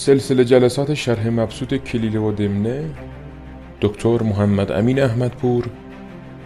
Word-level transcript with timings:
سلسله 0.00 0.44
جلسات 0.44 0.94
شرح 0.94 1.28
مبسوط 1.28 1.74
کلیله 1.74 2.18
و 2.18 2.32
دمنه 2.32 2.94
دکتر 3.80 4.22
محمد 4.22 4.72
امین 4.72 5.02
احمدپور 5.02 5.70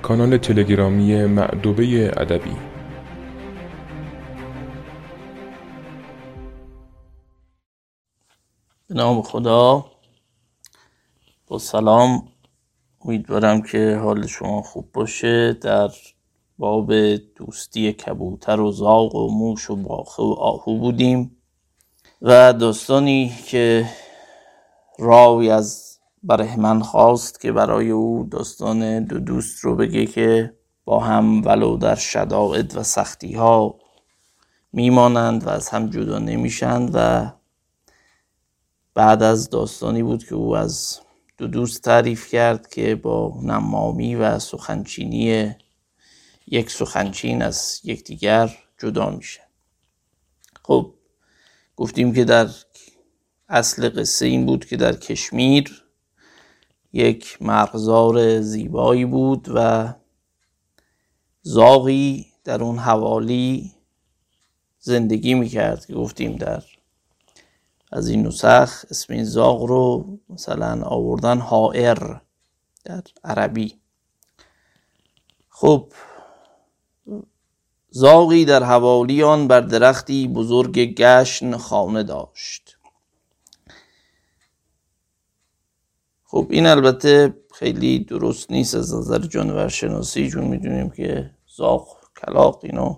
کانال 0.02 0.36
تلگرامی 0.36 1.24
معدوبه 1.24 2.12
ادبی. 2.16 2.56
به 8.88 8.94
نام 8.94 9.22
خدا. 9.22 9.86
با 11.46 11.58
سلام 11.58 12.28
امیدوارم 13.04 13.62
که 13.62 13.96
حال 14.02 14.26
شما 14.26 14.62
خوب 14.62 14.92
باشه 14.92 15.52
در 15.52 15.90
باب 16.58 16.94
دوستی 17.16 17.92
کبوتر 17.92 18.60
و 18.60 18.72
زاغ 18.72 19.14
و 19.14 19.28
موش 19.38 19.70
و 19.70 19.76
باخه 19.76 20.22
و 20.22 20.34
آهو 20.38 20.78
بودیم. 20.78 21.43
و 22.26 22.52
داستانی 22.52 23.36
که 23.46 23.90
راوی 24.98 25.50
از 25.50 25.98
برهمن 26.22 26.80
خواست 26.80 27.40
که 27.40 27.52
برای 27.52 27.90
او 27.90 28.28
داستان 28.30 29.04
دو 29.04 29.18
دوست 29.18 29.64
رو 29.64 29.76
بگه 29.76 30.06
که 30.06 30.54
با 30.84 31.00
هم 31.00 31.44
ولو 31.44 31.76
در 31.76 31.94
شدائد 31.94 32.76
و 32.76 32.82
سختی 32.82 33.32
ها 33.32 33.78
میمانند 34.72 35.46
و 35.46 35.48
از 35.48 35.68
هم 35.68 35.90
جدا 35.90 36.18
نمیشند 36.18 36.90
و 36.94 37.30
بعد 38.94 39.22
از 39.22 39.50
داستانی 39.50 40.02
بود 40.02 40.24
که 40.24 40.34
او 40.34 40.56
از 40.56 41.00
دو 41.38 41.46
دوست 41.46 41.82
تعریف 41.82 42.28
کرد 42.28 42.68
که 42.68 42.94
با 42.94 43.38
نمامی 43.42 44.14
و 44.14 44.38
سخنچینی 44.38 45.54
یک 46.46 46.70
سخنچین 46.70 47.42
از 47.42 47.80
یکدیگر 47.84 48.58
جدا 48.78 49.10
میشه 49.10 49.40
خب 50.62 50.94
گفتیم 51.76 52.12
که 52.12 52.24
در 52.24 52.48
اصل 53.48 53.88
قصه 53.88 54.26
این 54.26 54.46
بود 54.46 54.64
که 54.64 54.76
در 54.76 54.96
کشمیر 54.96 55.84
یک 56.92 57.38
مرغزار 57.40 58.40
زیبایی 58.40 59.04
بود 59.04 59.48
و 59.54 59.94
زاغی 61.42 62.26
در 62.44 62.62
اون 62.62 62.78
حوالی 62.78 63.72
زندگی 64.78 65.34
می‌کرد 65.34 65.86
که 65.86 65.94
گفتیم 65.94 66.36
در 66.36 66.62
از 67.92 68.08
این 68.08 68.26
نسخ 68.26 68.84
اسم 68.90 69.12
این 69.12 69.24
زاغ 69.24 69.62
رو 69.62 70.18
مثلا 70.28 70.82
آوردن 70.82 71.38
هائر 71.38 72.20
در 72.84 73.02
عربی. 73.24 73.74
خب 75.48 75.92
زاغی 77.96 78.44
در 78.44 78.62
حوالی 78.62 79.22
آن 79.22 79.48
بر 79.48 79.60
درختی 79.60 80.28
بزرگ 80.28 80.78
گشن 80.78 81.56
خانه 81.56 82.02
داشت. 82.02 82.78
خب 86.24 86.46
این 86.50 86.66
البته 86.66 87.34
خیلی 87.54 87.98
درست 87.98 88.50
نیست 88.50 88.74
از 88.74 88.94
نظر 88.94 89.18
جانور 89.18 89.68
شناسی 89.68 90.30
چون 90.30 90.44
می‌دونیم 90.44 90.90
که 90.90 91.30
زاغ 91.56 91.88
کلاق 92.16 92.60
اینو 92.62 92.96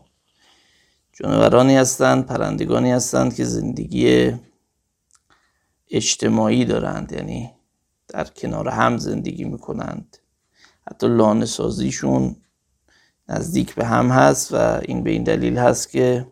جانورانی 1.12 1.76
هستند 1.76 2.26
پرندگانی 2.26 2.92
هستند 2.92 3.34
که 3.34 3.44
زندگی 3.44 4.32
اجتماعی 5.90 6.64
دارند 6.64 7.12
یعنی 7.12 7.50
در 8.08 8.24
کنار 8.24 8.68
هم 8.68 8.98
زندگی 8.98 9.44
می‌کنند. 9.44 10.16
حتی 10.90 11.08
لانه 11.08 11.46
سازیشون 11.46 12.36
نزدیک 13.28 13.74
به 13.74 13.84
هم 13.84 14.10
هست 14.10 14.54
و 14.54 14.80
این 14.82 15.02
به 15.02 15.10
این 15.10 15.22
دلیل 15.22 15.58
هست 15.58 15.90
که 15.90 16.26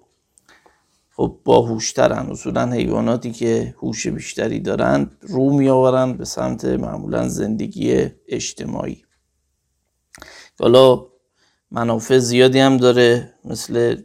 خب 1.17 1.39
باهوشترن 1.45 2.31
اصولا 2.31 2.73
حیواناتی 2.73 3.33
که 3.33 3.75
هوش 3.83 4.07
بیشتری 4.07 4.61
دارند 4.61 5.17
رو 5.21 5.53
می 5.53 5.69
آورند 5.69 6.19
به 6.19 6.25
سمت 6.25 6.65
معمولا 6.65 7.29
زندگی 7.29 8.07
اجتماعی. 8.29 9.05
حالا 10.61 11.07
منافع 11.71 12.19
زیادی 12.19 12.59
هم 12.59 12.77
داره 12.77 13.35
مثل 13.45 14.03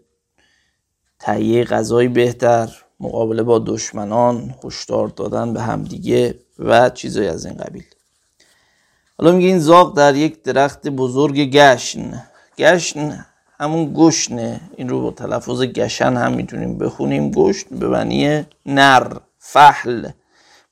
تهیه 1.19 1.63
غذای 1.63 2.07
بهتر 2.07 2.85
مقابله 2.99 3.43
با 3.43 3.59
دشمنان 3.59 4.55
هشدار 4.63 5.07
دادن 5.07 5.53
به 5.53 5.61
همدیگه 5.61 6.39
و 6.59 6.89
چیزایی 6.89 7.27
از 7.27 7.45
این 7.45 7.55
قبیل. 7.57 7.85
حالا 9.17 9.31
میگه 9.31 9.47
این 9.47 9.59
زاغ 9.59 9.95
در 9.95 10.15
یک 10.15 10.43
درخت 10.43 10.87
بزرگ 10.87 11.39
گشن. 11.39 12.23
گشن 12.59 13.25
همون 13.59 13.93
گشنه 13.95 14.61
این 14.77 14.89
رو 14.89 15.01
با 15.01 15.11
تلفظ 15.11 15.61
گشن 15.61 16.17
هم 16.17 16.33
می‌تونیم 16.33 16.77
بخونیم. 16.77 17.31
گشن 17.31 17.79
به 17.79 17.87
معنی 17.87 18.43
نر 18.65 19.17
فحل. 19.37 20.09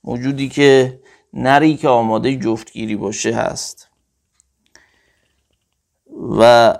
موجودی 0.03 0.49
که 0.49 0.99
نری 1.33 1.77
که 1.77 1.87
آماده 1.87 2.35
جفتگیری 2.35 2.95
باشه 2.95 3.35
هست. 3.35 3.89
و 6.39 6.73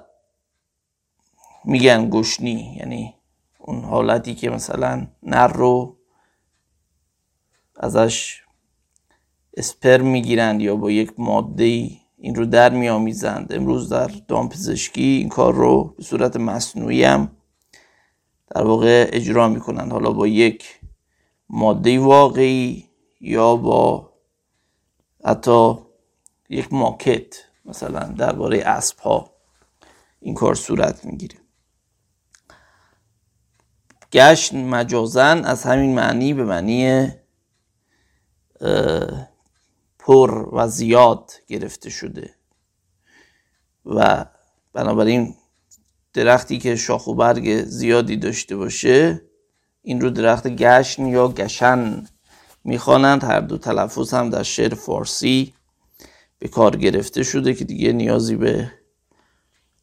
میگن 1.66 2.10
گشنی 2.10 2.76
یعنی 2.80 3.16
اون 3.60 3.84
حالتی 3.84 4.36
که 4.36 4.50
مثلا 4.50 5.08
نر 5.24 5.48
رو 5.48 5.98
ازش 7.76 8.42
اسپرم 9.58 10.06
می‌گیرند 10.06 10.62
یا 10.62 10.76
با 10.76 10.92
یک 10.92 11.14
ماده 11.18 11.90
این 12.28 12.36
رو 12.36 12.46
در 12.46 12.70
میآمیزند. 12.70 13.54
امروز 13.54 13.90
در 13.90 14.08
دامپزشکی 14.28 15.02
این 15.02 15.30
کار 15.30 15.54
رو 15.54 15.84
به 15.98 16.04
صورت 16.04 16.36
مصنوعی 16.36 17.04
هم 17.04 17.32
در 18.56 18.64
واقع 18.64 19.10
اجرا 19.14 19.50
می‌کنند. 19.50 19.92
حالا 19.92 20.12
با 20.12 20.28
یک 20.28 20.80
ماده 21.50 22.00
واقعی 22.00 22.90
یا 23.22 23.56
با 23.56 24.14
حتی 25.26 25.76
یک 26.50 26.74
ماکت 26.74 27.36
مثلا 27.66 28.00
درباره 28.00 28.58
اسب 28.58 29.00
ها 29.00 29.32
این 30.20 30.34
کار 30.34 30.56
صورت 30.56 31.06
می‌گیره. 31.06 31.38
گشت 34.12 34.54
مجازن 34.54 35.46
از 35.46 35.64
همین 35.64 35.96
معنی 35.96 36.34
به 36.34 36.46
معنی 36.46 37.12
پر 40.08 40.50
و 40.52 40.68
زیاد 40.68 41.32
گرفته 41.48 41.90
شده. 41.90 42.30
و 43.86 44.26
بنابراین 44.74 45.36
درختی 46.14 46.58
که 46.58 46.76
شاخ 46.76 47.08
و 47.08 47.14
برگ 47.14 47.64
زیادی 47.64 48.18
داشته 48.18 48.56
باشه 48.56 49.22
این 49.82 50.02
رو 50.02 50.10
درخت 50.10 50.48
گشن 50.48 51.06
یا 51.06 51.28
گشن 51.28 52.08
می‌خوانند. 52.64 53.24
هر 53.24 53.40
دو 53.40 53.58
تلفظ 53.58 54.14
هم 54.14 54.30
در 54.30 54.44
شعر 54.44 54.76
فارسی 54.76 55.54
به 56.40 56.48
کار 56.48 56.76
گرفته 56.76 57.24
شده 57.24 57.54
که 57.54 57.66
دیگه 57.66 57.92
نیازی 57.92 58.36
به 58.36 58.72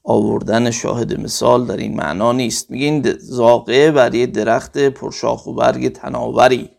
آوردن 0.04 0.70
شاهد 0.70 1.20
مثال 1.20 1.66
در 1.66 1.76
این 1.76 1.96
معنا 1.96 2.32
نیست. 2.32 2.70
میگه 2.70 2.86
این 2.86 3.12
زاقه 3.18 3.90
برای 3.90 4.26
درخت 4.26 4.78
پرشاخ 4.78 5.46
و 5.46 5.54
برگ 5.54 5.88
تناوری. 5.88 6.70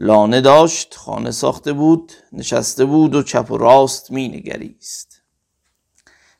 لانه 0.00 0.40
داشت 0.40 0.94
خانه 0.94 1.30
ساخته 1.30 1.72
بود 1.72 2.12
نشسته 2.32 2.84
بود 2.84 3.14
و 3.14 3.22
چپ 3.22 3.50
و 3.50 3.56
راست 3.56 4.10
می 4.10 4.28
نگریست 4.28 5.22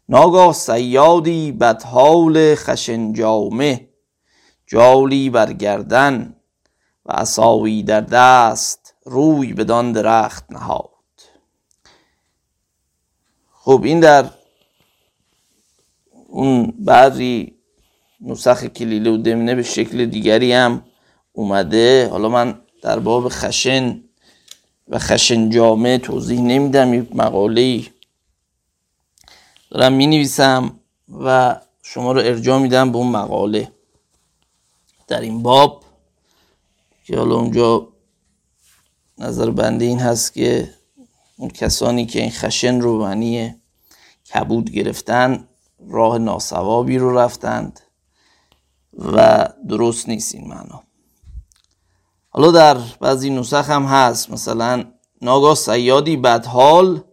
ناگاه 0.09 0.53
سیادی 0.53 1.53
بدحال 1.53 2.55
خشن 2.55 3.13
جامه 3.13 3.89
جالی 4.67 5.31
برگردن 5.31 6.37
و 7.07 7.13
عصایی 7.13 7.83
در 7.83 8.01
دست 8.01 8.95
روی 9.05 9.53
بدان 9.53 9.93
درخت 9.93 10.45
نهاد. 10.51 10.91
خب 13.53 13.81
این 13.85 14.01
در 14.01 14.31
اون 16.29 16.75
بعضی 16.79 17.55
نسخ 18.21 18.65
کلیله 18.65 19.11
و 19.11 19.17
دمنه 19.17 19.55
به 19.55 19.63
شکل 19.63 20.05
دیگری 20.05 20.53
هم 20.53 20.85
اومده. 21.33 22.09
حالا 22.11 22.29
من 22.29 22.61
در 22.89 22.99
باب 22.99 23.29
خشن 23.29 24.01
و 24.89 24.99
خشن 24.99 25.51
جامعه 25.51 25.99
توضیح 25.99 26.41
نمیدم 26.41 26.95
یک 26.95 27.17
مقاله 27.17 27.83
دارم 29.71 29.93
می 29.93 30.07
نویسم 30.07 30.81
و 31.25 31.57
شما 31.83 32.13
رو 32.13 32.21
ارجاع 32.21 32.59
میدم 32.59 32.93
به 32.93 32.99
اون 32.99 33.07
مقاله. 33.07 33.73
در 35.07 35.21
این 35.21 35.43
باب 35.43 35.85
که 37.05 37.17
حالا 37.17 37.35
اونجا 37.35 37.89
نظر 39.19 39.51
بنده 39.51 39.85
این 39.85 39.99
هست 39.99 40.33
که 40.33 40.75
اون 41.37 41.51
کسانی 41.51 42.07
که 42.07 42.21
این 42.21 42.31
خشن 42.31 42.81
رو 42.81 42.99
معنی 42.99 43.55
کبود 44.35 44.71
گرفتن 44.71 45.49
راه 45.89 46.19
ناسوابی 46.19 46.99
رو 46.99 47.19
رفتند 47.19 47.81
و 48.99 49.49
درست 49.69 50.09
نیست 50.09 50.35
این 50.35 50.49
معنا. 50.49 50.88
حالا 52.39 52.51
در 52.51 52.79
بعضی 53.01 53.31
نسخ 53.31 53.71
هم 53.71 53.85
هست. 53.85 54.31
مثلا 54.31 54.85
ناگاه 55.23 55.55
سیادی 55.55 56.17
بدحال 56.17 57.05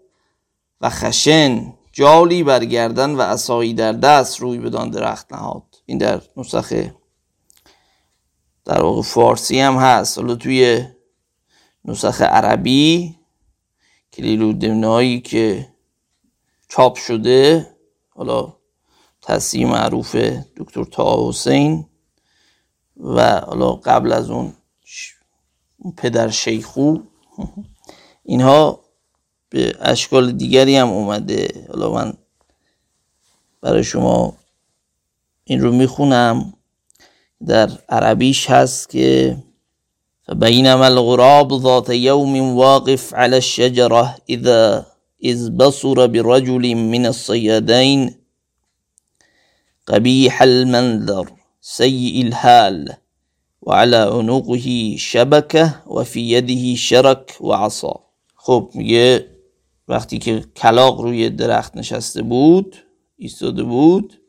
و 0.82 0.90
خشن 0.90 1.74
جالی 1.92 2.44
برگردن 2.44 3.16
و 3.16 3.22
اسایی 3.22 3.74
در 3.74 3.92
دست 3.92 4.40
روی 4.40 4.58
بدان 4.58 4.90
درخت 4.90 5.34
نهاد. 5.34 5.64
این 5.86 5.98
در 5.98 6.22
نسخه 6.38 6.96
در 8.66 8.82
واقع 8.82 9.02
فارسی 9.02 9.60
هم 9.60 9.76
هست. 9.76 10.18
حالا 10.18 10.36
توی 10.36 10.86
نسخ 11.86 12.22
عربی 12.22 13.16
کلیلو 14.14 15.20
که 15.20 15.68
چاپ 16.70 16.96
شده 16.98 17.68
حالا 18.10 18.54
تصیح 19.22 19.68
معروف 19.68 20.16
دکتر 20.58 20.84
تا 20.84 21.30
حسین 21.30 21.86
و 22.98 23.40
حالا 23.40 23.72
قبل 23.72 24.12
از 24.12 24.30
اون 24.30 24.54
پدر 25.98 26.30
شیخو. 26.30 26.98
اینها 28.24 28.80
به 29.50 29.76
اشکال 29.80 30.32
دیگری 30.32 30.76
هم 30.76 30.90
اومده. 30.90 31.68
حالا 31.70 31.94
من 31.94 32.14
برای 33.62 33.84
شما 33.84 34.38
این 35.44 35.62
رو 35.62 35.72
می‌خونم. 35.72 36.54
در 37.48 37.70
عربیش 37.90 38.50
هست 38.50 38.90
که 38.90 39.38
فبينما 40.28 40.86
الغراب 40.86 41.60
ذات 41.60 41.90
يوم 41.90 42.56
واقف 42.56 43.14
على 43.14 43.36
الشجرة 43.36 44.16
إذا 44.30 44.86
إذ 45.24 45.50
بصر 45.50 46.08
برجل 46.08 46.76
من 46.76 47.06
الصيادين 47.06 48.16
قبيح 49.88 50.42
المنظر 50.42 51.32
سيء 51.62 52.26
الحال. 52.28 52.94
وعلى 53.66 53.96
عنقه 53.96 54.96
شبكه 55.00 55.82
وفي 55.88 56.20
يده 56.20 56.76
شرك 56.76 57.38
وعصا 57.42 58.00
خب 58.36 58.72
میگه 58.74 59.36
وقتی 59.88 60.18
که 60.18 60.40
کلاق 60.56 61.02
روی 61.02 61.30
درخت 61.30 61.78
نشسته 61.78 62.22
بود 62.22 62.76
ایستاده 63.18 63.64
بود 63.64 64.22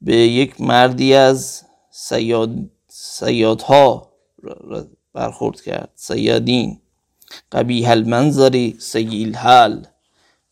به 0.00 0.16
یک 0.16 0.60
مردی 0.60 1.14
از 1.14 1.62
سیاد 1.90 2.70
سیادها 2.88 4.12
برخورد 5.12 5.60
کرد. 5.60 5.92
سیادین 5.94 6.80
قبیح 7.52 7.90
المنظری 7.90 8.76
سیل 8.80 9.36
حال 9.36 9.86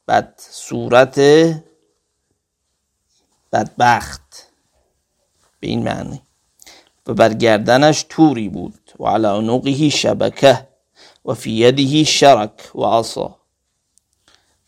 بد 0.08 0.34
صورت 0.38 1.20
بدبخت. 3.52 4.52
به 5.60 5.68
این 5.68 5.82
معنی. 5.82 6.22
و 7.08 7.14
بر 7.14 7.34
گردنش 7.34 8.06
توری 8.08 8.48
بود 8.48 8.92
و 9.00 9.06
علی 9.06 9.26
عنقه 9.26 9.88
شبکه 9.88 10.68
و 11.24 11.34
فی 11.34 11.50
یده 11.50 12.04
شرک 12.04 12.76
و 12.76 12.82
عصا. 12.82 13.36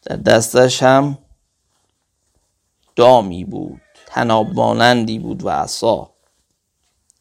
در 0.02 0.16
دستش 0.16 0.82
هم 0.82 1.18
دامی 2.96 3.44
بود 3.44 3.80
تناب 4.06 4.54
مانندی 4.54 5.18
بود 5.18 5.44
و 5.44 5.48
عصا. 5.50 6.10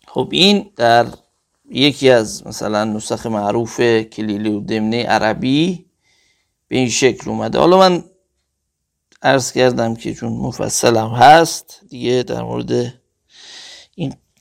خب 0.08 0.30
این 0.32 0.72
در 0.76 1.08
یکی 1.72 2.10
از 2.10 2.48
مثلا 2.48 2.84
نسخ 2.84 3.26
معروف 3.26 3.82
کلیلی 3.82 4.50
و 4.50 4.60
دمنه 4.60 5.04
عربی 5.04 5.86
به 6.68 6.78
این 6.78 6.90
شکل 6.90 7.30
اومده. 7.30 7.60
حالا 7.60 7.78
من 7.78 8.04
عرض 9.22 9.52
کردم 9.52 9.96
که 9.96 10.14
چون 10.14 10.34
مفصلم 10.34 11.10
هست 11.10 11.82
دیگه 11.90 12.24
در 12.24 12.42
مورد 12.42 12.99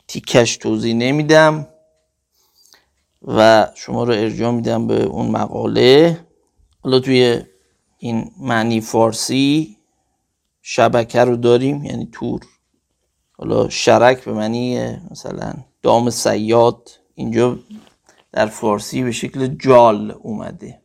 تیکش 0.09 0.57
توضیح 0.57 0.95
نمیدم 0.95 1.67
و 3.27 3.69
شما 3.75 4.05
رو 4.05 4.13
ارجاع 4.13 4.51
میدم 4.51 4.87
به 4.87 5.03
اون 5.03 5.31
مقاله. 5.31 6.21
حالا 6.81 7.01
توی 7.01 7.43
این 7.99 8.31
معنی 8.41 8.81
فارسی 8.81 9.77
شبکه 10.63 11.25
رو 11.25 11.37
داریم 11.37 11.85
یعنی 11.85 12.09
تور. 12.13 12.41
حالا 13.33 13.69
شرک 13.69 14.25
به 14.25 14.33
معنی 14.33 14.97
مثلا 15.11 15.55
دام 15.83 16.11
سیاد 16.11 16.91
اینجا 17.15 17.59
در 18.33 18.47
فارسی 18.47 19.03
به 19.03 19.13
شکل 19.13 19.47
جال 19.47 20.11
اومده. 20.11 20.81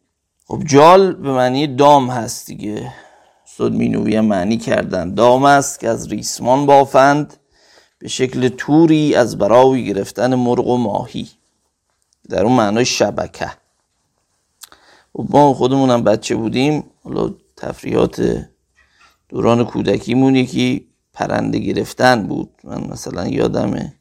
خب 0.48 0.64
جال 0.64 1.14
به 1.14 1.32
معنی 1.32 1.68
دام 1.68 2.10
هست 2.10 2.48
دیگه. 2.48 2.94
استاد 3.46 3.74
مینوی 3.74 4.20
معنی 4.20 4.58
کردن. 4.58 5.14
دام 5.14 5.46
است 5.46 5.80
که 5.80 5.90
از 5.90 6.08
ریسمان 6.08 6.66
بافند. 6.66 7.38
به 8.04 8.10
شکل 8.10 8.48
توری 8.48 9.16
از 9.16 9.38
برای 9.38 9.86
گرفتن 9.86 10.36
مرغ 10.36 10.68
و 10.68 10.78
ماهی. 10.78 11.30
در 12.30 12.44
اون 12.44 12.54
معنای 12.56 12.86
شبکه. 12.86 13.46
و 13.46 13.54
خب 15.14 15.28
ما 15.30 15.54
خودمونم 15.54 16.04
بچه 16.04 16.36
بودیم. 16.36 16.84
حالا 17.04 17.34
تفریحات 17.58 18.48
دوران 19.30 19.66
کودکیمون 19.66 20.36
یکی 20.36 20.88
پرنده 21.14 21.60
گرفتن 21.60 22.28
بود. 22.28 22.50
من 22.64 22.88
مثلا 22.88 23.28
یادمه 23.28 23.94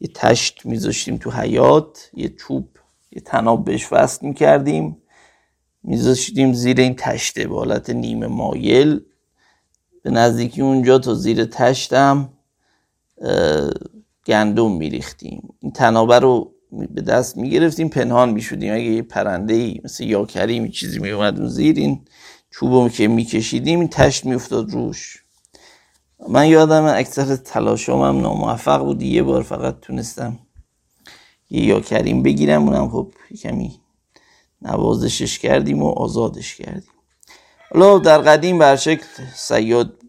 یه 0.00 0.10
تشت 0.14 0.66
میذاشتیم 0.66 1.16
تو 1.16 1.30
حیات 1.30 2.10
یه 2.14 2.28
چوب 2.28 2.68
یه 3.12 3.20
تناب 3.20 3.64
بهش 3.64 3.92
وصل 3.92 4.26
می‌کردیم. 4.26 5.02
میذاشتیم 5.82 6.52
زیر 6.52 6.80
این 6.80 6.94
تشته 6.94 7.48
به 7.48 7.54
حالت 7.54 7.90
نیمه 7.90 8.26
مایل. 8.26 9.00
به 10.02 10.10
نزدیکی 10.10 10.62
اونجا 10.62 10.98
تا 10.98 11.14
زیر 11.14 11.44
تشتم 11.44 12.28
گندم 14.26 14.72
میریختیم. 14.72 15.54
این 15.60 15.72
تنابه 15.72 16.18
رو 16.18 16.54
به 16.90 17.00
دست 17.00 17.36
می‌گرفتیم 17.36 17.88
پنهان 17.88 18.30
می‌شدیم. 18.30 18.74
اگه 18.74 18.82
یه 18.82 19.02
پرنده 19.02 19.54
ای 19.54 19.80
مثل 19.84 20.04
یاکریم 20.04 20.68
چیزی 20.68 20.98
میومد 20.98 21.38
اون 21.38 21.48
زیر 21.48 21.76
این 21.76 22.04
چوبو 22.50 22.88
که 22.88 23.08
میکشیدیم 23.08 23.80
این 23.80 23.88
تشت 23.88 24.24
میافتاد 24.24 24.70
روش. 24.70 25.24
من 26.28 26.48
یادم 26.48 26.84
اکثر 26.84 27.36
تلاشام 27.36 28.02
هم 28.02 28.20
ناموفق 28.20 28.84
بود. 28.84 29.02
یه 29.02 29.22
بار 29.22 29.42
فقط 29.42 29.80
تونستم 29.80 30.38
یه 31.50 31.64
یا 31.64 31.80
کریم 31.80 32.22
بگیرم. 32.22 32.68
اونم 32.68 32.90
خب 32.90 33.12
کمی 33.42 33.80
نوازشش 34.62 35.38
کردیم 35.38 35.82
و 35.82 35.88
آزادش 35.88 36.54
کردیم. 36.56 36.92
حالا 37.70 37.98
در 37.98 38.18
قدیم 38.18 38.58
بر 38.58 38.76
شکل 38.76 39.04
سیاد 39.34 40.01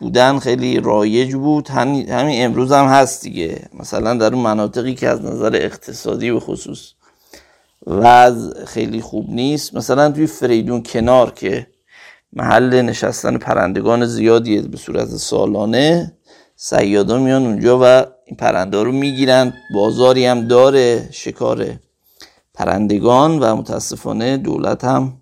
بودن 0.00 0.38
خیلی 0.38 0.80
رایج 0.80 1.34
بود. 1.34 1.68
همین 1.70 2.06
امروز 2.44 2.72
هم 2.72 2.84
هست 2.84 3.22
دیگه. 3.22 3.68
مثلا 3.74 4.14
در 4.14 4.34
اون 4.34 4.42
مناطقی 4.42 4.94
که 4.94 5.08
از 5.08 5.24
نظر 5.24 5.56
اقتصادی 5.56 6.32
به 6.32 6.40
خصوص 6.40 6.92
وضع 7.86 8.64
خیلی 8.64 9.00
خوب 9.00 9.30
نیست. 9.30 9.74
مثلا 9.74 10.10
توی 10.10 10.26
فریدون 10.26 10.82
کنار 10.82 11.30
که 11.30 11.66
محل 12.32 12.82
نشستن 12.82 13.36
پرندگان 13.36 14.06
زیادیه 14.06 14.62
به 14.62 14.76
صورت 14.76 15.08
سالانه 15.08 16.12
سیادا 16.56 17.18
میان 17.18 17.46
اونجا 17.46 17.78
و 17.82 18.06
این 18.26 18.36
پرنده 18.38 18.82
رو 18.82 18.92
می‌گیرن. 18.92 19.54
بازاری 19.74 20.26
هم 20.26 20.48
داره 20.48 21.08
شکار 21.12 21.66
پرندگان 22.54 23.38
و 23.38 23.56
متاسفانه 23.56 24.36
دولت 24.36 24.84
هم 24.84 25.20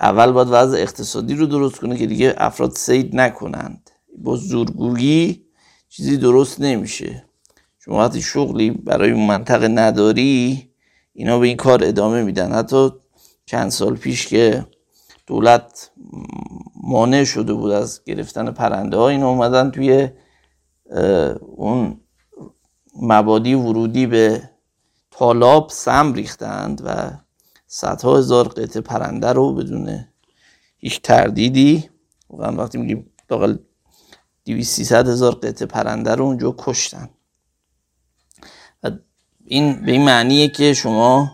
اول 0.00 0.32
باید 0.32 0.48
وضع 0.50 0.78
اقتصادی 0.78 1.34
رو 1.34 1.46
درست 1.46 1.80
کنه 1.80 1.96
که 1.96 2.06
دیگه 2.06 2.34
افراد 2.38 2.70
سید 2.70 3.16
نکنند. 3.16 3.90
با 4.18 4.36
زورگویی 4.36 5.44
چیزی 5.88 6.16
درست 6.16 6.60
نمیشه. 6.60 7.24
شما 7.78 7.98
وقتی 7.98 8.22
شغلی 8.22 8.70
برای 8.70 9.10
اون 9.10 9.26
منطقه 9.26 9.68
نداری 9.68 10.68
اینا 11.12 11.38
به 11.38 11.46
این 11.46 11.56
کار 11.56 11.84
ادامه 11.84 12.22
میدن. 12.22 12.52
حتی 12.52 12.90
چند 13.46 13.70
سال 13.70 13.96
پیش 13.96 14.26
که 14.26 14.66
دولت 15.26 15.90
مانع 16.82 17.24
شده 17.24 17.52
بود 17.54 17.70
از 17.70 18.04
گرفتن 18.04 18.50
پرنده 18.50 18.96
ها 18.96 19.08
این 19.08 19.22
اومدن 19.22 19.70
توی 19.70 20.08
اون 21.40 22.00
مبادی 23.02 23.54
ورودی 23.54 24.06
به 24.06 24.50
تالاب 25.10 25.70
سم 25.70 26.12
ریختند 26.12 26.82
و 26.84 27.10
صدها 27.72 28.18
هزار 28.18 28.48
قطع 28.48 28.80
پرنده 28.80 29.32
رو 29.32 29.54
بدون 29.54 30.04
هیچ 30.78 31.02
تردیدی. 31.02 31.90
واقعا 32.30 32.56
وقتی 32.56 32.78
میگیم 32.78 33.10
داخل 33.28 33.56
دیویس 34.44 34.92
هزار 34.92 35.34
قطع 35.34 35.66
پرنده 35.66 36.14
رو 36.14 36.24
اونجا 36.24 36.54
کشتن. 36.58 37.10
و 38.82 38.90
این 39.44 39.84
به 39.84 39.92
این 39.92 40.04
معنیه 40.04 40.48
که 40.48 40.74
شما 40.74 41.32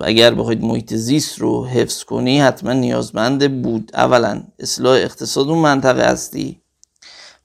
اگر 0.00 0.34
بخواید 0.34 0.62
محیط 0.62 0.94
زیست 0.94 1.38
رو 1.38 1.66
حفظ 1.66 2.04
کنی 2.04 2.40
حتما 2.40 2.72
نیازمند 2.72 3.62
بود. 3.62 3.90
اولا 3.94 4.42
اصلاح 4.58 4.96
اقتصاد 4.96 5.48
اون 5.48 5.58
منطقه 5.58 6.10
هستی. 6.10 6.62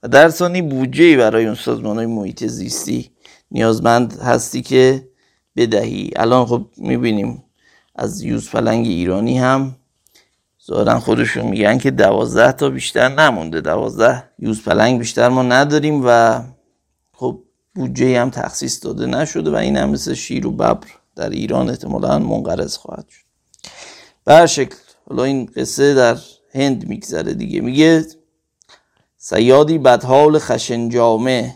و 0.02 0.08
در 0.08 0.28
ثانی 0.28 0.62
بودجه 0.62 1.16
برای 1.16 1.46
اون 1.46 1.54
سازمان 1.54 1.96
های 1.96 2.06
محیط 2.06 2.44
زیستی 2.44 3.10
نیازمند 3.50 4.18
هستی 4.18 4.62
که 4.62 5.08
بدهی. 5.56 6.10
الان 6.16 6.46
خب 6.46 6.66
می‌بینیم 6.76 7.43
از 7.94 8.22
یوز 8.22 8.50
پلنگ 8.50 8.86
ایرانی 8.86 9.38
هم 9.38 9.76
ظاهرا 10.66 11.00
خودشون 11.00 11.46
میگن 11.46 11.78
که 11.78 11.90
دوازده 11.90 12.52
تا 12.52 12.70
بیشتر 12.70 13.08
نمونده. 13.08 13.60
دوازده 13.60 14.30
یوز 14.38 14.62
پلنگ 14.62 14.98
بیشتر 14.98 15.28
ما 15.28 15.42
نداریم 15.42 16.02
و 16.06 16.40
خب 17.12 17.42
بودجه 17.74 18.20
هم 18.20 18.30
تخصیص 18.30 18.84
داده 18.84 19.06
نشده 19.06 19.50
و 19.50 19.54
این 19.54 19.76
هم 19.76 19.90
مثل 19.90 20.14
شیر 20.14 20.46
و 20.46 20.50
ببر 20.50 20.78
در 21.16 21.30
ایران 21.30 21.70
احتمالا 21.70 22.18
منقرض 22.18 22.76
خواهد 22.76 23.08
شد. 23.08 23.24
به 24.24 24.46
شکل 24.46 24.76
حالا 25.08 25.24
این 25.24 25.46
قصه 25.56 25.94
در 25.94 26.18
هند 26.54 26.88
میگذره 26.88 27.34
دیگه. 27.34 27.60
میگه 27.60 28.06
سیادی 29.16 29.78
بدحال 29.78 30.38
خشن 30.38 30.88
جامه 30.88 31.54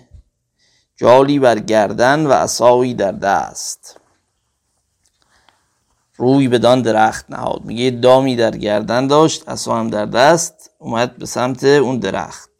جالی 0.97 1.39
بر 1.39 1.59
گردن 1.59 2.27
و 2.27 2.33
عصایی 2.33 2.95
در 2.95 3.13
دست. 3.13 3.98
روی 6.19 6.49
بدان 6.49 6.83
درخت 6.83 7.31
نهاد. 7.31 7.65
میگه 7.65 7.91
دامی 7.91 8.37
در 8.37 8.51
گردن 8.51 9.07
داشت 9.07 9.49
اصلا 9.49 9.77
هم 9.77 9.91
در 9.91 10.07
دست 10.07 10.71
اومد 10.79 11.17
به 11.17 11.27
سمت 11.27 11.65
اون 11.65 11.99
درخت. 11.99 12.51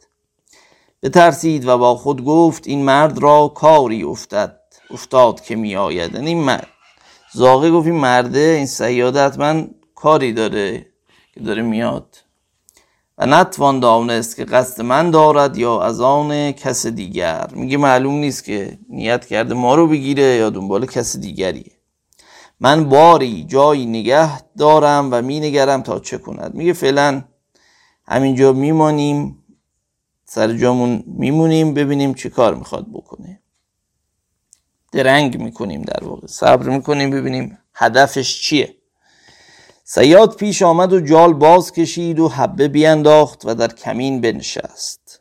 بترسید 1.03 1.69
و 1.69 1.79
با 1.79 1.95
خود 1.97 2.25
گفت 2.25 2.67
این 2.67 2.85
مرد 2.85 3.19
را 3.19 3.49
کاری 3.49 4.03
افتد 4.03 4.61
افتاد 4.91 5.41
که 5.41 5.57
می 5.57 5.77
آید. 5.77 6.15
یعنی 6.15 6.35
مرد. 6.35 6.69
زاغه 7.33 7.71
گفت 7.71 7.87
این 7.87 7.97
مرده 7.97 8.39
این 8.39 8.67
سیاده 8.67 9.25
حتما 9.25 9.65
کاری 9.95 10.33
داره 10.33 10.87
که 11.35 11.41
داره 11.41 11.63
میاد. 11.63 12.17
و 13.19 13.27
نتوان 13.27 13.81
دانست 13.81 14.37
که 14.37 14.45
قصد 14.45 14.83
من 14.83 15.11
دارد 15.11 15.57
یا 15.57 15.83
از 15.83 16.01
آن 16.01 16.53
کس 16.53 16.87
دیگر. 16.87 17.47
میگه 17.53 17.77
معلوم 17.77 18.15
نیست 18.15 18.45
که 18.45 18.79
نیت 18.89 19.27
کرده 19.27 19.55
ما 19.55 19.75
رو 19.75 19.87
بگیره 19.87 20.23
یا 20.23 20.51
دنبال 20.51 20.87
کس 20.87 21.17
دیگریه. 21.17 21.78
من 22.61 22.89
باری 22.89 23.45
جایی 23.45 23.87
نگه 23.87 24.43
دارم 24.43 25.09
و 25.13 25.23
می 25.23 25.41
نگرم 25.41 25.83
تا 25.83 26.01
چه 26.01 26.19
کند. 26.19 26.55
میگه 26.55 26.73
فعلا 26.73 27.25
همینجا 28.07 28.53
میمانیم 28.53 29.45
سر 30.25 30.53
جامون 30.53 31.05
میمونیم 31.07 31.75
ببینیم 31.75 32.15
چه 32.15 32.31
کار 32.31 32.55
می‌خواد 32.55 32.87
بکنه. 32.93 33.41
درنگ 34.93 35.43
می‌کنیم 35.43 35.83
در 35.83 36.05
واقع. 36.05 36.27
صبر 36.27 36.69
می‌کنیم 36.69 37.11
ببینیم 37.11 37.59
هدفش 37.75 38.43
چیه. 38.43 38.75
سیاد 39.85 40.37
پیش 40.37 40.63
آمد 40.63 40.93
و 40.93 41.01
جال 41.01 41.33
باز 41.33 41.73
کشید 41.73 42.19
و 42.19 42.29
حبه 42.29 42.69
بیانداخت 42.69 43.43
و 43.45 43.55
در 43.55 43.69
کمین 43.69 44.21
بنشست. 44.21 45.21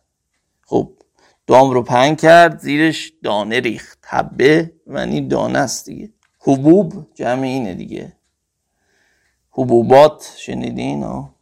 خب 0.65 0.91
دام 1.47 1.71
رو 1.71 1.81
پنگ 1.83 2.17
کرد 2.17 2.59
زیرش 2.59 3.13
دانه 3.23 3.59
ریخت. 3.59 3.99
حبه 4.07 4.73
معنی 4.87 5.27
دانه 5.27 5.59
است 5.59 5.85
دیگه. 5.85 6.13
حبوب 6.47 7.07
جمع 7.15 7.43
اینه 7.43 7.73
دیگه. 7.73 8.13
حبوبات 9.51 10.33
شنیدین؟ 10.37 11.03
ها 11.03 11.33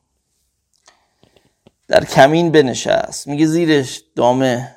در 1.88 2.06
کمین 2.06 2.52
بنشست. 2.52 3.28
میگه 3.28 3.46
زیرش 3.46 4.04
دامه. 4.16 4.76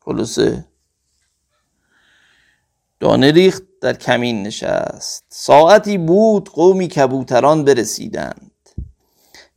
کلوسه 0.00 0.64
دانه 3.00 3.30
ریخت 3.30 3.62
در 3.80 3.92
کمین 3.92 4.42
نشست. 4.42 5.24
ساعتی 5.28 5.98
بود 5.98 6.48
قومی 6.48 6.88
کبوتران 6.88 7.64
برسیدند. 7.64 8.50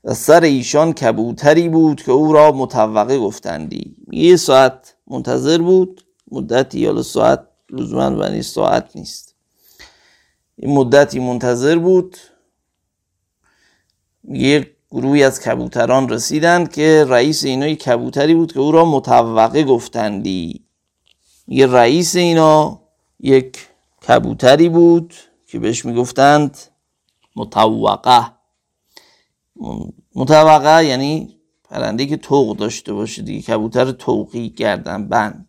و 0.04 0.14
سر 0.14 0.42
ایشان 0.42 0.94
کبوتری 0.94 1.70
بود 1.70 2.04
که 2.04 2.12
او 2.12 2.34
را 2.34 2.52
متوقع 2.52 3.18
گفتندی. 3.18 3.96
یه 4.12 4.36
ساعت 4.36 4.96
منتظر 5.08 5.58
بود. 5.58 6.04
مدتی 6.32 6.80
یا 6.80 7.02
ساعت 7.02 7.48
لزوما 7.70 8.18
و 8.18 8.42
ساعت 8.42 8.96
نیست. 8.96 9.27
این 10.60 10.76
مدتی 10.76 11.20
منتظر 11.20 11.78
بود. 11.78 12.18
یه 14.24 14.72
گروهی 14.92 15.24
از 15.24 15.42
کبوتران 15.42 16.10
رسیدند 16.10 16.72
که 16.72 17.06
رئیس 17.08 17.44
اینا 17.44 17.74
کبوتری 17.74 18.36
بود 18.36 18.54
که 18.54 18.60
او 18.60 18.72
را 18.72 18.86
متوقع 18.86 19.64
گفتندی. 19.64 20.66
یه 21.48 21.68
رئیس 21.68 22.16
اینا 22.16 22.82
یک 23.20 23.68
کبوتری 24.08 24.70
بود 24.70 25.14
که 25.48 25.60
بهش 25.60 25.86
می‌گفتند 25.86 26.58
متوقع. 27.36 28.24
متوقع 30.16 30.86
یعنی 30.86 31.40
پرنده 31.64 32.06
که 32.06 32.18
توق 32.18 32.58
داشته 32.58 32.94
باشه 32.94 33.22
دیگه. 33.22 33.42
کبوتر 33.42 33.92
توقی 33.92 34.50
گردن 34.50 35.08
بند. 35.08 35.47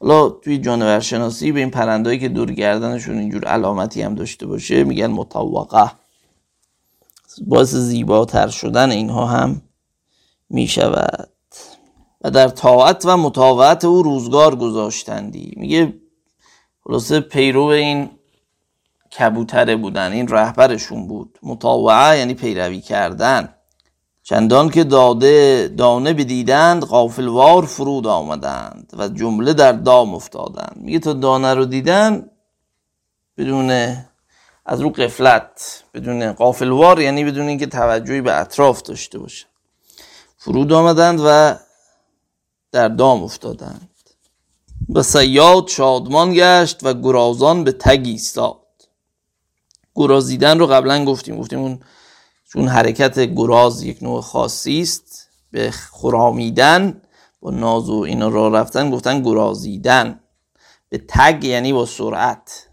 حالا 0.00 0.28
توی 0.28 0.58
جانور 0.58 1.00
شناسی 1.00 1.52
به 1.52 1.60
این 1.60 1.70
پرندهایی 1.70 2.18
که 2.18 2.28
دور 2.28 2.52
گردنشون 2.52 3.18
اینجور 3.18 3.44
علامتی 3.44 4.02
هم 4.02 4.14
داشته 4.14 4.46
باشه 4.46 4.84
میگن 4.84 5.06
متوقع 5.06 5.88
باعث 7.46 7.74
زیباتر 7.74 8.48
شدن 8.48 8.90
اینها 8.90 9.26
هم 9.26 9.62
می‌شود. 10.50 11.28
و 12.20 12.30
در 12.30 12.48
طاعت 12.48 13.06
و 13.06 13.16
مطاوعت 13.16 13.84
او 13.84 14.02
روزگار 14.02 14.56
گذاشتندی. 14.56 15.54
میگه 15.56 15.94
خلاصه 16.84 17.20
پیرو 17.20 17.62
این 17.62 18.10
کبوتره 19.18 19.76
بودن 19.76 20.12
این 20.12 20.28
رهبرشون 20.28 21.08
بود. 21.08 21.38
مطاوعه 21.42 22.18
یعنی 22.18 22.34
پیروی 22.34 22.80
کردن. 22.80 23.54
چندان 24.28 24.70
که 24.70 24.84
داده 24.84 25.68
دانه 25.76 26.12
بدیدند 26.12 26.84
قافلوار 26.84 27.66
فرود 27.66 28.06
آمدند 28.06 28.92
و 28.98 29.08
جمله 29.08 29.52
در 29.52 29.72
دام 29.72 30.14
افتادند. 30.14 30.76
میگه 30.76 30.98
تا 30.98 31.12
دانه 31.12 31.54
رو 31.54 31.64
دیدن 31.64 32.30
بدون 33.38 33.96
از 34.66 34.80
رو 34.80 34.90
قفلت 34.90 35.84
بدون 35.94 36.32
قافلوار 36.32 37.00
یعنی 37.00 37.24
بدون 37.24 37.48
اینکه 37.48 37.66
توجهی 37.66 38.20
به 38.20 38.40
اطراف 38.40 38.82
داشته 38.82 39.18
باشه. 39.18 39.46
فرود 40.36 40.72
آمدند 40.72 41.20
و 41.24 41.54
در 42.72 42.88
دام 42.88 43.22
افتادند. 43.22 43.90
و 44.94 45.02
سیاد 45.02 45.68
شادمان 45.68 46.32
گشت 46.34 46.78
و 46.82 46.94
گرازان 46.94 47.64
به 47.64 47.72
تگ 47.72 48.02
ایستاد. 48.04 48.60
گرازیدن 49.94 50.58
رو 50.58 50.66
قبلا 50.66 51.04
گفتیم. 51.04 51.38
گفتیم 51.38 51.58
اون 51.58 51.80
چون 52.52 52.68
حرکت 52.68 53.18
گراز 53.20 53.82
یک 53.82 54.02
نوع 54.02 54.20
خاصی 54.20 54.80
است 54.80 55.28
به 55.50 55.70
خرامیدن 55.70 57.02
با 57.40 57.50
ناز 57.50 57.88
و 57.90 57.94
اینا 57.94 58.28
را 58.28 58.48
رفتن 58.48 58.90
گفتن 58.90 59.22
گرازیدن. 59.22 60.20
به 60.88 61.04
تگ 61.08 61.44
یعنی 61.44 61.72
با 61.72 61.86
سرعت. 61.86 62.68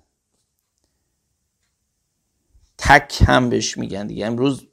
تک 2.77 3.23
هم 3.27 3.49
بهش 3.49 3.77
میگن 3.77 4.07
دیگه. 4.07 4.25
امروز 4.25 4.67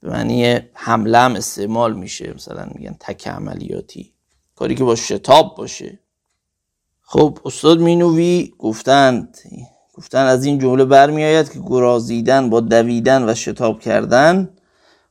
به 0.00 0.10
معنی 0.10 0.60
حمله 0.74 1.18
هم 1.18 1.34
استعمال 1.36 1.94
میشه 1.94 2.34
مثلا 2.34 2.68
میگن 2.74 2.96
تک 3.00 3.28
عملیاتی. 3.28 4.12
کاری 4.54 4.74
که 4.74 4.84
با 4.84 4.96
شتاب 4.96 5.56
باشه. 5.56 5.98
خب 7.02 7.38
استاد 7.44 7.80
مینوی 7.80 8.52
گفتند 8.58 9.38
گفتن 10.02 10.26
از 10.26 10.44
این 10.44 10.58
جمله 10.58 10.84
برمیآید 10.84 11.52
که 11.52 11.60
گرازیدن 11.66 12.50
با 12.50 12.60
دویدن 12.60 13.28
و 13.28 13.34
شتاب 13.34 13.80
کردن 13.80 14.48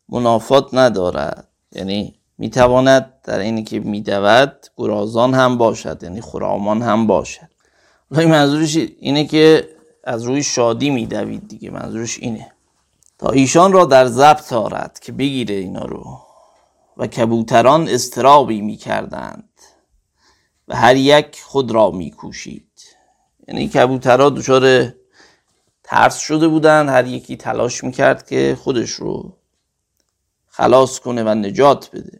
منافات 0.09 0.73
ندارد. 0.73 1.47
یعنی 1.71 2.15
می‌تواند 2.37 3.13
در 3.23 3.39
اینی 3.39 3.63
که 3.63 3.79
میدود 3.79 4.67
گرازان 4.77 5.33
هم 5.33 5.57
باشد 5.57 6.03
یعنی 6.03 6.21
خرامان 6.21 6.81
هم 6.81 7.07
باشد. 7.07 7.49
این 8.11 8.29
منظورش 8.29 8.75
اینه 8.75 9.25
که 9.25 9.69
از 10.03 10.23
روی 10.23 10.43
شادی 10.43 10.89
میدوید 10.89 11.47
دیگه 11.47 11.69
منظورش 11.69 12.19
اینه. 12.19 12.51
تا 13.19 13.29
ایشان 13.29 13.73
را 13.73 13.85
در 13.85 14.05
ضبط 14.05 14.53
آرد 14.53 14.99
که 15.01 15.11
بگیره 15.11 15.55
اینا 15.55 15.85
رو. 15.85 16.03
و 16.97 17.07
کبوتران 17.07 17.87
استرابی 17.87 18.61
می‌کردند 18.61 19.49
و 20.67 20.75
هر 20.75 20.95
یک 20.95 21.41
خود 21.45 21.71
را 21.71 21.91
میکوشید. 21.91 22.70
یعنی 23.51 23.67
کبوترها 23.67 24.29
دچار 24.29 24.93
ترس 25.83 26.19
شده 26.19 26.47
بودن. 26.47 26.89
هر 26.89 27.07
یکی 27.07 27.37
تلاش 27.37 27.83
می‌کرد 27.83 28.27
که 28.27 28.57
خودش 28.63 28.89
رو 28.89 29.37
خلاص 30.47 30.99
کنه 30.99 31.23
و 31.23 31.29
نجات 31.29 31.89
بده. 31.93 32.19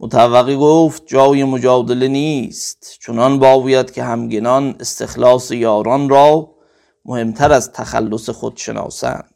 متوقی 0.00 0.56
گفت 0.56 1.06
جای 1.06 1.44
مجادله 1.44 2.08
نیست 2.08 2.98
چنان 3.00 3.38
باوید 3.38 3.90
که 3.90 4.02
همگنان 4.02 4.76
استخلاص 4.80 5.50
یاران 5.50 6.08
را 6.08 6.54
مهمتر 7.04 7.52
از 7.52 7.72
تخلص 7.72 8.30
خود 8.30 8.56
شناسند. 8.56 9.34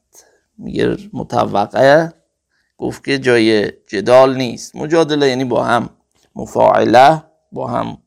میگه 0.59 0.97
متوقع 1.13 2.09
گفت 2.79 3.05
که 3.05 3.19
جای 3.19 3.73
جدال 3.89 4.37
نیست. 4.37 4.77
مجادله 4.77 5.29
یعنی 5.29 5.45
با 5.45 5.65
هم 5.65 5.91
مفاعله 6.37 7.23
با 7.53 7.67
هم 7.67 7.99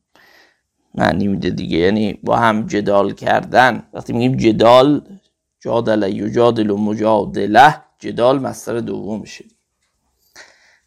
معنی 0.94 1.28
میده 1.28 1.50
دیگه. 1.50 1.78
یعنی 1.78 2.12
با 2.22 2.36
هم 2.36 2.66
جدال 2.66 3.12
کردن. 3.12 3.82
وقتی 3.92 4.12
میگیم 4.12 4.36
جدال 4.36 5.02
جادله 5.60 6.10
یجادل 6.10 6.70
و 6.70 6.76
مجادله 6.76 7.76
جدال 7.98 8.38
مستر 8.38 8.80
دوم 8.80 9.20
میشه. 9.20 9.44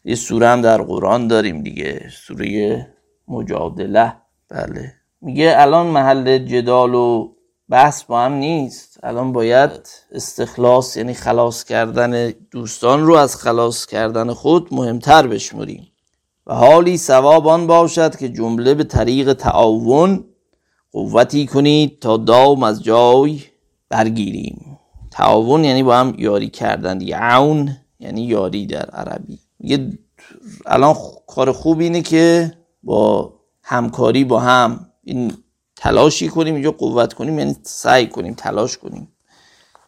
یه 0.04 0.14
سوره 0.14 0.48
هم 0.48 0.62
در 0.62 0.82
قرآن 0.82 1.28
داریم 1.28 1.62
دیگه. 1.62 2.08
سوره 2.12 2.86
مجادله. 3.28 4.14
بله. 4.48 4.94
میگه 5.20 5.54
الان 5.56 5.86
محل 5.86 6.38
جدال 6.38 6.94
و 6.94 7.34
بحث 7.68 8.04
با 8.04 8.20
هم 8.20 8.32
نیست. 8.32 9.00
الان 9.02 9.32
باید 9.32 9.88
استخلاص 10.12 10.96
یعنی 10.96 11.14
خلاص 11.14 11.64
کردن 11.64 12.30
دوستان 12.30 13.06
رو 13.06 13.14
از 13.14 13.36
خلاص 13.36 13.86
کردن 13.86 14.32
خود 14.32 14.74
مهمتر 14.74 15.26
بشمریم. 15.26 15.87
و 16.48 16.54
حالی 16.54 16.96
ثواب 16.96 17.48
آن 17.48 17.66
باشد 17.66 18.16
که 18.16 18.28
جمله 18.28 18.74
به 18.74 18.84
طریق 18.84 19.32
تعاون 19.32 20.24
قوتی 20.92 21.46
کنید 21.46 22.00
تا 22.00 22.16
دام 22.16 22.62
از 22.62 22.82
جای 22.82 23.40
برگیریم. 23.88 24.78
تعاون 25.10 25.64
یعنی 25.64 25.82
با 25.82 25.96
هم 25.96 26.14
یاری 26.18 26.48
کردن. 26.48 27.00
یعون 27.00 27.76
یعنی 28.00 28.22
یاری 28.24 28.66
در 28.66 28.90
عربی. 28.90 29.38
میگه 29.58 29.98
الان 30.66 30.96
کار 31.26 31.52
خوب 31.52 31.80
اینه 31.80 32.02
که 32.02 32.52
با 32.82 33.34
همکاری 33.62 34.24
با 34.24 34.40
هم 34.40 34.90
این 35.04 35.32
تلاشی 35.76 36.28
کنیم 36.28 36.54
اینجا 36.54 36.70
قوت 36.70 37.12
کنیم 37.12 37.38
یعنی 37.38 37.56
سعی 37.62 38.06
کنیم 38.06 38.34
تلاش 38.34 38.78
کنیم. 38.78 39.08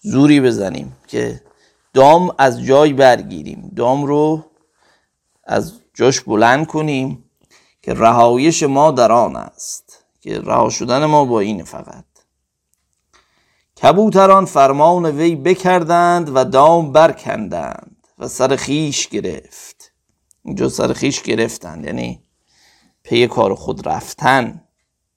زوری 0.01 0.41
بزنیم 0.41 0.97
که 1.07 1.41
دام 1.95 2.35
از 2.39 2.63
جای 2.63 2.93
برگیریم. 2.93 3.73
دام 3.77 4.05
رو 4.05 4.45
از 5.45 5.80
جاش 6.01 6.21
بلند 6.21 6.67
کنیم 6.67 7.25
که 7.83 7.95
رهایش 7.95 8.63
ما 8.63 8.91
در 8.91 9.13
آن 9.13 9.37
است 9.37 10.05
که 10.21 10.41
رها 10.41 10.71
شدن 10.71 11.05
ما 11.05 11.25
با 11.25 11.41
این 11.41 11.65
فقط. 11.65 12.05
کبوتران 13.83 14.45
فرمان 14.45 15.07
وی 15.07 15.37
بکردند 15.37 16.37
و 16.37 16.45
دام 16.45 16.93
برکندند 16.93 18.07
و 18.19 18.29
سر 18.29 18.57
خیش 18.57 19.09
گرفت. 19.09 19.93
اینجا 20.45 20.69
سر 20.69 20.93
خیش 20.93 21.23
گرفتند 21.23 21.85
یعنی 21.85 22.23
پی 23.03 23.27
کار 23.27 23.55
خود 23.55 23.89
رفتن 23.89 24.65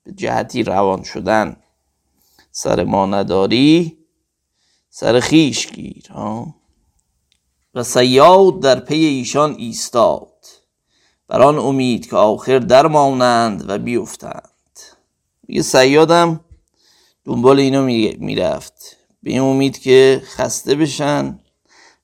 به 0.03 0.11
جهتی 0.11 0.63
روان 0.63 1.03
شدن. 1.03 1.55
سر 2.51 2.83
ما 2.83 3.05
نداری 3.05 3.97
سر 4.89 5.19
خیش 5.19 5.67
گیر 5.67 6.11
و 7.73 7.83
سیاد 7.83 8.59
در 8.59 8.79
پی 8.79 9.05
ایشان 9.05 9.55
ایستاد. 9.57 10.32
بر 11.33 11.41
آن 11.41 11.57
امید 11.57 12.09
که 12.09 12.15
آخر 12.15 12.59
درمانند 12.59 13.65
و 13.67 13.77
بیفتند. 13.77 14.79
میگه 15.47 15.61
سیادم 15.61 16.39
دنبال 17.25 17.59
اینا 17.59 17.81
می‌رفت. 18.19 18.97
به 19.23 19.31
این 19.31 19.41
امید 19.41 19.79
که 19.79 20.21
خسته 20.25 20.75
بشن 20.75 21.39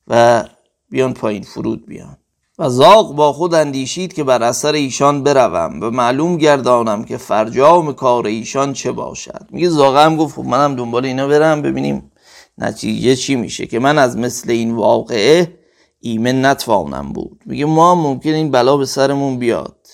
و 0.08 0.44
بیان 0.90 1.14
پایین 1.14 1.42
فرود 1.42 1.86
بیان. 1.86 2.16
و 2.58 2.68
زاغ 2.68 3.14
با 3.16 3.32
خود 3.32 3.54
اندیشید 3.54 4.12
که 4.12 4.24
بر 4.24 4.42
اثر 4.42 4.72
ایشان 4.72 5.22
بروم 5.22 5.80
و 5.82 5.90
معلوم 5.90 6.36
گردانم 6.36 7.04
که 7.04 7.16
فرجام 7.16 7.92
کار 7.92 8.26
ایشان 8.26 8.72
چه 8.72 8.92
باشد. 8.92 9.46
میگه 9.50 9.68
زاغ 9.68 9.96
هم 9.96 10.16
گفت 10.16 10.36
خب 10.36 10.44
منم 10.44 10.76
دنبال 10.76 11.04
اینا 11.04 11.28
برم 11.28 11.62
ببینیم 11.62 12.12
نتیجه 12.58 13.16
چی 13.16 13.36
میشه. 13.36 13.66
که 13.66 13.78
من 13.78 13.98
از 13.98 14.16
مثل 14.16 14.50
این 14.50 14.74
واقعه 14.74 15.59
ایمن 16.00 16.44
نتوانم 16.44 17.12
بود. 17.12 17.40
میگه 17.46 17.64
ما 17.64 17.94
ممکن 17.94 18.30
این 18.30 18.50
بلا 18.50 18.76
به 18.76 18.86
سرمون 18.86 19.38
بیاد. 19.38 19.86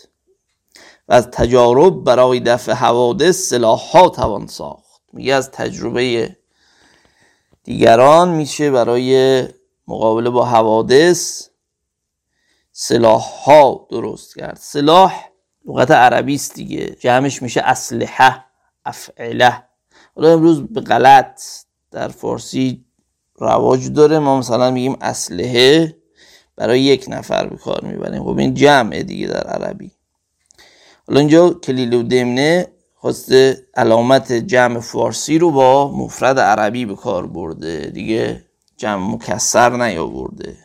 و 1.09 1.13
از 1.13 1.27
تجارب 1.31 2.05
برای 2.05 2.41
دفع 2.41 2.73
حوادث 2.73 3.49
سلاح 3.49 3.81
ها 3.81 4.09
توان 4.09 4.47
ساخت. 4.47 5.03
میگه 5.13 5.35
از 5.35 5.51
تجربه 5.51 6.37
دیگران 7.65 8.29
میشه 8.29 8.71
برای 8.71 9.43
مقابله 9.89 10.31
با 10.31 10.45
حوادث 10.45 11.49
سلاح 12.73 13.23
ها 13.23 13.87
درست 13.91 14.37
کرد. 14.37 14.57
سلاح 14.61 15.25
لغت 15.67 15.91
عربی 15.91 16.35
است 16.35 16.55
دیگه. 16.55 16.87
جمعش 16.87 17.43
میشه 17.43 17.61
اسلحه 17.61 18.45
افعله. 18.85 19.63
حالا 20.17 20.33
امروز 20.33 20.63
به 20.63 20.81
غلط 20.81 21.43
در 21.91 22.09
فارسی 22.09 22.86
رواج 23.39 23.93
داره. 23.93 24.19
ما 24.19 24.39
مثلا 24.39 24.71
میگیم 24.71 24.97
اسلحه 25.01 25.97
برای 26.57 26.81
یک 26.81 27.05
نفر 27.09 27.47
به 27.47 27.57
کار 27.57 27.85
می‌بریم. 27.85 28.23
خب 28.23 28.39
این 28.39 28.55
جمعه 28.55 29.03
دیگه 29.03 29.27
در 29.27 29.43
عربی. 29.43 29.91
حالا 31.09 31.21
اینجا 31.21 31.51
کلیل 31.51 31.95
و 31.95 32.03
دمنه 32.03 32.67
خواسته 32.95 33.67
علامت 33.75 34.33
جمع 34.33 34.81
فارسی 34.81 35.39
رو 35.39 35.51
با 35.51 35.93
مفرد 35.93 36.39
عربی 36.39 36.85
به 36.85 36.95
کار 36.95 37.27
برده. 37.27 37.91
دیگه 37.95 38.45
جمع 38.77 39.15
مکسر 39.15 39.77
نیاورده. 39.77 40.57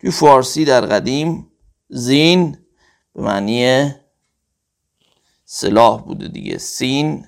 توی 0.00 0.10
فارسی 0.10 0.64
در 0.64 0.80
قدیم 0.80 1.46
زین 1.88 2.58
به 3.14 3.22
معنی 3.22 3.90
سلاح 5.44 6.02
بوده 6.02 6.28
دیگه. 6.28 6.58
سین 6.58 7.26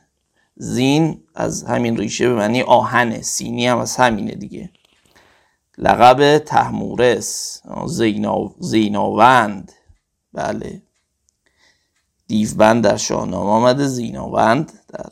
زین 0.56 1.23
از 1.35 1.64
همین 1.64 1.97
ریشه 1.97 2.28
به 2.28 2.35
معنی 2.35 2.62
آهنه 2.62 3.23
سینی 3.23 3.66
هم 3.66 3.78
از 3.78 3.97
همینه 3.97 4.35
دیگه. 4.35 4.71
لقب 5.78 6.38
تحمورس 6.38 7.62
زیناوند. 8.58 9.73
بله. 10.32 10.82
دیوبند 12.26 12.84
در 12.84 12.97
شاهنامه 12.97 13.50
آمده 13.50 13.86
زیناوند 13.86 14.73
در 14.88 15.10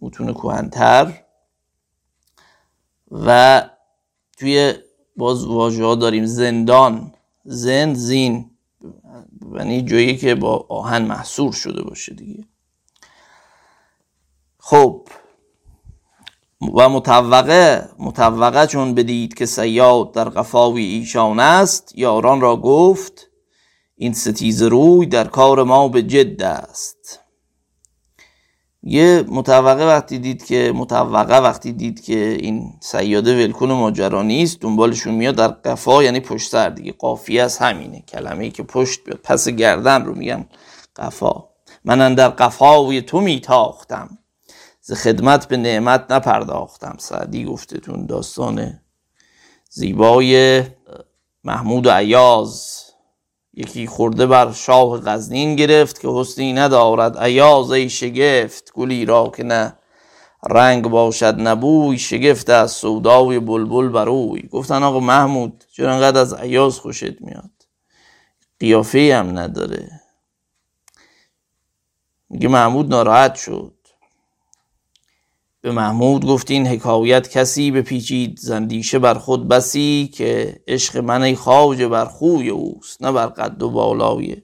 متون 0.00 0.32
کوهنتر. 0.32 1.24
و 3.10 3.62
توی 4.38 4.74
باز 5.16 5.44
واژه 5.44 5.96
داریم 5.96 6.26
زندان. 6.26 7.14
زند 7.44 7.96
زین. 7.96 8.50
یعنی 9.54 9.82
جایی 9.82 10.16
که 10.16 10.34
با 10.34 10.66
آهن 10.68 11.04
محصور 11.04 11.52
شده 11.52 11.82
باشه 11.82 12.14
دیگه. 12.14 12.44
خب. 14.64 15.08
و 16.74 16.88
متوقع 16.88 17.82
متوقع 17.98 18.66
چون 18.66 18.94
بدید 18.94 19.34
که 19.34 19.46
سیاد 19.46 20.12
در 20.12 20.28
قفاوی 20.28 20.84
ایشان 20.84 21.40
است 21.40 21.92
یاران 21.94 22.40
را 22.40 22.56
گفت 22.56 23.30
این 23.96 24.12
ستیز 24.12 24.62
روی 24.62 25.06
در 25.06 25.24
کار 25.24 25.62
ما 25.62 25.88
به 25.88 26.02
جد 26.02 26.42
است. 26.42 27.20
یه 28.82 29.24
متوقع 29.28 29.86
وقتی 29.86 30.18
دید 30.18 30.44
که 30.44 30.72
متوقع 30.74 31.38
وقتی 31.38 31.72
دید 31.72 32.04
که 32.04 32.38
این 32.40 32.72
سیاده 32.80 33.44
ولکن 33.44 33.70
ماجرا 33.70 34.22
نیست 34.22 34.60
دنبالشون 34.60 35.14
میاد 35.14 35.34
در 35.34 35.48
قفا 35.48 36.02
یعنی 36.02 36.20
پشت 36.20 36.50
سر 36.50 36.68
دیگه. 36.68 36.92
قافیه 36.92 37.42
از 37.42 37.58
همینه. 37.58 38.00
کلمه 38.08 38.44
ای 38.44 38.50
که 38.50 38.62
پشت 38.62 39.00
پس 39.10 39.48
گردن 39.48 40.04
رو 40.04 40.14
میگن 40.14 40.46
قفا. 40.96 41.44
من 41.84 42.14
در 42.14 42.28
قفاوی 42.28 43.02
تو 43.02 43.20
میتاختم. 43.20 44.18
ز 44.84 44.92
خدمت 44.92 45.48
به 45.48 45.56
نعمت 45.56 46.06
نپرداختم. 46.10 46.96
سعدی 46.98 47.44
گفتتون 47.44 48.06
داستان 48.06 48.80
زیبای 49.70 50.62
محمود 51.44 51.86
و 51.86 51.90
عیاز 51.90 52.82
یکی 53.54 53.86
خورده 53.86 54.26
بر 54.26 54.52
شاه 54.52 55.00
غزنین 55.00 55.56
گرفت 55.56 56.00
که 56.00 56.08
حسنی 56.08 56.52
ندارد. 56.52 57.18
عیاز 57.18 57.70
ای 57.70 57.88
شگفت 57.88 58.72
گلی 58.74 59.04
را 59.04 59.32
که 59.36 59.42
نه 59.42 59.76
رنگ 60.50 60.88
باشد 60.88 61.34
نبوی 61.40 61.98
شگفت 61.98 62.50
از 62.50 62.70
سودای 62.70 63.38
بلبل 63.38 63.88
بروی 63.88 64.48
گفتن 64.48 64.82
آقا 64.82 65.00
محمود 65.00 65.64
چرا 65.72 65.94
انقدر 65.94 66.20
از 66.20 66.34
عیاز 66.34 66.78
خوشت 66.78 67.20
میاد؟ 67.20 67.50
قیافه 68.60 69.16
هم 69.16 69.38
نداره. 69.38 70.00
میگه 72.30 72.48
محمود 72.48 72.88
ناراحت 72.88 73.34
شد. 73.34 73.74
به 75.62 75.72
محمود 75.72 76.26
گفت 76.26 76.50
این 76.50 76.66
حکایت 76.66 77.30
کسی 77.30 77.70
به 77.70 77.82
پیچید 77.82 78.38
زندیشه 78.38 78.98
بر 78.98 79.14
خود 79.14 79.48
بسی 79.48 80.10
که 80.14 80.60
عشق 80.68 80.96
من 80.96 81.22
ای 81.22 81.36
خواجه 81.36 81.88
بر 81.88 82.04
خوی 82.04 82.48
اوست 82.48 83.02
نه 83.02 83.12
بر 83.12 83.26
قد 83.26 83.62
و 83.62 83.70
بالای 83.70 84.36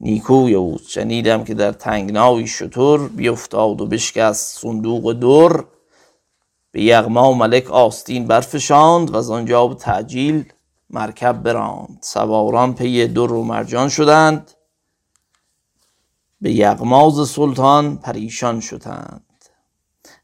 نیکوی 0.00 0.54
اوست. 0.54 0.88
شنیدم 0.88 1.44
که 1.44 1.54
در 1.54 1.72
تنگنای 1.72 2.46
شطور 2.46 3.08
بیفتاد 3.08 3.80
و 3.80 3.86
بشکست 3.86 4.58
صندوق 4.58 5.12
در. 5.12 5.64
به 6.72 6.82
یغما 6.82 7.32
ملک 7.32 7.70
آستین 7.70 8.26
برفشاند 8.26 9.10
و 9.10 9.16
از 9.16 9.30
آنجا 9.30 9.66
به 9.66 9.74
تعجیل 9.74 10.52
مرکب 10.90 11.42
براند. 11.42 11.98
سواران 12.00 12.74
پی 12.74 13.06
در 13.06 13.32
و 13.32 13.44
مرجان 13.44 13.88
شدند. 13.88 14.50
به 16.40 16.52
یغماز 16.52 17.28
سلطان 17.28 17.96
پریشان 17.96 18.60
شدند. 18.60 19.29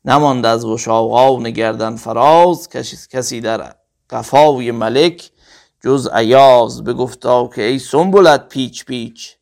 نماند 0.07 0.47
از 0.47 0.65
وشاقان 0.65 1.51
گردن 1.51 1.97
فراز 1.97 2.69
کسی 3.11 3.41
در 3.41 3.75
قفاوی 4.11 4.71
ملک 4.71 5.31
جز 5.85 6.09
عیاز 6.13 6.85
بگفتا 6.85 7.47
که 7.47 7.63
ای 7.63 7.79
سنبلت 7.79 8.49
پیچ 8.49 8.85
پیچ. 8.85 9.37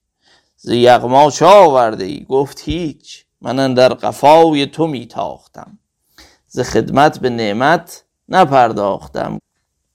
ز 0.57 0.69
یغما 0.69 1.31
چه 1.31 1.47
آورده 1.47 2.05
ای؟ 2.05 2.27
گفت 2.29 2.61
هیچ 2.65 3.25
من 3.41 3.75
در 3.75 3.89
قفاوی 3.89 4.67
تو 4.67 4.87
میتاختم 4.87 5.79
ز 6.47 6.61
خدمت 6.61 7.19
به 7.19 7.31
نعمت 7.31 8.05
نپرداختم. 8.29 9.39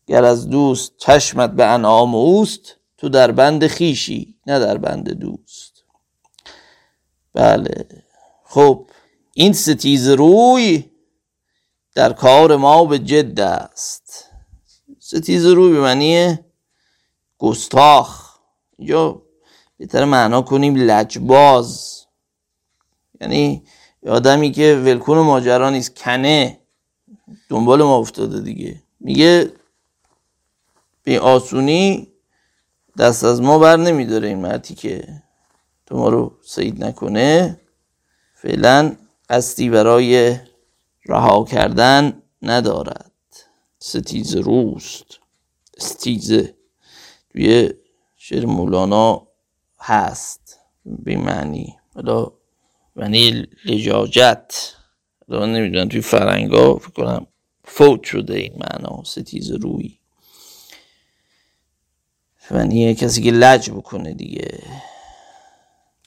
گر 0.08 0.24
از 0.24 0.50
دوست 0.50 0.98
چشمت 0.98 1.52
به 1.52 1.66
انعام 1.66 2.16
اوست 2.16 2.76
تو 2.98 3.10
در 3.10 3.32
بند 3.32 3.68
خیشی 3.68 4.36
نه 4.48 4.60
در 4.60 4.78
بند 4.78 5.10
دوست. 5.10 5.84
بله 7.34 7.88
خب 8.44 8.86
این 9.40 9.54
ستیز 9.54 10.10
روی 10.10 10.92
در 11.96 12.14
کار 12.14 12.56
ما 12.56 12.86
به 12.86 13.00
جد 13.00 13.40
است. 13.40 14.30
ستیز 15.00 15.46
روی 15.46 15.74
به 15.74 15.82
معنی 15.82 16.40
گستاخ. 17.38 18.38
یا 18.80 19.22
بهتر 19.78 20.06
معنا 20.06 20.42
کنیم 20.42 20.76
لجباز. 20.76 22.00
یعنی 23.22 23.64
آدمی 24.08 24.52
که 24.52 24.82
ولکون 24.86 25.18
ماجرا 25.18 25.70
نیست 25.70 25.96
کنه. 25.96 26.60
دنبال 27.50 27.84
ما 27.84 27.98
افتاده 27.98 28.42
دیگه. 28.42 28.84
میگه 29.00 29.52
به 31.04 31.20
آسونی 31.20 32.08
دست 32.98 33.24
از 33.24 33.42
ما 33.42 33.60
بر 33.60 33.78
نمیداره 33.78 34.28
این 34.28 34.40
مردی 34.40 34.76
که 34.76 35.08
تو 35.86 35.98
ما 35.98 36.10
رو 36.10 36.38
سید 36.46 36.84
نکنه. 36.84 37.60
فعلا 38.36 38.96
قصدی 39.30 39.70
برای 39.70 40.38
رها 41.06 41.46
کردن 41.46 42.22
ندارد. 42.42 43.12
ستیز 43.80 44.36
روست. 44.36 45.20
استیزه 45.78 46.56
توی 47.30 47.74
شعر 48.18 48.46
مولانا 48.46 49.28
هست. 49.80 50.60
به 50.86 51.18
معنی. 51.18 51.78
حالا 51.96 52.32
معنی 52.96 53.48
لجاجت. 53.66 54.76
حالا 55.28 55.46
نمی‌دونم 55.46 55.90
توی 55.90 56.02
فرنگا 56.02 56.76
فکر 56.76 56.90
کنم 56.90 57.28
فوت 57.64 58.04
شده 58.04 58.36
این 58.36 58.54
معنا 58.58 59.04
ستیز 59.04 59.52
روی. 59.52 60.00
معنی 62.52 62.96
کسی 62.96 63.22
که 63.22 63.32
لج 63.32 63.70
بکنه 63.70 64.14
دیگه. 64.14 64.64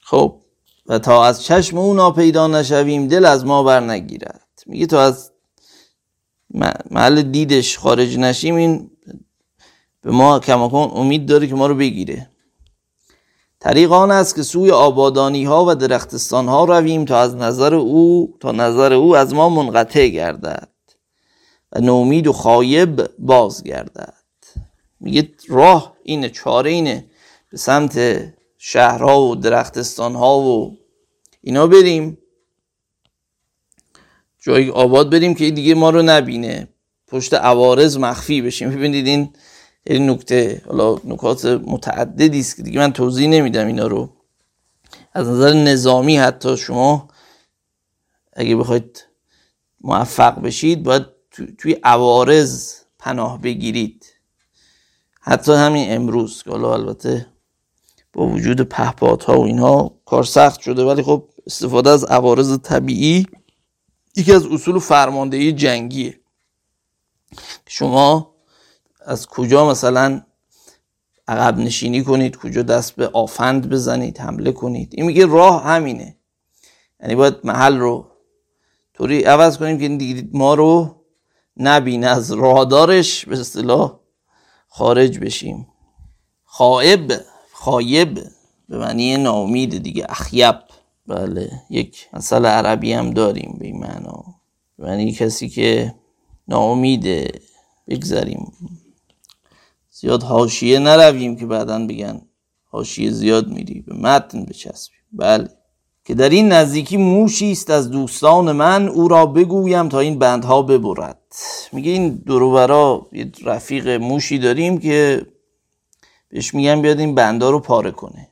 خب 0.01 0.42
و 0.85 0.99
تا 0.99 1.25
از 1.25 1.43
چشم 1.43 1.77
او 1.77 1.93
ناپیدا 1.93 2.47
نشویم 2.47 3.07
دل 3.07 3.25
از 3.25 3.45
ما 3.45 3.63
بر 3.63 3.79
نگیرد. 3.79 4.47
میگه 4.65 4.85
تا 4.85 5.01
از 5.01 5.31
محل 6.91 7.21
دیدش 7.21 7.77
خارج 7.77 8.17
نشیم 8.17 8.55
این 8.55 8.91
به 10.01 10.11
ما 10.11 10.39
کماکان 10.39 10.91
امید 10.93 11.25
داره 11.25 11.47
که 11.47 11.55
ما 11.55 11.67
رو 11.67 11.75
بگیره. 11.75 12.29
طریق 13.59 13.91
آن 13.91 14.11
است 14.11 14.35
که 14.35 14.43
سوی 14.43 14.71
آبادانی 14.71 15.43
ها 15.43 15.65
و 15.65 15.75
درختستان 15.75 16.47
ها 16.47 16.65
رویم 16.65 17.05
تا 17.05 17.19
از 17.19 17.35
نظر 17.35 17.75
او 17.75 18.33
تا 18.39 18.51
نظر 18.51 18.93
او 18.93 19.15
از 19.15 19.33
ما 19.33 19.49
منقطع 19.49 20.07
گردد 20.07 20.69
و 21.71 21.79
نومید 21.81 22.27
و 22.27 22.33
خایب 22.33 23.09
باز 23.19 23.63
گردد 23.63 24.13
میگه 24.99 25.29
راه 25.47 25.93
اینه 26.03 26.29
چاره 26.29 26.71
اینه. 26.71 27.05
به 27.49 27.57
سمت 27.57 27.99
شهرها 28.65 29.21
و 29.21 29.35
درختستان 29.35 30.15
ها 30.15 30.39
و 30.39 30.77
اینا 31.41 31.67
بریم. 31.67 32.17
جایی 34.39 34.69
آباد 34.69 35.09
بریم 35.09 35.35
که 35.35 35.51
دیگه 35.51 35.75
ما 35.75 35.89
رو 35.89 36.01
نبینه. 36.01 36.67
پشت 37.07 37.33
عوارض 37.33 37.97
مخفی 37.97 38.41
بشیم. 38.41 38.69
ببینید 38.69 39.07
این 39.07 39.33
این 39.83 40.09
نکته 40.09 40.61
حالا 40.65 40.95
نکات 41.05 41.45
متعددی 41.45 42.39
است 42.39 42.55
که 42.55 42.63
دیگه 42.63 42.79
من 42.79 42.93
توضیح 42.93 43.27
نمیدم 43.27 43.67
اینا 43.67 43.87
رو. 43.87 44.09
از 45.13 45.27
نظر 45.27 45.53
نظامی 45.53 46.17
حتی 46.17 46.57
شما 46.57 47.07
اگه 48.33 48.55
بخواید 48.55 49.05
موفق 49.81 50.41
بشید 50.41 50.83
باید 50.83 51.05
توی 51.57 51.73
عوارض 51.83 52.73
پناه 52.99 53.41
بگیرید. 53.41 54.05
حتی 55.21 55.51
همین 55.51 55.95
امروز 55.95 56.43
که 56.43 56.49
حالا 56.49 56.73
البته 56.73 57.32
با 58.13 58.27
وجود 58.27 58.61
پهپادها 58.61 59.39
و 59.39 59.43
اینها 59.43 59.91
کار 60.05 60.23
سخت 60.23 60.59
شده 60.59 60.83
ولی 60.83 61.03
خب 61.03 61.29
استفاده 61.47 61.89
از 61.89 62.03
عوارض 62.03 62.57
طبیعی 62.57 63.27
یکی 64.15 64.33
از 64.33 64.45
اصول 64.45 64.79
فرماندهی 64.79 65.51
جنگیه. 65.51 66.19
شما 67.67 68.35
از 69.05 69.27
کجا 69.27 69.69
مثلا 69.69 70.21
عقب 71.27 71.57
نشینی 71.57 72.03
کنید 72.03 72.37
کجا 72.37 72.61
دست 72.61 72.95
به 72.95 73.07
آفند 73.07 73.69
بزنید 73.69 74.17
حمله 74.19 74.51
کنید؟ 74.51 74.93
این 74.95 75.05
میگه 75.05 75.25
راه 75.25 75.63
همینه. 75.63 76.17
یعنی 77.01 77.15
باید 77.15 77.35
محل 77.43 77.77
رو 77.77 78.07
طوری 78.93 79.23
عوض 79.23 79.57
کنیم 79.57 79.99
که 79.99 80.27
ما 80.33 80.53
رو 80.53 81.03
نبینه 81.57 82.07
از 82.07 82.31
رادارش 82.31 83.25
به 83.25 83.39
اصطلاح 83.39 83.99
خارج 84.67 85.19
بشیم. 85.19 85.67
خائب. 86.43 87.13
خایب 87.63 88.19
به 88.69 88.77
معنی 88.77 89.17
ناامید 89.17 89.83
دیگه. 89.83 90.05
اخیب. 90.09 90.55
بله 91.07 91.51
یک 91.69 92.07
مثل 92.13 92.45
عربی 92.45 92.93
هم 92.93 93.11
داریم 93.11 93.55
به 93.59 93.65
این 93.65 93.79
معنا. 93.79 94.23
یعنی 94.79 95.11
کسی 95.11 95.49
که 95.49 95.95
ناامیده 96.47 97.27
بگذاریم 97.87 98.51
زیاد 99.91 100.23
حاشیه 100.23 100.79
نرویم 100.79 101.35
که 101.35 101.45
بعدا 101.45 101.87
بگن 101.87 102.21
حاشیه 102.65 103.11
زیاد 103.11 103.47
میری. 103.47 103.81
به 103.87 103.95
متن 103.95 104.45
بچسبیم. 104.45 104.99
بله. 105.11 105.49
که 106.05 106.13
در 106.13 106.29
این 106.29 106.51
نزدیکی 106.51 106.97
موشی 106.97 107.51
است 107.51 107.69
از 107.69 107.91
دوستان 107.91 108.51
من 108.51 108.87
او 108.87 109.07
را 109.07 109.25
بگویم 109.25 109.89
تا 109.89 109.99
این 109.99 110.19
بندها 110.19 110.61
ببرد. 110.61 111.19
میگه 111.71 111.91
این 111.91 112.15
دروبرا 112.15 113.07
یه 113.11 113.31
رفیق 113.45 113.87
موشی 113.89 114.37
داریم 114.39 114.77
که 114.77 115.25
بهش 116.33 116.53
میگن 116.53 116.81
بیاد 116.81 116.99
این 116.99 117.15
بندا 117.15 117.49
رو 117.49 117.59
پاره 117.59 117.91
کنه. 117.91 118.29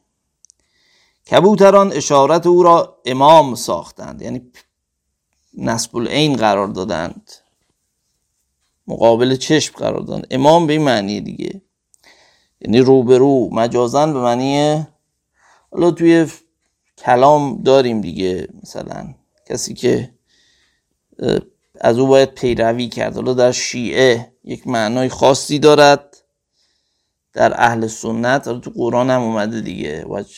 کبوتران 1.32 1.94
اشارت 1.94 2.48
او 2.48 2.64
را 2.64 3.02
امام 3.06 3.56
ساختند. 3.56 4.22
یعنی 4.22 4.52
نسب 5.58 5.98
العین 5.98 6.36
قرار 6.36 6.68
دادند. 6.68 7.32
مقابل 8.88 9.36
چشم 9.36 9.74
قرار 9.78 10.00
دادند. 10.00 10.28
امام 10.32 10.68
به 10.68 10.74
این 10.74 10.82
معنی 10.82 11.22
دیگه. 11.22 11.62
یعنی 12.62 12.80
روبرو 12.80 13.50
مجازن 13.52 14.14
به 14.14 14.20
معنی 14.20 14.86
حالا 15.72 15.92
توی 15.92 16.28
کلام 16.98 17.62
داریم 17.64 18.02
دیگه 18.02 18.48
مثلا. 18.64 19.14
کسی 19.50 19.74
که 19.74 20.14
از 21.82 22.00
او 22.00 22.08
باید 22.08 22.34
پیروی 22.34 22.88
کرد. 22.88 23.16
حالا 23.16 23.34
در 23.34 23.52
شیعه 23.52 24.34
یک 24.44 24.68
معنای 24.68 25.10
خاصی 25.10 25.60
دارد. 25.60 26.11
در 27.34 27.62
اهل 27.62 27.88
سنت 27.88 28.62
تو 28.62 28.72
قرآن 28.76 29.10
هم 29.10 29.22
اومده 29.22 29.62
دیگه. 29.62 30.06
وجه 30.10 30.38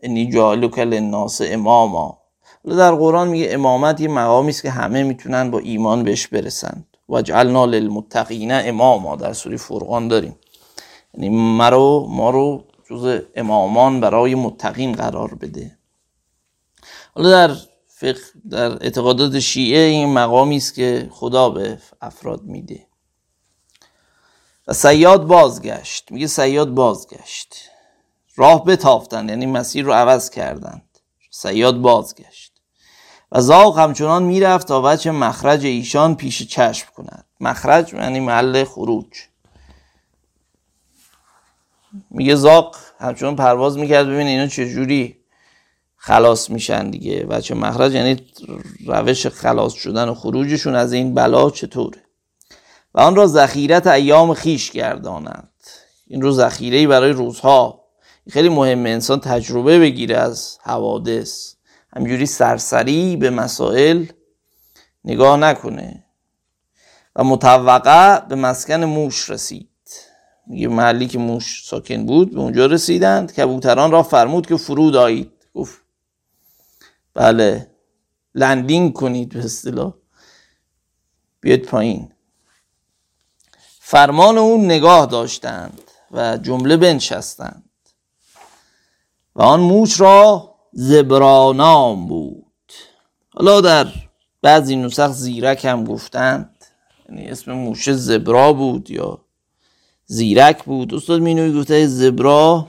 انی 0.00 0.30
جالک 0.30 0.78
للناس 0.78 1.40
اماما. 1.44 2.18
در 2.64 2.94
قرآن 2.94 3.28
میگه 3.28 3.48
امامت 3.50 4.00
یه 4.00 4.08
مقامی 4.08 4.50
است 4.50 4.62
که 4.62 4.70
همه 4.70 5.02
می‌تونن 5.02 5.50
با 5.50 5.58
ایمان 5.58 6.02
بهش 6.02 6.26
برسند. 6.26 6.86
وجعلنا 7.08 7.64
للمتقین 7.64 8.52
اماما. 8.52 9.16
در 9.16 9.32
سوره 9.32 9.56
فرقان 9.56 10.08
داریم. 10.08 10.36
یعنی 11.14 11.28
مرو 11.28 12.06
ما 12.10 12.30
رو 12.30 12.64
جز 12.90 13.20
امامان 13.34 14.00
برای 14.00 14.34
متقین 14.34 14.92
قرار 14.92 15.34
بده. 15.34 15.78
حالا 17.14 17.30
در 17.30 17.56
فقه 17.88 18.20
در 18.50 18.72
اعتقادات 18.72 19.38
شیعه 19.38 19.80
این 19.80 20.12
مقامی 20.12 20.56
است 20.56 20.74
که 20.74 21.08
خدا 21.10 21.50
به 21.50 21.78
افراد 22.00 22.42
میده. 22.42 22.86
و 24.68 24.72
سیاد 24.72 25.26
بازگشت. 25.26 26.12
میگه 26.12 26.26
سیاد 26.26 26.68
بازگشت. 26.68 27.54
راه 28.36 28.64
بتافتند 28.64 29.28
یعنی 29.28 29.46
مسیر 29.46 29.84
رو 29.84 29.92
عوض 29.92 30.30
کردند. 30.30 30.98
سیاد 31.30 31.80
بازگشت. 31.80 32.52
و 33.32 33.40
زاغ 33.40 33.78
همچنان 33.78 34.22
می‌رفت 34.22 34.68
تا 34.68 34.82
وجه 34.84 35.10
مخرج 35.10 35.64
ایشان 35.64 36.14
پیش 36.14 36.42
چشم 36.42 36.86
کند. 36.96 37.24
مخرج 37.40 37.92
یعنی 37.92 38.20
محل 38.20 38.64
خروج. 38.64 39.06
میگه 42.10 42.34
زاق 42.34 42.76
همچنان 43.00 43.36
پرواز 43.36 43.78
می‌کرد 43.78 44.06
ببین 44.06 44.26
اینا 44.26 44.46
چجوری 44.46 45.16
خلاص 45.96 46.50
میشن 46.50 46.90
دیگه. 46.90 47.26
وچه 47.26 47.54
مخرج 47.54 47.94
یعنی 47.94 48.26
روش 48.86 49.26
خلاص 49.26 49.72
شدن 49.72 50.08
و 50.08 50.14
خروجشون 50.14 50.74
از 50.74 50.92
این 50.92 51.14
بلا 51.14 51.50
چطوره؟ 51.50 52.03
و 52.94 53.00
آن 53.00 53.16
را 53.16 53.26
ذخیرت 53.26 53.86
ایام 53.86 54.34
خیش 54.34 54.70
گردانند 54.70 55.48
این 56.06 56.22
رو 56.22 56.32
ذخیره 56.32 56.86
برای 56.86 57.12
روزها. 57.12 57.84
خیلی 58.30 58.48
مهمه 58.48 58.90
انسان 58.90 59.20
تجربه 59.20 59.78
بگیره 59.78 60.16
از 60.16 60.58
حوادث. 60.62 61.54
همجوری 61.96 62.26
سرسری 62.26 63.16
به 63.16 63.30
مسائل 63.30 64.06
نگاه 65.04 65.36
نکنه. 65.36 66.04
و 67.16 67.24
متوقع 67.24 68.20
به 68.20 68.34
مسکن 68.34 68.84
موش 68.84 69.30
رسید. 69.30 69.68
میگه 70.46 70.68
محلی 70.68 71.06
که 71.06 71.18
موش 71.18 71.62
ساکن 71.66 72.06
بود 72.06 72.34
به 72.34 72.40
اونجا 72.40 72.66
رسیدند. 72.66 73.32
کبوتران 73.32 73.90
را 73.90 74.02
فرمود 74.02 74.46
که 74.46 74.56
فرود 74.56 74.96
آیید. 74.96 75.32
گفت 75.54 75.82
بله 77.14 77.70
لندینگ 78.34 78.92
کنید 78.92 79.28
به 79.28 79.44
اصطلاح. 79.44 79.94
بیاد 81.40 81.60
پایین. 81.60 82.13
فرمان 83.86 84.38
اون 84.38 84.64
نگاه 84.64 85.06
داشتند 85.06 85.80
و 86.10 86.38
جمله 86.38 86.76
بنشستند. 86.76 87.70
و 89.36 89.42
آن 89.42 89.60
موش 89.60 90.00
را 90.00 90.54
زبرانام 90.72 92.06
بود. 92.06 92.72
حالا 93.34 93.60
در 93.60 93.86
بعضی 94.42 94.76
نسخ 94.76 95.08
زیرک 95.12 95.64
هم 95.64 95.84
گفتند. 95.84 96.64
یعنی 97.08 97.26
اسم 97.26 97.52
موش 97.52 97.90
زبرا 97.90 98.52
بود 98.52 98.90
یا 98.90 99.20
زیرک 100.06 100.64
بود. 100.64 100.94
استاد 100.94 101.20
مینوی 101.20 101.60
گفته 101.60 101.86
زبرا 101.86 102.66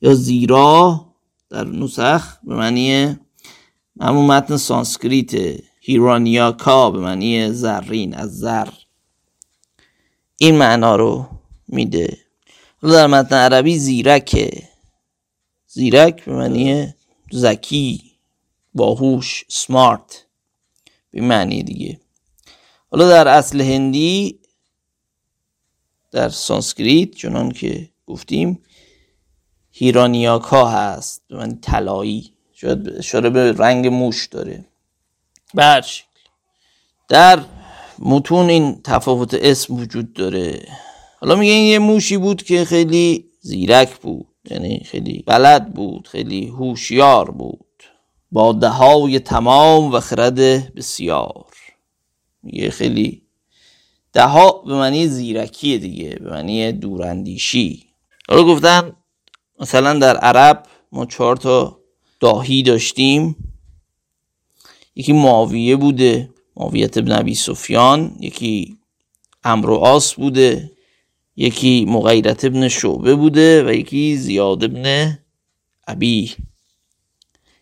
یا 0.00 0.14
زیرا 0.14 1.06
در 1.50 1.64
نسخ 1.64 2.38
به 2.44 2.54
معنی 2.54 3.18
همون 4.00 4.26
متن 4.26 4.56
سانسکریت 4.56 5.60
هیرانیاکا 5.80 6.90
به 6.90 6.98
معنی 6.98 7.52
زرین 7.52 8.14
از 8.14 8.38
زر. 8.38 8.68
این 10.42 10.58
معنا 10.58 10.96
رو 10.96 11.28
میده. 11.68 12.18
حالا 12.82 12.94
در 12.94 13.06
متن 13.06 13.36
عربی 13.36 13.78
زیرکه. 13.78 14.68
زیرک 15.66 16.24
به 16.24 16.32
معنی 16.32 16.94
زکی 17.30 18.12
باهوش 18.74 19.44
سمارت 19.48 20.26
به 21.10 21.20
معنی 21.20 21.62
دیگه. 21.62 22.00
حالا 22.90 23.08
در 23.08 23.28
اصل 23.28 23.60
هندی 23.60 24.38
در 26.10 26.28
سانسکریت 26.28 27.14
چنان 27.14 27.50
که 27.50 27.88
گفتیم 28.06 28.62
هیرانیاکا 29.70 30.68
هست 30.68 31.22
به 31.28 31.36
من 31.36 31.60
طلایی. 31.60 32.32
شاید 32.52 32.88
اشاره 32.88 33.30
به 33.30 33.52
رنگ 33.52 33.86
موش 33.86 34.26
داره. 34.26 34.64
به 35.54 35.82
در 37.08 37.44
متون 38.02 38.48
این 38.48 38.82
تفاوت 38.84 39.34
اسم 39.34 39.74
وجود 39.74 40.12
داره. 40.12 40.68
حالا 41.20 41.34
میگه 41.36 41.52
این 41.52 41.66
یه 41.66 41.78
موشی 41.78 42.16
بود 42.16 42.42
که 42.42 42.64
خیلی 42.64 43.30
زیرک 43.40 44.00
بود 44.00 44.26
یعنی 44.50 44.82
خیلی 44.86 45.24
بلد 45.26 45.74
بود 45.74 46.08
خیلی 46.08 46.46
هوشیار 46.46 47.30
بود. 47.30 47.66
با 48.32 48.52
دهای 48.52 49.18
تمام 49.18 49.92
و 49.92 50.00
خرد 50.00 50.38
بسیار. 50.74 51.46
میگه 52.42 52.70
خیلی 52.70 53.22
دها 54.12 54.50
به 54.52 54.74
معنی 54.74 55.08
زیرکی 55.08 55.78
دیگه 55.78 56.08
به 56.08 56.30
معنی 56.30 56.72
دوراندیشی. 56.72 57.86
حالا 58.28 58.44
گفتن 58.44 58.96
مثلا 59.60 59.98
در 59.98 60.16
عرب 60.16 60.66
ما 60.92 61.06
چهار 61.06 61.36
تا 61.36 61.80
داهی 62.20 62.62
داشتیم. 62.62 63.36
یکی 64.96 65.12
معاویه 65.12 65.76
بوده. 65.76 66.30
معاویت 66.56 66.98
ابن 66.98 67.12
نبی 67.12 67.34
سفیان 67.34 68.16
یکی 68.20 68.78
امرو 69.44 69.74
آس 69.74 70.14
بوده 70.14 70.70
یکی 71.36 71.84
مغیرت 71.84 72.44
ابن 72.44 72.68
شعبه 72.68 73.14
بوده 73.14 73.64
و 73.66 73.72
یکی 73.72 74.16
زیاد 74.16 74.64
ابن 74.64 75.18
ابی 75.86 76.34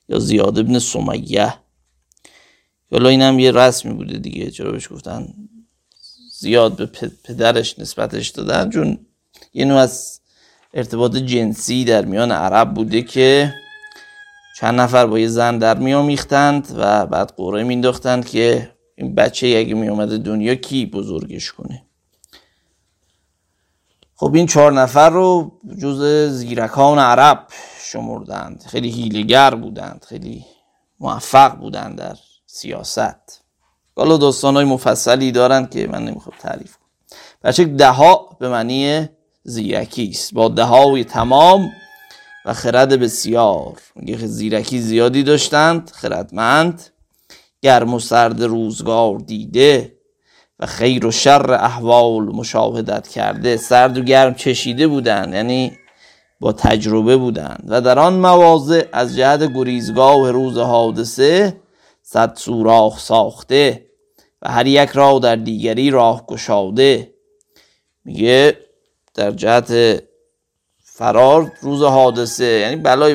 یا 0.09 0.19
زیاد 0.19 0.59
ابن 0.59 0.79
سمیه. 0.79 1.55
حالا 2.91 3.09
این 3.09 3.23
هم 3.23 3.39
یه 3.39 3.53
رسمی 3.53 3.93
بوده 3.93 4.19
دیگه 4.19 4.51
چرا 4.51 4.73
بهش 4.73 4.93
گفتن 4.93 5.35
زیاد 6.33 6.77
به 6.77 6.87
پدرش 7.25 7.79
نسبتش 7.79 8.29
دادن 8.29 8.71
چون 8.71 8.99
یه 9.55 9.65
نوع 9.65 9.79
از 9.79 10.21
ارتباط 10.75 11.17
جنسی 11.17 11.85
در 11.85 12.05
میان 12.05 12.33
عرب 12.33 12.75
بوده 12.75 13.03
که 13.03 13.55
چند 14.59 14.81
نفر 14.81 15.07
با 15.07 15.19
یه 15.19 15.29
زن 15.29 15.59
در 15.59 15.79
میامیختند 15.79 16.75
و 16.77 17.07
بعد 17.07 17.33
قوره 17.37 17.63
مینداختند 17.63 18.27
که 18.27 18.71
این 19.01 19.15
بچه 19.15 19.47
اگه 19.47 19.75
میومده 19.75 20.19
دنیا 20.19 20.55
کی 20.55 20.87
بزرگش 20.87 21.53
کنه؟ 21.53 21.83
خب 24.17 24.35
این 24.35 24.47
چهار 24.47 24.73
نفر 24.73 25.11
رو 25.11 25.53
جز 25.79 26.29
زیرکان 26.31 26.99
عرب 26.99 27.47
شمردند. 27.83 28.65
خیلی 28.67 28.91
هیلگر 28.91 29.55
بودند 29.55 30.05
خیلی 30.09 30.45
موفق 31.01 31.57
بودند 31.57 31.99
در 31.99 32.17
سیاست. 32.47 33.43
حالا 33.97 34.17
داستان 34.17 34.57
های 34.57 34.65
مفصلی 34.65 35.33
دارند 35.33 35.71
که 35.71 35.87
من 35.87 36.05
نمی‌خوام 36.05 36.37
تعریف 36.41 36.77
کنم. 36.77 36.89
بچه 37.43 37.65
دها 37.65 38.37
به 38.41 38.49
معنی 38.49 39.09
زیرکی 39.43 40.09
است. 40.09 40.35
با 40.35 40.49
دهای 40.49 41.05
تمام 41.05 41.71
و 42.45 42.55
خرد 42.55 43.01
بسیار. 43.01 43.81
میگه 43.97 44.17
زیرکی 44.27 44.81
زیادی 44.81 45.23
داشتند 45.23 45.91
خردمند 45.91 46.91
گرم 47.63 47.95
و 47.95 47.99
سرد 47.99 48.43
روزگار 48.43 49.19
دیده 49.19 49.97
و 50.61 50.67
خیر 50.67 51.07
و 51.07 51.11
شر 51.11 51.53
احوال 51.53 52.23
مشاهدت 52.23 53.09
کرده. 53.09 53.57
سرد 53.57 53.99
و 53.99 54.01
گرم 54.01 54.35
چشیده 54.35 54.89
بودند 54.89 55.35
یعنی 55.35 55.73
با 56.41 56.53
تجربه 56.53 57.17
بودند 57.17 57.65
و 57.69 57.81
در 57.81 57.99
آن 57.99 58.15
مواضع 58.15 58.85
از 58.93 59.17
جهت 59.17 59.55
گریزگاه 59.55 60.31
روز 60.31 60.59
حادثه 60.59 61.61
صد 62.03 62.37
سوراخ 62.37 62.99
ساخته 62.99 63.87
و 64.43 64.51
هر 64.51 64.67
یک 64.67 64.89
را 64.89 65.19
در 65.19 65.37
دیگری 65.37 65.91
راه 65.91 66.27
گشاده. 66.27 67.15
میگه 68.05 68.59
در 69.15 69.31
جهت 69.31 70.03
فرار 70.85 71.53
روز 71.61 71.83
حادثه 71.83 72.45
یعنی 72.45 72.77
بلایی 72.77 73.15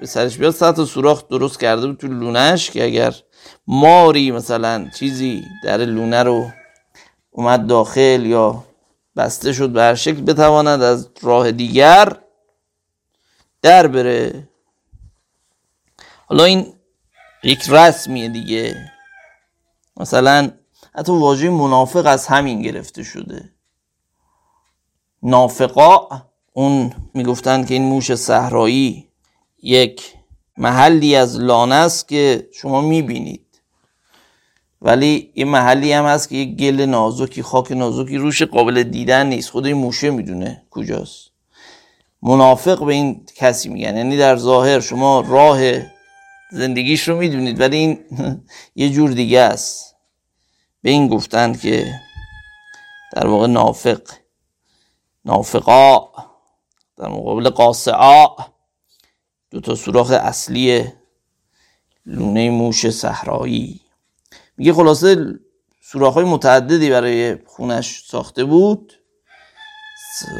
به 0.00 0.06
سرش 0.06 0.36
بیاد 0.36 0.54
صد 0.54 0.84
سوراخ 0.84 1.28
درست 1.28 1.60
کرده 1.60 1.86
بود 1.86 1.98
تو 1.98 2.08
لونش 2.08 2.70
که 2.70 2.84
اگر 2.84 3.14
ماری 3.66 4.30
مثلا 4.30 4.90
چیزی 4.98 5.44
در 5.64 5.76
لونه 5.76 6.22
رو 6.22 6.50
اومد 7.30 7.66
داخل 7.66 8.26
یا 8.26 8.64
بسته 9.16 9.52
شد 9.52 9.70
به 9.70 9.82
هر 9.82 9.94
شکل 9.94 10.20
بتواند 10.20 10.82
از 10.82 11.08
راه 11.22 11.52
دیگر 11.52 12.16
در 13.62 13.86
بره. 13.86 14.48
حالا 16.26 16.44
این 16.44 16.72
یک 17.42 17.68
رسمیه 17.68 18.28
دیگه. 18.28 18.90
مثلا 19.96 20.50
حتی 20.94 21.12
واژه 21.12 21.50
منافق 21.50 22.06
از 22.06 22.26
همین 22.26 22.62
گرفته 22.62 23.02
شده. 23.02 23.52
نافقا 25.22 26.22
اون 26.52 26.94
می‌گفتن 27.14 27.64
که 27.64 27.74
این 27.74 27.82
موش 27.82 28.14
صحرایی 28.14 29.08
یک 29.62 30.14
محلی 30.56 31.16
از 31.16 31.40
لانه 31.40 31.74
است 31.74 32.08
که 32.08 32.48
شما 32.52 32.80
می‌بینید. 32.80 33.46
ولی 34.82 35.32
یه 35.34 35.44
محلی 35.44 35.92
هم 35.92 36.04
هست 36.04 36.28
که 36.28 36.36
یه 36.36 36.44
گل 36.44 36.80
نازکی 36.80 37.42
خاک 37.42 37.72
نازکی 37.72 38.16
روش 38.16 38.42
قابل 38.42 38.82
دیدن 38.82 39.26
نیست. 39.26 39.50
خود 39.50 39.66
این 39.66 39.76
موشه 39.76 40.10
می‌دونه 40.10 40.62
کجاست. 40.70 41.30
منافق 42.22 42.84
به 42.84 42.92
این 42.92 43.26
کسی 43.36 43.68
میگن. 43.68 43.96
یعنی 43.96 44.16
در 44.16 44.36
ظاهر 44.36 44.80
شما 44.80 45.20
راه 45.20 45.60
زندگیش 46.52 47.08
رو 47.08 47.16
می‌دونید 47.16 47.60
ولی 47.60 47.76
این 47.76 47.98
یه 48.76 48.90
جور 48.90 49.10
دیگه 49.10 49.40
است. 49.40 49.96
به 50.82 50.90
این 50.90 51.08
گفتند 51.08 51.60
که 51.60 51.86
در 53.12 53.26
واقع 53.26 53.46
نافق 53.46 54.00
نافقا 55.24 56.08
در 56.96 57.08
مقابل 57.08 57.50
قاسعا 57.50 58.26
دو 59.52 59.60
تا 59.60 59.74
سوراخ 59.74 60.10
اصلی 60.10 60.84
لونه 62.06 62.50
موش 62.50 62.90
صحرایی. 62.90 63.80
میگه 64.56 64.72
خلاصه 64.72 65.38
سوراخ 65.82 66.14
های 66.14 66.24
متعددی 66.24 66.90
برای 66.90 67.36
خونش 67.46 68.04
ساخته 68.06 68.44
بود. 68.44 68.92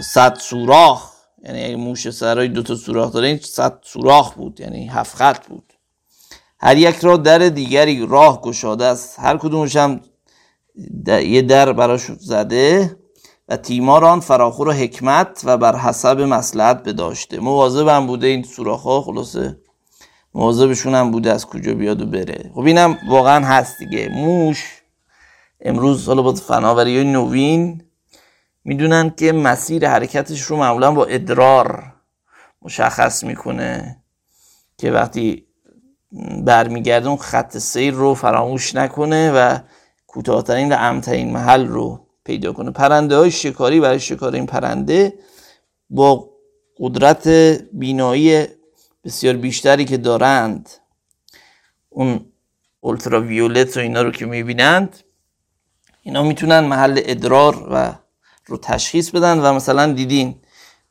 صد 0.04 0.38
سوراخ. 0.38 1.12
یعنی 1.44 1.64
اگه 1.64 1.76
موش 1.76 2.10
صحرایی 2.10 2.48
دو 2.48 2.62
تا 2.62 2.74
سوراخ 2.74 3.12
داره 3.12 3.28
این 3.28 3.38
صد 3.38 3.78
سوراخ 3.82 4.34
بود 4.34 4.60
یعنی 4.60 4.88
هفت 4.88 5.16
خط 5.16 5.46
بود. 5.46 5.72
هر 6.60 6.76
یک 6.76 6.96
را 6.96 7.16
در 7.16 7.38
دیگری 7.38 8.06
راه 8.06 8.40
گشاده 8.40 8.84
است. 8.84 9.18
هر 9.18 9.36
کدومش 9.36 9.76
هم 9.76 10.00
یه 11.06 11.42
در 11.42 11.72
براش 11.72 12.02
زده. 12.02 12.96
و 13.48 13.56
تیمار 13.56 14.04
آن 14.04 14.20
فراخور 14.20 14.68
و 14.68 14.72
حکمت 14.72 15.42
و 15.44 15.56
بر 15.56 15.76
حسب 15.76 16.20
مسلحت 16.20 16.82
بداشته 16.82 17.40
مواظب 17.40 17.88
هم 17.88 18.06
بوده 18.06 18.26
این 18.26 18.42
سوراخ 18.42 19.04
خلاصه. 19.04 19.58
مواظبشون 20.34 20.94
هم 20.94 21.10
بوده 21.10 21.32
از 21.32 21.46
کجا 21.46 21.74
بیاد 21.74 22.02
و 22.02 22.06
بره. 22.06 22.50
خب 22.54 22.60
اینم 22.60 22.98
واقعا 23.08 23.46
هست 23.46 23.78
دیگه. 23.78 24.08
موش 24.08 24.82
امروز 25.60 26.06
حالا 26.06 26.22
با 26.22 26.32
فناوری 26.32 27.04
نوین 27.04 27.84
می‌دونن 28.64 29.10
که 29.10 29.32
مسیر 29.32 29.88
حرکتش 29.88 30.40
رو 30.40 30.56
معمولا 30.56 30.92
با 30.92 31.04
ادرار 31.04 31.92
مشخص 32.62 33.24
می‌کنه 33.24 33.96
که 34.78 34.90
وقتی 34.90 35.46
برمیگرده 36.44 37.08
اون 37.08 37.16
خط 37.16 37.58
سیر 37.58 37.94
رو 37.94 38.14
فراموش 38.14 38.74
نکنه 38.74 39.32
و 39.32 39.58
کوتاهترین 40.06 40.72
و 40.72 40.76
امترین 40.78 41.32
محل 41.32 41.66
رو 41.66 42.01
پیدا 42.24 42.52
کنه. 42.52 42.70
پرنده 42.70 43.16
های 43.16 43.30
شکاری 43.30 43.80
برای 43.80 44.00
شکار 44.00 44.34
این 44.34 44.46
پرنده 44.46 45.18
با 45.90 46.30
قدرت 46.78 47.28
بینایی 47.72 48.46
بسیار 49.04 49.36
بیشتری 49.36 49.84
که 49.84 49.96
دارند 49.96 50.70
اون 51.88 52.24
ویولت 53.12 53.76
و 53.76 53.80
اینا 53.80 54.02
رو 54.02 54.10
که 54.10 54.26
می‌بینند 54.26 54.96
اینا 56.02 56.22
می‌تونن 56.22 56.60
محل 56.60 57.00
ادرار 57.04 57.68
و 57.70 57.94
رو 58.46 58.56
تشخیص 58.56 59.10
بدن 59.10 59.38
و 59.38 59.52
مثلا 59.52 59.92
دیدین 59.92 60.34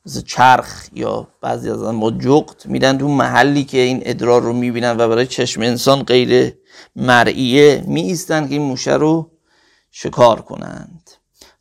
مثل 0.06 0.20
چرخ 0.20 0.88
یا 0.92 1.28
بعضی 1.40 1.70
از 1.70 1.82
ما 1.82 2.10
جغت 2.10 2.66
میرن 2.66 2.98
تو 2.98 3.08
محلی 3.08 3.64
که 3.64 3.78
این 3.78 4.02
ادرار 4.04 4.42
رو 4.42 4.52
می‌بینن 4.52 4.90
و 4.90 5.08
برای 5.08 5.26
چشم 5.26 5.62
انسان 5.62 6.02
غیر 6.02 6.54
مرئیه 6.96 7.84
میایستن 7.86 8.48
که 8.48 8.54
این 8.54 8.62
موشه 8.62 8.94
رو 8.94 9.30
شکار 9.90 10.40
کنند 10.40 11.01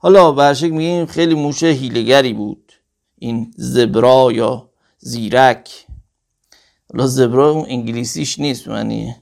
حالا 0.03 0.31
برشک 0.31 0.71
میگیم 0.71 1.05
خیلی 1.05 1.35
موشه 1.35 1.67
هیلگری 1.67 2.33
بود. 2.33 2.73
این 3.17 3.53
زبرا 3.57 4.31
یا 4.31 4.69
زیرک. 4.97 5.85
حالا 6.91 7.07
زبرا 7.07 7.49
اون 7.51 7.65
انگلیسیش 7.67 8.39
نیست 8.39 8.67
یعنی 8.67 9.15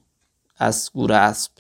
اسگور 0.60 1.14
اسب. 1.14 1.52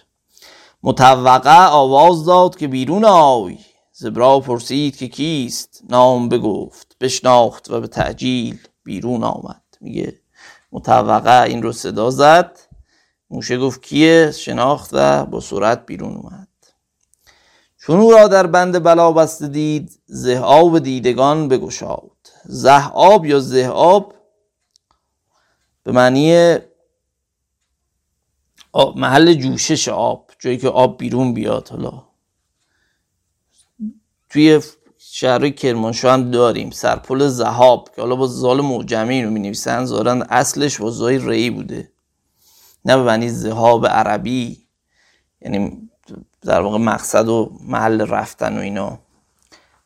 متوقع 0.83 1.65
آواز 1.65 2.25
داد 2.25 2.57
که 2.57 2.67
بیرون 2.67 3.05
آی. 3.05 3.57
زبرا 3.91 4.39
پرسید 4.39 4.97
که 4.97 5.07
کیست؟ 5.07 5.81
نام 5.89 6.29
بگفت 6.29 6.95
بشناخت 7.01 7.71
و 7.71 7.81
به 7.81 7.87
تعجیل 7.87 8.59
بیرون 8.83 9.23
آمد. 9.23 9.63
میگه 9.81 10.19
متوقع 10.71 11.41
این 11.41 11.63
رو 11.63 11.71
صدا 11.71 12.09
زد. 12.09 12.59
موشه 13.29 13.57
گفت 13.57 13.81
کیه؟ 13.81 14.31
شناخت 14.31 14.89
و 14.93 15.25
با 15.25 15.39
سرعت 15.39 15.85
بیرون 15.85 16.15
اومد. 16.15 16.48
چون 17.81 17.99
او 17.99 18.11
را 18.11 18.27
در 18.27 18.47
بند 18.47 18.83
بلا 18.83 19.11
بسته 19.11 19.47
دید 19.47 20.01
زهاب 20.05 20.79
دیدگان 20.79 21.47
بگشاد. 21.47 22.11
زهاب 22.45 23.25
یا 23.25 23.39
زهاب 23.39 24.15
به 25.83 25.91
معنی 25.91 26.57
محل 28.95 29.33
جوشش 29.33 29.87
آب 29.87 30.31
جایی 30.39 30.57
که 30.57 30.69
آب 30.69 30.97
بیرون 30.97 31.33
بیاد. 31.33 31.69
حالا 31.69 32.03
توی 34.29 34.61
شهر 34.97 35.49
کرمانشاه 35.49 36.13
هم 36.13 36.31
داریم 36.31 36.69
سرپل 36.69 37.27
زهاب 37.27 37.89
که 37.95 38.01
حالا 38.01 38.15
با 38.15 38.27
زال 38.27 38.61
معجمی 38.61 39.23
رو 39.23 39.29
می 39.29 39.39
نویسن 39.39 39.85
زارن 39.85 40.21
اصلش 40.21 40.81
با 40.81 40.91
زای 40.91 41.17
ری 41.17 41.49
بوده. 41.49 41.91
نه 42.85 42.97
به 42.97 43.03
معنی 43.03 43.29
زهاب 43.29 43.87
عربی 43.87 44.67
یعنی 45.41 45.88
در 46.41 46.61
واقع 46.61 46.77
مقصد 46.77 47.27
و 47.27 47.51
محل 47.67 48.01
رفتن 48.01 48.57
و 48.57 48.61
اینا. 48.61 48.99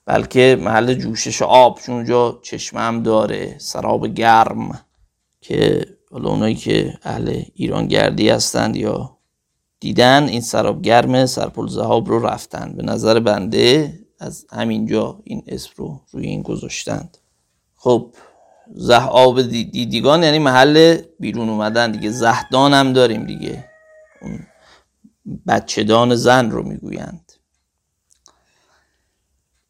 بلکه 0.06 0.58
محل 0.62 0.94
جوشش 0.94 1.42
آب 1.42 1.80
چون 1.80 1.96
اونجا 1.96 2.40
چشمه 2.42 2.82
هم 2.82 3.04
داره 3.04 3.56
سراب 3.58 4.08
گرم 4.08 4.86
که 5.42 5.86
حالا 6.12 6.30
اونایی 6.30 6.56
که 6.56 6.94
اهل 7.04 7.42
ایران 7.54 7.88
گردی 7.88 8.30
هستند 8.30 8.76
یا 8.76 9.18
دیدن 9.80 10.24
این 10.24 10.42
سراب 10.42 10.82
گرم 10.82 11.26
سرپل 11.26 11.68
زهاب 11.68 12.10
رو 12.10 12.26
رفتن. 12.26 12.74
به 12.78 12.84
نظر 12.84 13.20
بنده 13.20 13.94
از 14.20 14.46
همینجا 14.52 15.20
این 15.24 15.44
اسم 15.48 15.72
رو 15.76 16.02
روی 16.12 16.26
این 16.26 16.42
گذاشتند. 16.42 17.18
خب 17.76 18.14
زهاب 18.76 19.42
دیدگان 19.42 20.24
یعنی 20.24 20.40
محل 20.40 20.98
بیرون 21.20 21.50
اومدن 21.50 21.92
دیگه. 21.92 22.10
زهدان 22.10 22.74
هم 22.74 22.94
داریم 22.94 23.26
دیگه. 23.26 23.70
بچهدان 25.48 26.16
زن 26.16 26.52
رو 26.52 26.64
می‌گویند. 26.64 27.32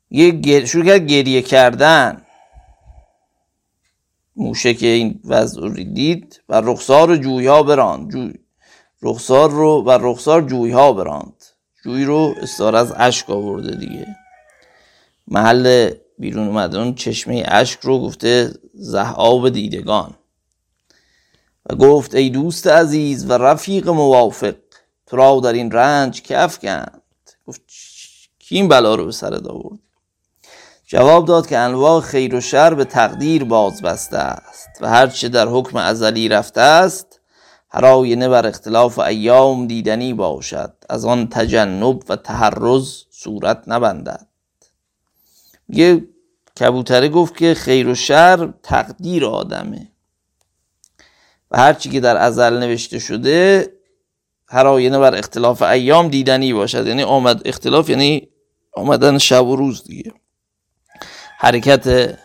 یه 0.10 0.66
شروع 0.66 0.86
کرد 0.86 1.08
گریه 1.08 1.42
کردن. 1.42 2.22
موشه 4.36 4.74
که 4.74 4.88
این 4.88 5.20
وضع 5.26 5.62
رو 5.62 5.70
دید 5.70 6.42
و 6.50 6.62
رخسار 6.62 7.18
جویها 7.18 7.64
براند. 7.64 8.12
جوی 8.12 8.34
رخسار 9.02 9.52
رو 9.52 9.84
و 9.84 9.92
رخسار 10.02 10.42
جویها 10.42 10.94
براند. 10.94 11.44
جوی 11.84 12.06
رو 12.06 12.36
استار 12.42 12.76
از 12.76 12.94
اشک 12.98 13.30
آورده 13.30 13.76
دیگه. 13.76 14.08
محل 15.28 15.92
بیرون 16.20 16.48
اومدن 16.48 16.94
چشمه 16.94 17.44
اشک 17.48 17.80
رو 17.80 18.00
گفته 18.00 18.54
زهاب 18.74 19.50
دیدگان. 19.50 20.16
و 21.70 21.76
گفت 21.76 22.16
ای 22.16 22.30
دوست 22.30 22.68
عزیز 22.68 23.30
و 23.30 23.34
رفیق 23.34 23.90
موافق 23.90 24.56
تو 25.14 25.18
را 25.18 25.40
در 25.40 25.54
این 25.54 25.72
رنج 25.72 26.22
که 26.22 26.40
افکند 26.40 27.02
گفت 27.48 27.62
کی 28.40 28.56
این 28.56 28.68
بلا 28.68 28.96
رو 28.96 29.06
به 29.06 29.12
سرت 29.12 29.48
آورد؟ 29.48 29.80
جواب 30.86 31.26
داد 31.26 31.48
که 31.48 31.58
انواع 31.58 32.02
خیر 32.02 32.36
و 32.36 32.42
شر 32.42 32.74
به 32.74 32.86
تقدیر 32.86 33.44
باز 33.44 33.82
بسته 33.82 34.18
است 34.18 34.70
و 34.82 34.90
هرچه 34.90 35.30
در 35.30 35.48
حکم 35.48 35.78
ازلی 35.78 36.30
رفته 36.30 36.62
است 36.62 37.20
هر 37.70 37.86
آینه 37.86 38.30
بر 38.30 38.48
اختلاف 38.48 39.00
ایام 39.00 39.68
دیدنی 39.68 40.14
باشد. 40.14 40.74
از 40.90 41.06
آن 41.06 41.28
تجنب 41.28 42.04
و 42.10 42.16
تحرز 42.16 43.04
صورت 43.10 43.64
نبندد. 43.68 44.28
یه 45.70 46.08
کبوتره 46.60 47.10
گفت 47.10 47.38
که 47.38 47.54
خیر 47.54 47.88
و 47.88 47.96
شر 47.96 48.54
تقدیر 48.64 49.26
آدمه. 49.26 49.88
و 51.52 51.58
هرچی 51.58 51.90
که 51.90 52.00
در 52.00 52.18
ازل 52.18 52.60
نوشته 52.60 53.00
شده 53.00 53.74
هر 54.54 54.68
آینه 54.68 55.00
بر 55.00 55.16
اختلاف 55.16 55.62
ایام 55.62 56.08
دیدنی 56.08 56.54
باشد. 56.54 56.88
یعنی 56.88 57.04
آمد 57.04 57.42
اختلاف 57.46 57.90
یعنی 57.90 58.28
آمدن 58.74 59.18
شب 59.18 59.48
و 59.48 59.56
روز 59.56 59.84
دیگه. 59.84 60.12
حرکت 61.38 62.16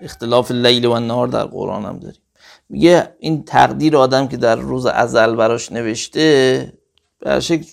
اختلاف 0.00 0.50
لیل 0.50 0.84
و 0.84 1.00
نهار 1.00 1.28
در 1.28 1.44
قرآن 1.44 1.84
هم 1.84 1.98
داریم. 1.98 2.20
میگه 2.68 3.14
این 3.18 3.44
تقدیر 3.44 3.96
آدم 3.96 4.28
که 4.28 4.36
در 4.36 4.56
روز 4.56 4.86
ازل 4.86 5.34
براش 5.34 5.72
نوشته 5.72 6.72
به 7.18 7.40
شکل 7.40 7.66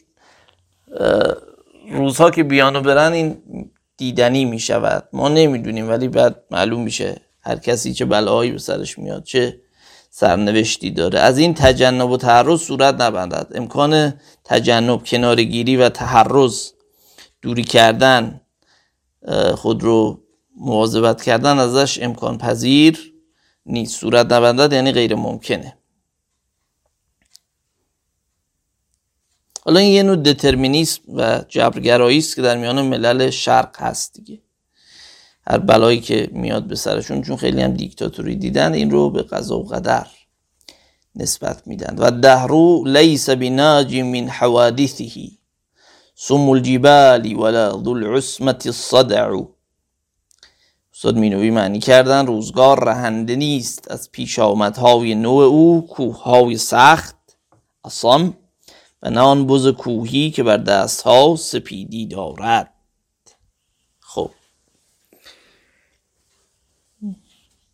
روزها 1.91 2.31
که 2.31 2.43
بیانو 2.43 2.81
برن 2.81 3.11
این 3.13 3.41
دیدنی 3.97 4.45
می‌شود. 4.45 5.09
ما 5.13 5.29
نمی‌دونیم 5.29 5.89
ولی 5.89 6.07
بعد 6.07 6.43
معلوم 6.51 6.81
میشه 6.83 7.21
هر 7.41 7.55
کسی 7.55 7.93
چه 7.93 8.05
بلاهایی 8.05 8.51
به 8.51 8.57
سرش 8.57 8.99
میاد 8.99 9.23
چه 9.23 9.61
سرنوشتی 10.09 10.91
داره. 10.91 11.19
از 11.19 11.37
این 11.37 11.53
تجنب 11.53 12.09
و 12.09 12.17
تحرز 12.17 12.61
صورت 12.61 13.01
نبندد. 13.01 13.51
امکان 13.55 14.13
تجنب 14.43 15.03
کنارگیری 15.05 15.77
و 15.77 15.89
تحرز 15.89 16.71
دوری 17.41 17.63
کردن 17.63 18.41
خود 19.55 19.83
رو 19.83 20.23
مواظبت 20.57 21.23
کردن 21.23 21.59
ازش 21.59 21.99
امکان 22.01 22.37
پذیر 22.37 23.13
نیست. 23.65 23.99
صورت 23.99 24.33
نبندد 24.33 24.73
یعنی 24.73 24.91
غیر 24.91 25.15
ممکنه. 25.15 25.77
حالا 29.65 29.79
این 29.79 29.91
یه 29.91 30.03
نوع 30.03 30.15
دترمینیسم 30.15 31.01
و 31.13 31.43
جبرگرایی 31.47 32.17
است 32.17 32.35
که 32.35 32.41
در 32.41 32.57
میان 32.57 32.81
ملل 32.81 33.29
شرق 33.29 33.81
هست 33.81 34.13
دیگه. 34.13 34.41
هر 35.49 35.57
بلایی 35.57 35.99
که 35.99 36.29
میاد 36.31 36.67
به 36.67 36.75
سرشون 36.75 37.21
چون 37.21 37.37
خیلی 37.37 37.61
هم 37.61 37.73
دیکتاتوری 37.73 38.35
دیدن 38.35 38.73
این 38.73 38.91
رو 38.91 39.09
به 39.09 39.23
قضا 39.23 39.59
و 39.59 39.63
قدر 39.63 40.07
نسبت 41.15 41.67
میدن. 41.67 41.95
و 41.97 42.11
دهرو 42.11 42.83
لیس 42.85 43.29
بناج 43.29 43.95
من 43.95 44.27
حوادثه 44.27 45.09
سم 46.15 46.49
الجبال 46.49 47.35
ولا 47.35 47.71
ذو 47.83 47.89
العصمت 47.89 48.65
الصدع. 48.65 49.35
استاد 50.93 51.17
مینوی 51.17 51.49
معنی 51.49 51.79
کردن 51.79 52.25
روزگار 52.27 52.83
رهنده 52.83 53.35
نیست. 53.35 53.91
از 53.91 54.11
پیش 54.11 54.39
آمدهای 54.39 55.15
نوع 55.15 55.43
او 55.43 55.87
کوههای 55.87 56.57
سخت 56.57 57.15
اصام 57.83 58.37
و 59.03 59.09
نه 59.09 59.19
آن 59.19 59.47
بز 59.47 59.67
کوهی 59.67 60.31
که 60.31 60.43
بر 60.43 60.57
دست 60.57 61.01
ها 61.01 61.35
سپیدی 61.35 62.05
دارد 62.05 62.73
خب 63.99 64.31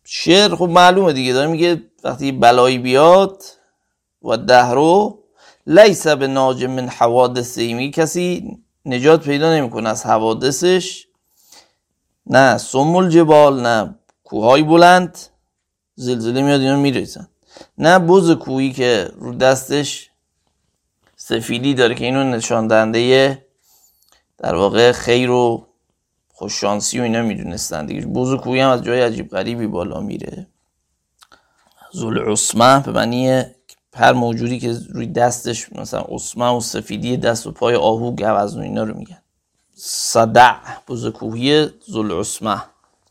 شعر 0.08 0.54
خب 0.54 0.68
معلومه 0.68 1.12
دیگه 1.12 1.32
داره 1.32 1.48
میگه 1.48 1.82
وقتی 2.04 2.32
بلایی 2.32 2.78
بیاد 2.78 3.42
و 4.22 4.36
دهرو 4.36 5.18
لیس 5.66 6.06
به 6.06 6.26
ناج 6.26 6.64
من 6.64 6.88
حوادث 6.88 7.58
می 7.58 7.90
کسی 7.90 8.56
نجات 8.84 9.24
پیدا 9.24 9.54
نمی‌کنه 9.54 9.88
از 9.88 10.06
حوادثش. 10.06 11.06
نه 12.26 12.58
سم 12.58 12.96
الجبال 12.96 13.60
نه 13.60 13.94
کوههای 14.24 14.62
بلند 14.62 15.18
زلزله 15.94 16.42
میاد 16.42 16.60
اینا 16.60 16.76
میریزن. 16.76 17.28
نه 17.78 17.98
بز 17.98 18.30
کوهی 18.30 18.72
که 18.72 19.10
رو 19.16 19.34
دستش 19.34 20.10
سفیدی 21.16 21.74
داره 21.74 21.94
که 21.94 22.04
اینو 22.04 22.24
نشان 22.24 22.66
دهنده 22.66 23.46
در 24.38 24.54
واقع 24.54 24.92
خیر 24.92 25.30
و 25.30 25.65
خوششانسی 26.38 27.00
و 27.00 27.02
اینا 27.02 27.22
می‌دونستن 27.22 27.86
دیگه. 27.86 28.36
کوی 28.36 28.60
هم 28.60 28.70
از 28.70 28.82
جای 28.82 29.00
عجیب 29.02 29.28
غریبی 29.30 29.66
بالا 29.66 30.00
میره. 30.00 30.46
زل 31.92 32.18
عثمه 32.18 32.82
به 32.82 32.92
معنی 32.92 33.42
هر 33.94 34.12
موجودی 34.12 34.58
که 34.58 34.78
روی 34.90 35.06
دستش 35.06 35.72
مثلا 35.72 36.00
عثمه 36.00 36.56
و 36.56 36.60
سفیدی 36.60 37.16
دست 37.16 37.46
و 37.46 37.52
پای 37.52 37.74
آهو 37.74 38.10
گوزن 38.10 38.60
اینا 38.60 38.82
رو 38.82 38.94
میگن. 38.98 39.18
صدع 39.74 40.56
بوز 40.86 41.06
کوهی 41.06 41.68
زل 41.86 42.12
عثمه 42.12 42.62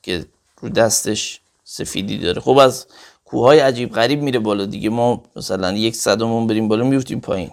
که 0.03 0.25
روی 0.61 0.71
دستش 0.71 1.41
سفیدی 1.63 2.17
داره. 2.17 2.41
خب 2.41 2.57
از 2.57 2.87
کوههای 3.25 3.59
عجیب 3.59 3.91
غریب 3.91 4.21
میره 4.21 4.39
بالا 4.39 4.65
دیگه. 4.65 4.89
ما 4.89 5.23
مثلا 5.35 5.71
یک 5.71 5.95
صدمون 5.95 6.47
بریم 6.47 6.67
بالا 6.67 6.83
میفتیم 6.83 7.19
پایین. 7.19 7.51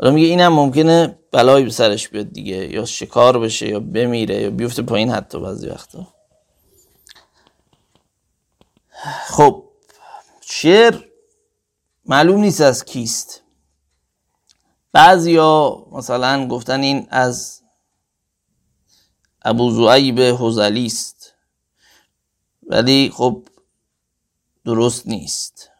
حالا 0.00 0.12
میگه 0.12 0.28
اینم 0.28 0.52
ممکنه 0.52 1.18
بلایی 1.32 1.64
به 1.64 1.70
سرش 1.70 2.08
بیاد 2.08 2.32
دیگه 2.32 2.72
یا 2.72 2.84
شکار 2.84 3.38
بشه 3.38 3.68
یا 3.68 3.80
بمیره 3.80 4.42
یا 4.42 4.50
بیفته 4.50 4.82
پایین 4.82 5.10
حتی 5.10 5.40
بعضی 5.40 5.68
وقتا. 5.68 6.06
خب 9.26 9.64
شعر 10.40 11.04
معلوم 12.04 12.40
نیست 12.40 12.60
از 12.60 12.84
کیست. 12.84 13.42
بعضیا 14.92 15.86
مثلا 15.92 16.48
گفتن 16.48 16.80
این 16.80 17.06
از 17.10 17.62
ابو 19.42 19.70
زعیب 19.70 20.20
حزلی 20.20 20.86
است. 20.86 21.34
ولی 22.62 23.10
خب 23.14 23.48
درست 24.64 25.06
نیست. 25.06 25.70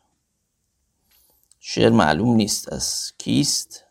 شعر 1.60 1.90
معلوم 1.90 2.34
نیست 2.34 2.72
از 2.72 3.12
کیست. 3.18 3.89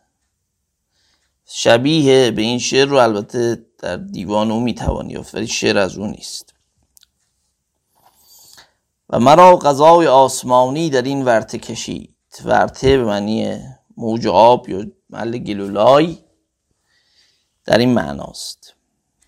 شبیه 1.52 2.30
به 2.30 2.42
این 2.42 2.58
شعر 2.58 2.88
رو 2.88 2.96
البته 2.96 3.66
در 3.78 3.96
دیوان 3.96 4.50
او 4.50 4.60
می‌توان 4.60 5.10
یافت 5.10 5.34
ولی 5.34 5.46
شعر 5.46 5.78
از 5.78 5.98
او 5.98 6.06
نیست. 6.06 6.54
و 9.10 9.20
مرا 9.20 9.56
غذای 9.56 10.06
آسمانی 10.06 10.90
در 10.90 11.02
این 11.02 11.24
ورته 11.24 11.58
کشید. 11.58 12.14
ورته 12.44 12.96
به 12.96 13.04
معنی 13.04 13.58
موج 13.96 14.26
آب 14.26 14.68
یا 14.68 14.86
محل 15.10 15.38
گلولای 15.38 16.18
در 17.64 17.78
این 17.78 17.94
معناست. 17.94 18.74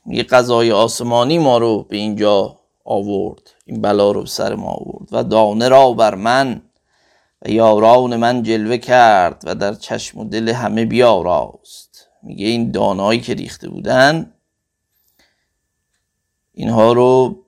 یه 0.06 0.22
قضای 0.22 0.72
آسمانی 0.72 1.38
ما 1.38 1.58
رو 1.58 1.82
به 1.82 1.96
اینجا 1.96 2.58
آورد 2.84 3.50
این 3.66 3.80
بلا 3.80 4.12
رو 4.12 4.26
سر 4.26 4.54
ما 4.54 4.70
آورد 4.70 5.08
و 5.12 5.22
دانه 5.22 5.68
را 5.68 5.92
بر 5.92 6.14
من 6.14 6.62
و 7.42 7.50
یاران 7.50 8.16
من 8.16 8.42
جلوه 8.42 8.78
کرد 8.78 9.42
و 9.46 9.54
در 9.54 9.74
چشم 9.74 10.18
و 10.18 10.24
دل 10.24 10.48
همه 10.48 10.84
بیاراست. 10.84 11.91
میگه 12.22 12.46
این 12.46 12.70
دانایی 12.70 13.20
که 13.20 13.34
ریخته 13.34 13.68
بودن 13.68 14.34
اینها 16.52 16.92
رو 16.92 17.42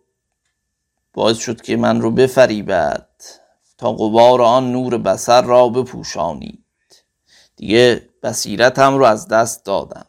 باعث 1.13 1.39
شد 1.39 1.61
که 1.61 1.77
من 1.77 2.01
رو 2.01 2.11
بفریبد 2.11 3.09
تا 3.79 3.93
قبار 3.93 4.43
آن 4.43 4.73
نور 4.73 4.99
بسر 4.99 5.43
را 5.43 5.69
بپوشانید. 5.69 6.65
دیگه 7.57 8.09
بصیرتم 8.23 8.95
رو 8.95 9.05
از 9.05 9.29
دست 9.29 9.65
دادم 9.65 10.07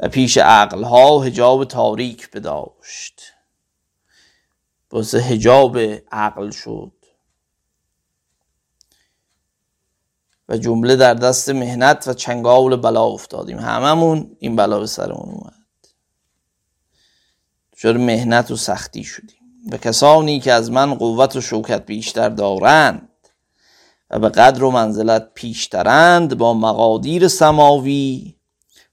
و 0.00 0.08
پیش 0.08 0.38
عقلها 0.38 1.22
هجاب 1.22 1.64
تاریک 1.64 2.30
بداشت. 2.30 3.22
باعث 4.90 5.14
هجاب 5.14 5.78
عقل 6.12 6.50
شد. 6.50 6.92
و 10.48 10.56
جمله 10.56 10.96
در 10.96 11.14
دست 11.14 11.48
مهنت 11.48 12.04
و 12.08 12.12
چنگال 12.12 12.76
بلا 12.76 13.04
افتادیم. 13.04 13.58
هممون 13.58 14.36
این 14.38 14.56
بلا 14.56 14.78
به 14.78 14.86
سرمون 14.86 15.34
اومد. 15.34 15.54
چرا 17.76 17.92
مهنت 17.92 18.50
و 18.50 18.56
سختی 18.56 19.04
شدیم. 19.04 19.38
و 19.72 19.76
کسانی 19.76 20.40
که 20.40 20.52
از 20.52 20.70
من 20.70 20.94
قوت 20.94 21.36
و 21.36 21.40
شوکت 21.40 21.86
بیشتر 21.86 22.28
دارند 22.28 23.08
و 24.10 24.18
به 24.18 24.28
قدر 24.28 24.64
و 24.64 24.70
منزلت 24.70 25.34
پیشترند 25.34 26.38
با 26.38 26.54
مقادیر 26.54 27.28
سماوی 27.28 28.34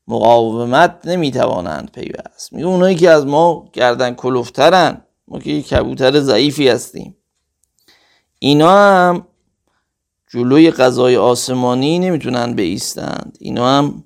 مقاومت 0.08 1.00
نمی‌توانند 1.06 1.92
پیوست. 1.92 2.54
میگه 2.54 2.66
اونایی 2.66 2.96
که 2.96 3.10
از 3.10 3.26
ما 3.26 3.70
گردن 3.74 4.14
کلوفترن 4.14 5.02
ما 5.28 5.40
که 5.40 5.62
کبوتر 5.62 6.20
ضعیفی 6.20 6.70
هستیم. 6.70 7.18
اینا 8.40 8.72
هم 8.72 9.28
جلوی 10.36 10.72
غذای 10.72 11.18
آسمانی 11.18 12.00
نمی‌تونن 12.00 12.54
بیستند. 12.54 13.38
اینا 13.40 13.68
هم 13.68 14.04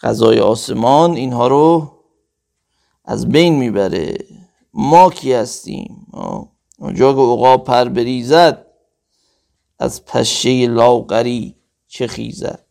غذای 0.00 0.38
آسمان 0.38 1.16
اینها 1.16 1.46
رو 1.48 1.92
از 3.04 3.28
بین 3.28 3.54
می‌بره. 3.56 4.18
ما 4.74 5.10
کی 5.10 5.32
هستیم؟ 5.32 6.06
اونجا 6.78 7.12
که 7.12 7.18
عقاب 7.18 7.64
پر 7.64 7.84
بریزد 7.84 8.66
از 9.78 10.04
پشه 10.04 10.66
لاغری 10.66 11.56
چه 11.86 12.06
خیزد؟ 12.06 12.66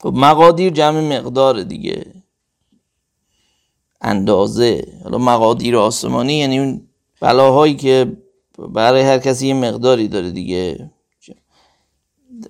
خب 0.00 0.14
مقادیر 0.16 0.72
جمع 0.72 1.18
مقدار 1.18 1.62
دیگه. 1.62 2.14
اندازه. 4.00 5.00
حالا 5.04 5.18
مقادیر 5.18 5.76
آسمانی 5.76 6.34
یعنی 6.34 6.58
اون 6.58 6.88
بلاهایی 7.20 7.76
که 7.76 8.22
برای 8.58 9.02
هر 9.02 9.18
کسی 9.18 9.46
یه 9.46 9.54
مقداری 9.54 10.08
داره 10.08 10.30
دیگه. 10.30 10.90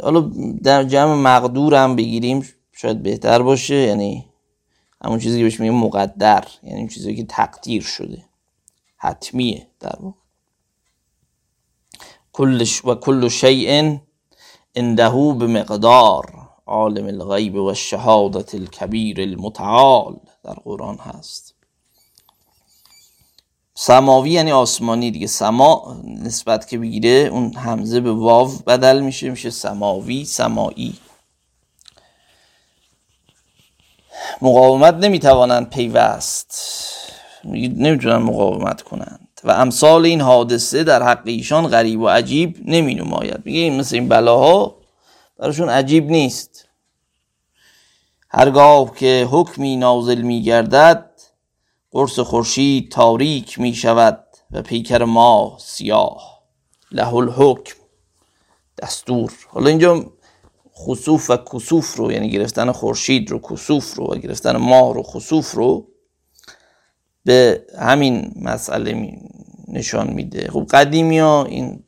حالا 0.02 0.20
در 0.62 0.84
جمع 0.84 1.14
مقدور 1.14 1.74
هم 1.74 1.96
بگیریم 1.96 2.48
شاید 2.72 3.02
بهتر 3.02 3.42
باشه 3.42 3.74
یعنی 3.74 4.24
همون 5.04 5.18
چیزی 5.18 5.38
که 5.38 5.44
بهش 5.44 5.60
میگه 5.60 5.72
مقدر 5.72 6.44
یعنی 6.62 6.88
چیزی 6.88 7.16
که 7.16 7.24
تقدیر 7.24 7.82
شده 7.82 8.24
حتمیه 8.96 9.66
در 9.80 9.96
واقع. 10.00 10.16
کلش 12.32 12.84
و 12.84 12.94
کل 12.94 13.28
شیء 13.28 13.98
عنده 14.76 15.10
به 15.38 15.46
مقدار 15.46 16.48
عالم 16.66 17.06
الغیب 17.06 17.54
و 17.54 17.74
شهادت 17.74 18.54
الکبیر 18.54 19.20
المتعال 19.20 20.20
در 20.44 20.54
قرآن 20.54 20.96
هست. 20.96 21.57
سماوی 23.80 24.30
یعنی 24.30 24.52
آسمانی 24.52 25.10
دیگه. 25.10 25.26
سما 25.26 25.96
نسبت 26.04 26.68
که 26.68 26.78
بگیره 26.78 27.10
اون 27.10 27.54
همزه 27.54 28.00
به 28.00 28.12
واو 28.12 28.58
بدل 28.66 29.00
میشه 29.00 29.30
میشه 29.30 29.50
سماوی 29.50 30.24
سمایی. 30.24 30.94
مقاومت 34.42 34.94
نمی‌توانند 34.94 35.70
پیوست. 35.70 36.62
نمی‌تونن 37.44 38.16
مقاومت 38.16 38.82
کنند. 38.82 39.28
و 39.44 39.50
امثال 39.50 40.04
این 40.04 40.20
حادثه 40.20 40.84
در 40.84 41.02
حق 41.02 41.22
ایشان 41.24 41.68
غریب 41.68 42.00
و 42.00 42.08
عجیب 42.08 42.58
نمی 42.64 42.94
نماید 42.94 43.40
میگه 43.44 43.60
این 43.60 43.80
مثل 43.80 43.96
این 43.96 44.08
بلاها 44.08 44.76
براشون 45.38 45.68
عجیب 45.68 46.10
نیست. 46.10 46.68
هرگاه 48.30 48.96
که 48.96 49.28
حکمی 49.30 49.76
نازل 49.76 50.20
می 50.22 50.42
گردد 50.42 51.07
قرص 51.92 52.18
خورشید 52.18 52.90
تاریک 52.90 53.58
می 53.58 53.74
شود 53.74 54.24
و 54.50 54.62
پیکر 54.62 55.04
ما 55.04 55.56
سیاه. 55.60 56.42
له 56.92 57.14
الحکم. 57.14 57.74
دستور. 58.82 59.32
حالا 59.48 59.68
اینجا 59.68 60.12
خصوف 60.76 61.30
و 61.30 61.36
کسوف 61.36 61.96
رو 61.96 62.12
یعنی 62.12 62.30
گرفتن 62.30 62.72
خورشید 62.72 63.30
رو 63.30 63.38
کسوف 63.38 63.94
رو 63.94 64.04
و 64.04 64.14
گرفتن 64.14 64.56
ماه 64.56 64.94
رو 64.94 65.02
خصوف 65.02 65.52
رو 65.52 65.88
به 67.24 67.66
همین 67.78 68.32
مسئله 68.42 69.18
نشان 69.68 70.12
میده. 70.12 70.50
خب 70.50 70.66
قدیمی 70.70 71.18
ها 71.18 71.44
این 71.44 71.84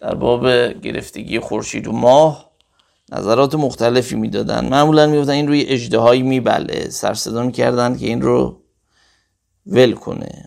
در 0.00 0.14
باب 0.14 0.48
گرفتگی 0.80 1.40
خورشید 1.40 1.88
و 1.88 1.92
ماه 1.92 2.50
نظرات 3.12 3.54
مختلفی 3.54 4.16
می‌دادن. 4.16 4.68
معمولا 4.68 5.06
می‌گفتن 5.06 5.32
این 5.32 5.48
روی 5.48 5.62
اجدهایی 5.62 6.22
میبله. 6.22 6.90
سرصدا 6.90 7.42
می‌کردن 7.42 7.96
که 7.96 8.06
این 8.06 8.22
رو 8.22 8.62
ول 9.68 9.92
کنه. 9.92 10.46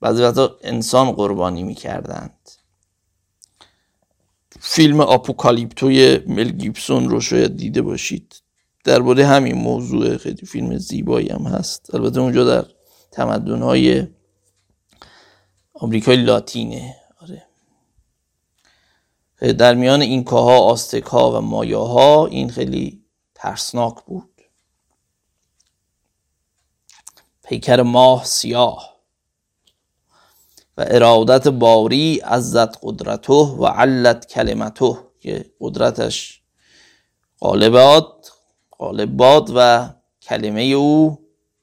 بعضی 0.00 0.22
وقتا 0.22 0.56
انسان 0.62 1.12
قربانی 1.12 1.62
می‌کردند. 1.62 2.50
فیلم 4.60 5.00
آپوکالیپتوی 5.00 6.18
مل 6.26 6.50
گیبسون 6.50 7.08
رو 7.08 7.20
شاید 7.20 7.56
دیده 7.56 7.82
باشید. 7.82 8.42
درباره 8.84 9.26
همین 9.26 9.54
موضوع 9.54 10.16
خیلی 10.16 10.46
فیلم 10.46 10.76
زیبایی 10.76 11.28
هم 11.28 11.42
هست. 11.42 11.94
البته 11.94 12.20
اونجا 12.20 12.44
در 12.44 12.66
تمدن 13.12 13.62
های 13.62 14.06
آمریکای 15.74 16.16
لاتینه. 16.16 16.96
آره. 17.22 17.46
در 19.52 19.74
میان 19.74 20.00
این 20.00 20.24
کاها 20.24 20.58
آستک 20.58 21.04
ها 21.04 21.38
و 21.38 21.40
مایاها 21.40 22.26
این 22.26 22.50
خیلی 22.50 23.04
ترسناک 23.34 23.94
بود. 24.06 24.29
پیکر 27.50 27.82
ماه 27.82 28.24
سیاه. 28.24 28.96
و 30.76 30.84
ارادت 30.88 31.48
باری 31.48 32.18
عزت 32.18 32.78
قدرته 32.82 33.32
و 33.32 33.66
علت 33.66 34.26
کلمته 34.26 34.96
که 35.20 35.44
قدرتش 35.60 36.40
غالبات 37.40 38.32
غالب 38.78 39.16
باد 39.16 39.52
و 39.54 39.90
کلمه 40.22 40.62
او 40.62 41.18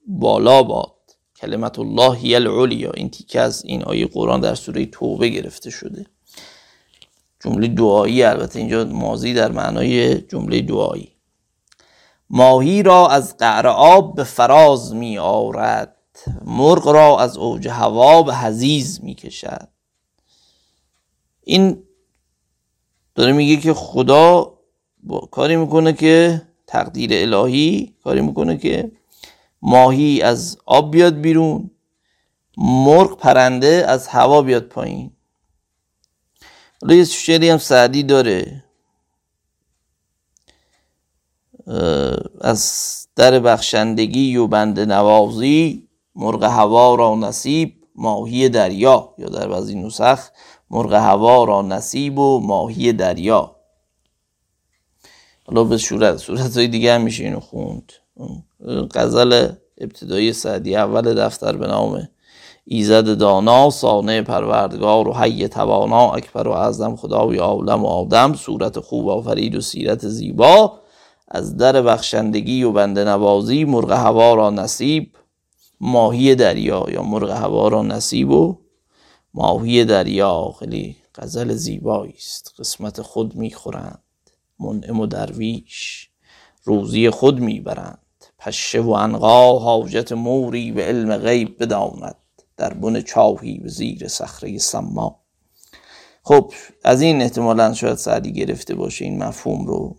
بالا 0.08 0.64
باد. 0.64 0.94
کلمت 1.36 1.80
الله 1.80 2.16
هی 2.18 2.36
العلیا 2.36 2.92
این 2.92 3.10
تیکه 3.10 3.42
از 3.42 3.66
این 3.66 3.84
آیه 3.84 4.08
قرآن 4.08 4.40
در 4.40 4.56
سوره 4.56 4.86
توبه 4.86 5.30
گرفته 5.30 5.70
شده. 5.70 6.06
جمله 7.44 7.68
دعایی 7.68 8.24
البته 8.24 8.60
اینجا 8.60 8.86
مازی 8.86 9.34
در 9.34 9.52
معنای 9.52 10.22
جمله 10.22 10.62
دعایی. 10.62 11.17
ماهی 12.30 12.84
را 12.84 13.08
از 13.08 13.38
قعر 13.38 13.68
آب 13.68 14.16
به 14.16 14.24
فراز 14.24 14.96
می 14.96 15.18
آورد. 15.18 15.94
مرغ 16.46 16.88
را 16.88 17.20
از 17.20 17.38
اوج 17.38 17.68
هوا 17.68 18.24
به 18.24 18.36
حزیز 18.36 19.04
می 19.04 19.16
کشد. 19.16 19.68
این 21.44 21.84
داره 23.16 23.34
میگه 23.34 23.58
که 23.58 23.74
خدا 23.74 24.58
با 25.04 25.20
کاری 25.20 25.56
می‌کنه 25.56 25.94
که 25.94 26.42
تقدیر 26.68 27.10
الهی 27.14 27.96
کاری 28.04 28.22
می‌کنه 28.22 28.58
که 28.58 28.92
ماهی 29.62 30.22
از 30.22 30.58
آب 30.66 30.92
بیاد 30.92 31.22
بیرون 31.22 31.72
مرغ 32.58 33.18
پرنده 33.18 33.86
از 33.88 34.08
هوا 34.08 34.42
بیاد 34.42 34.64
پایین. 34.64 35.12
حالا 36.82 36.96
یه 36.96 37.04
شعری 37.04 37.50
هم 37.50 37.58
سعدی 37.58 38.04
داره. 38.04 38.64
از 42.42 42.94
در 43.16 43.40
بخشندگی 43.40 44.38
و 44.38 44.48
بند 44.48 44.80
نوازی 44.80 45.88
مرغ 46.16 46.44
هوا 46.44 46.96
را 46.96 47.16
نصیب 47.16 47.74
ماهی 47.96 48.50
دریا 48.50 49.14
یا 49.18 49.30
در 49.30 49.48
بعضی 49.48 49.76
نسخ 49.76 50.30
مرغ 50.70 50.94
هوا 50.94 51.44
را 51.44 51.62
نصیب 51.62 52.20
و 52.20 52.40
ماهی 52.40 52.94
دریا. 52.94 53.56
حالا 55.48 55.64
به 55.64 55.78
صورت 55.78 56.18
صورت 56.18 56.58
های 56.58 56.68
دیگه 56.68 56.94
هم 56.94 57.02
میشه 57.02 57.24
اینو 57.24 57.40
خوند. 57.40 57.94
غزل 58.96 59.50
ابتدایی 59.78 60.34
سعدی 60.34 60.76
اول 60.76 61.14
دفتر 61.14 61.58
به 61.58 61.68
نام 61.68 62.08
ایزد 62.66 63.18
دانا 63.18 63.70
سانه 63.70 64.22
پروردگار 64.22 65.08
و 65.08 65.14
حی 65.14 65.48
توانا 65.48 66.12
اکبر 66.12 66.48
و 66.48 66.52
اعظم 66.52 66.96
خداوی 66.96 67.38
عالم 67.38 67.84
و 67.84 67.88
آدم 67.88 68.34
صورت 68.34 68.80
خوب 68.80 69.10
آفرید 69.10 69.56
و 69.56 69.62
سیرت 69.62 70.08
زیبا. 70.08 70.80
از 71.28 71.58
در 71.58 71.82
بخشندگی 71.82 72.64
و 72.64 72.72
بنده 72.72 73.04
نوازی 73.04 73.66
مرغ 73.66 73.92
هوا 73.92 74.34
را 74.34 74.50
نصیب 74.50 75.12
ماهی 75.80 76.36
دریا 76.36 76.86
یا 76.90 77.04
مرغ 77.04 77.30
هوا 77.30 77.68
را 77.68 77.82
نصیب 77.82 78.30
و 78.32 78.58
ماهی 79.34 79.86
دریا. 79.86 80.52
خیلی 80.60 80.96
غزل 81.16 81.54
زیبایی 81.54 82.14
است. 82.18 82.54
قسمت 82.60 83.02
خود 83.02 83.36
می‌خورند. 83.36 84.04
منعم 84.60 85.00
و 85.00 85.06
درویش. 85.06 86.10
روزی 86.64 87.10
خود 87.10 87.40
می‌برند. 87.40 88.00
پشه 88.40 88.80
و 88.80 88.90
انقا 88.90 89.60
حاجت 89.60 90.12
موری 90.12 90.72
به 90.72 90.84
علم 90.84 91.18
غیب 91.18 91.64
بداند. 91.64 92.16
در 92.58 92.74
بن 92.74 93.02
چاهی 93.02 93.58
به 93.58 93.70
زیر 93.70 94.08
صخره 94.08 94.58
سما 94.58 95.20
خب 96.24 96.54
از 96.84 97.02
این 97.02 97.22
احتمالا 97.22 97.74
شاید 97.74 97.98
سعدی 97.98 98.34
گرفته 98.34 98.76
باشه 98.76 99.06
این 99.06 99.24
مفهوم 99.24 99.66
رو. 99.66 99.96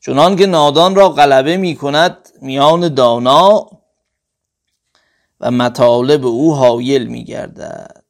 چنان 0.00 0.36
که 0.36 0.46
نادان 0.46 0.94
را 0.94 1.08
غلبه 1.08 1.56
می 1.56 1.76
کند 1.76 2.28
میان 2.42 2.94
دانا 2.94 3.70
و 5.40 5.50
مطالب 5.50 6.26
او 6.26 6.54
حایل 6.54 7.06
می 7.06 7.24
گردد. 7.24 8.04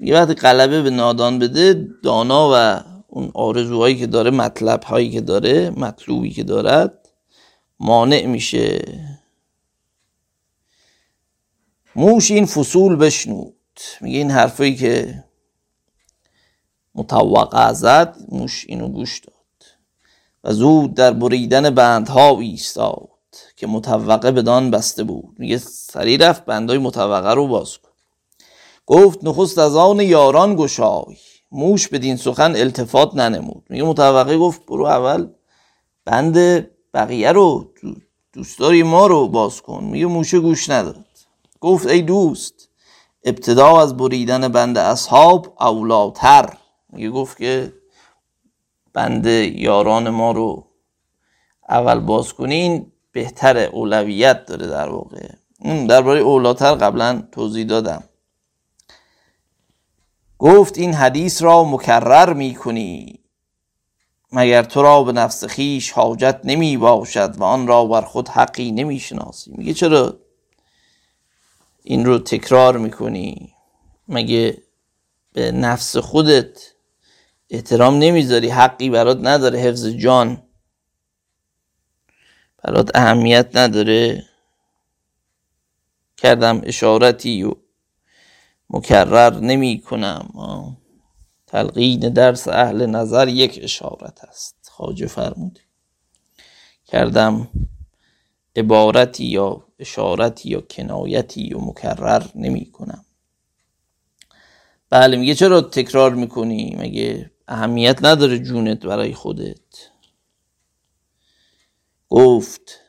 یه 0.00 0.14
وقتی 0.14 0.34
غلبه 0.34 0.82
به 0.82 0.90
نادان 0.90 1.38
بده 1.38 1.88
دانا 2.02 2.50
و 2.52 2.80
اون 3.08 3.30
آرزوهایی 3.34 3.98
که 3.98 4.06
داره 4.06 4.30
مطلب 4.30 4.82
هایی 4.82 5.10
که 5.10 5.20
داره 5.20 5.70
مطلوبی 5.70 6.30
که 6.30 6.42
دارد 6.42 7.08
مانع 7.80 8.26
میشه. 8.26 8.84
موش 11.96 12.30
این 12.30 12.46
فصول 12.46 12.96
بشنود. 12.96 13.54
میگه 14.00 14.18
این 14.18 14.30
حرفایی 14.30 14.76
که 14.76 15.24
متوقع 16.94 17.72
زد 17.72 18.16
موش 18.28 18.64
اینو 18.68 18.88
گوش 18.88 19.18
داد. 19.18 19.35
و 20.46 20.52
زود 20.52 20.94
در 20.94 21.12
بریدن 21.12 21.70
بندها 21.70 22.40
ایستاد 22.40 23.08
که 23.56 23.66
متوقع 23.66 24.30
بدان 24.30 24.70
بسته 24.70 25.04
بود. 25.04 25.34
میگه 25.38 25.58
سری 25.58 26.18
رفت 26.18 26.44
بندهای 26.44 26.78
متوقع 26.78 27.34
رو 27.34 27.46
باز 27.48 27.78
کن. 27.78 27.90
گفت 28.86 29.24
نخست 29.24 29.58
از 29.58 29.76
آن 29.76 30.00
یاران 30.00 30.56
گشای. 30.56 31.16
موش 31.52 31.88
بدین 31.88 32.16
سخن 32.16 32.56
التفات 32.56 33.14
ننمود. 33.14 33.64
میگه 33.70 33.84
متوقع 33.84 34.36
گفت 34.36 34.66
برو 34.66 34.84
اول 34.84 35.28
بند 36.04 36.66
بقیه 36.94 37.32
رو 37.32 37.72
دوستداری 38.32 38.82
ما 38.82 39.06
رو 39.06 39.28
باز 39.28 39.62
کن. 39.62 39.84
میگه 39.84 40.06
موشه 40.06 40.40
گوش 40.40 40.70
نداد. 40.70 41.04
گفت 41.60 41.86
ای 41.86 42.02
دوست 42.02 42.68
ابتدا 43.24 43.80
از 43.80 43.96
بریدن 43.96 44.48
بند 44.48 44.78
اصحاب 44.78 45.56
اولاتر. 45.60 46.56
میگه 46.92 47.10
گفت 47.10 47.38
که 47.38 47.72
بند 48.96 49.26
یاران 49.26 50.10
ما 50.10 50.32
رو 50.32 50.66
اول 51.68 52.00
باز 52.00 52.32
کنین 52.32 52.92
بهتر 53.12 53.58
اولویت 53.58 54.46
داره 54.46 54.66
در 54.66 54.88
واقع. 54.88 55.28
درباره 55.88 56.20
اولاتر 56.20 56.74
قبلا 56.74 57.22
توضیح 57.32 57.66
دادم. 57.66 58.04
گفت 60.38 60.78
این 60.78 60.94
حدیث 60.94 61.42
را 61.42 61.64
مکرر 61.64 62.32
می 62.32 62.54
کنی 62.54 63.20
مگر 64.32 64.62
تو 64.62 64.82
را 64.82 65.02
به 65.02 65.12
نفس 65.12 65.44
خیش 65.44 65.90
حاجت 65.90 66.40
نمی 66.44 66.76
باشد 66.76 67.34
و 67.38 67.44
آن 67.44 67.66
را 67.66 67.84
بر 67.84 68.00
خود 68.00 68.28
حقی 68.28 68.72
نمی 68.72 68.98
شناسی؟ 68.98 69.52
میگه 69.56 69.74
چرا 69.74 70.16
این 71.84 72.04
رو 72.04 72.18
تکرار 72.18 72.78
می‌کنی؟ 72.78 73.52
مگه 74.08 74.62
به 75.32 75.52
نفس 75.52 75.96
خودت 75.96 76.75
احترام 77.50 77.98
نمی‌ذاری 77.98 78.48
حقی 78.48 78.90
برات 78.90 79.18
نداره 79.22 79.58
حفظ 79.58 79.86
جان 79.86 80.42
برات 82.64 82.90
اهمیت 82.96 83.56
نداره. 83.56 84.24
کردم 86.16 86.60
اشارتی 86.64 87.42
و 87.42 87.52
مکرر 88.70 89.40
نمی 89.40 89.80
کنم 89.80 90.28
تلقین 91.46 92.00
درس 92.00 92.48
اهل 92.48 92.86
نظر 92.86 93.28
یک 93.28 93.60
اشارت 93.62 94.24
است 94.24 94.70
خواجه 94.72 95.06
فرمود 95.06 95.58
کردم 96.86 97.48
عبارتی 98.56 99.24
یا 99.24 99.66
اشارتی 99.78 100.48
یا 100.48 100.60
کنایتی 100.60 101.54
و 101.54 101.58
مکرر 101.60 102.22
نمی 102.34 102.70
کنم 102.70 103.04
بله 104.90 105.16
میگه 105.16 105.34
چرا 105.34 105.60
تکرار 105.60 106.14
می‌کنی؟ 106.14 106.76
مگه 106.78 107.30
اهمیت 107.48 108.04
نداره 108.04 108.38
جونت 108.38 108.86
برای 108.86 109.14
خودت. 109.14 109.90
گفت 112.08 112.80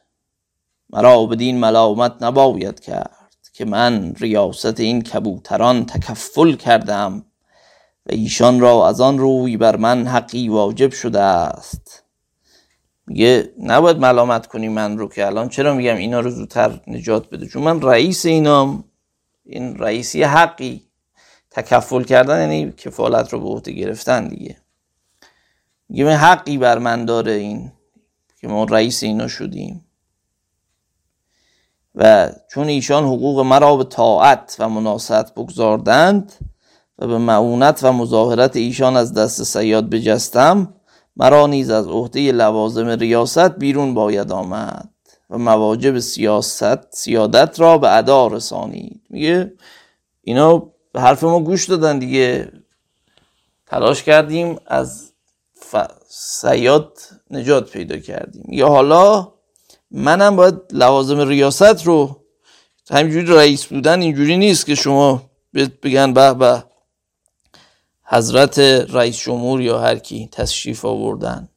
مرا 0.90 1.26
بدین 1.26 1.60
ملامت 1.60 2.24
نباید 2.24 2.80
کرد 2.80 3.28
که 3.54 3.66
من 3.66 4.14
ریاست 4.20 4.80
این 4.80 5.02
کبوتران 5.02 5.86
تکفل 5.86 6.56
کردم 6.56 7.26
و 8.06 8.10
ایشان 8.10 8.60
را 8.60 8.88
از 8.88 9.02
آن 9.02 9.20
روی 9.20 9.58
بر 9.58 9.76
من 9.76 10.08
حقی 10.08 10.50
واجب 10.50 10.92
شده 10.92 11.20
است. 11.20 12.04
میگه 13.08 13.54
نباید 13.60 13.98
ملامت 13.98 14.48
کنی 14.48 14.68
من 14.68 14.98
رو 14.98 15.10
که 15.10 15.26
الان 15.26 15.50
چرا 15.50 15.74
میگم 15.74 15.96
اینا 15.96 16.20
رو 16.20 16.30
زودتر 16.30 16.82
نجات 16.88 17.30
بده؟ 17.30 17.48
چون 17.48 17.64
من 17.64 17.82
رئیس 17.82 18.26
اینام. 18.26 18.84
این 19.46 19.78
رئیسی 19.78 20.24
حقی. 20.24 20.87
تکفل 21.58 22.04
کردن 22.04 22.40
یعنی 22.40 22.72
کفالت 22.72 23.34
رو 23.34 23.40
به 23.40 23.46
عهده 23.46 23.72
گرفتن 23.72 24.28
دیگه. 24.28 24.58
میگه 25.90 26.16
حقی 26.16 26.58
بر 26.58 26.78
من 26.78 27.06
داره 27.06 27.32
این 27.32 27.72
که 28.42 28.48
ما 28.48 28.64
رئیس 28.64 29.04
اینا 29.04 29.28
شدیم. 29.28 29.86
و 31.96 32.32
چون 32.52 32.68
ایشان 32.68 33.04
حقوق 33.04 33.40
مرا 33.40 33.76
به 33.76 33.84
طاعت 33.84 34.56
و 34.60 34.70
مناسبت 34.70 35.34
بگذاردند 35.34 36.34
و 37.00 37.08
به 37.08 37.18
معونت 37.18 37.84
و 37.84 37.92
مظاهرت 37.92 38.56
ایشان 38.56 38.98
از 38.98 39.14
دست 39.14 39.44
سیاد 39.44 39.90
بجستم 39.90 40.74
مرا 41.16 41.48
نیز 41.48 41.70
از 41.70 41.88
عهده 41.88 42.32
لوازم 42.32 42.88
ریاست 42.88 43.56
بیرون 43.58 43.94
باید 43.94 44.32
آمد 44.32 44.90
و 45.30 45.38
مواجب 45.38 46.00
سیاست 46.00 46.96
سیادت 46.96 47.60
را 47.60 47.78
به 47.78 47.98
ادا 47.98 48.28
رسانید. 48.28 49.02
میگه 49.10 49.54
اینا 50.22 50.72
به 50.98 51.04
حرف 51.04 51.24
ما 51.24 51.40
گوش 51.40 51.66
دادن 51.66 52.00
دیگه. 52.00 52.52
تلاش 53.66 54.04
کردیم 54.04 54.60
از 54.66 55.12
ف... 55.54 55.76
سیاد 56.08 56.98
نجات 57.30 57.72
پیدا 57.72 57.98
کردیم. 57.98 58.46
یا 58.50 58.68
حالا 58.68 59.34
منم 59.92 60.36
باید 60.36 60.56
لوازم 60.72 61.20
ریاست 61.20 61.86
رو 61.86 62.24
همینجوری 62.90 63.26
رئیس 63.26 63.66
بودن 63.66 64.02
اینجوری 64.02 64.38
نیست 64.38 64.66
که 64.66 64.76
شما 64.76 65.30
بگن 65.84 66.14
به 66.14 66.34
به 66.34 66.64
حضرت 68.04 68.60
رئیس 68.90 69.18
جمهور 69.18 69.62
یا 69.62 69.80
هر 69.80 69.96
کی 69.96 70.30
تشریف 70.32 70.86
آوردن. 70.86 71.50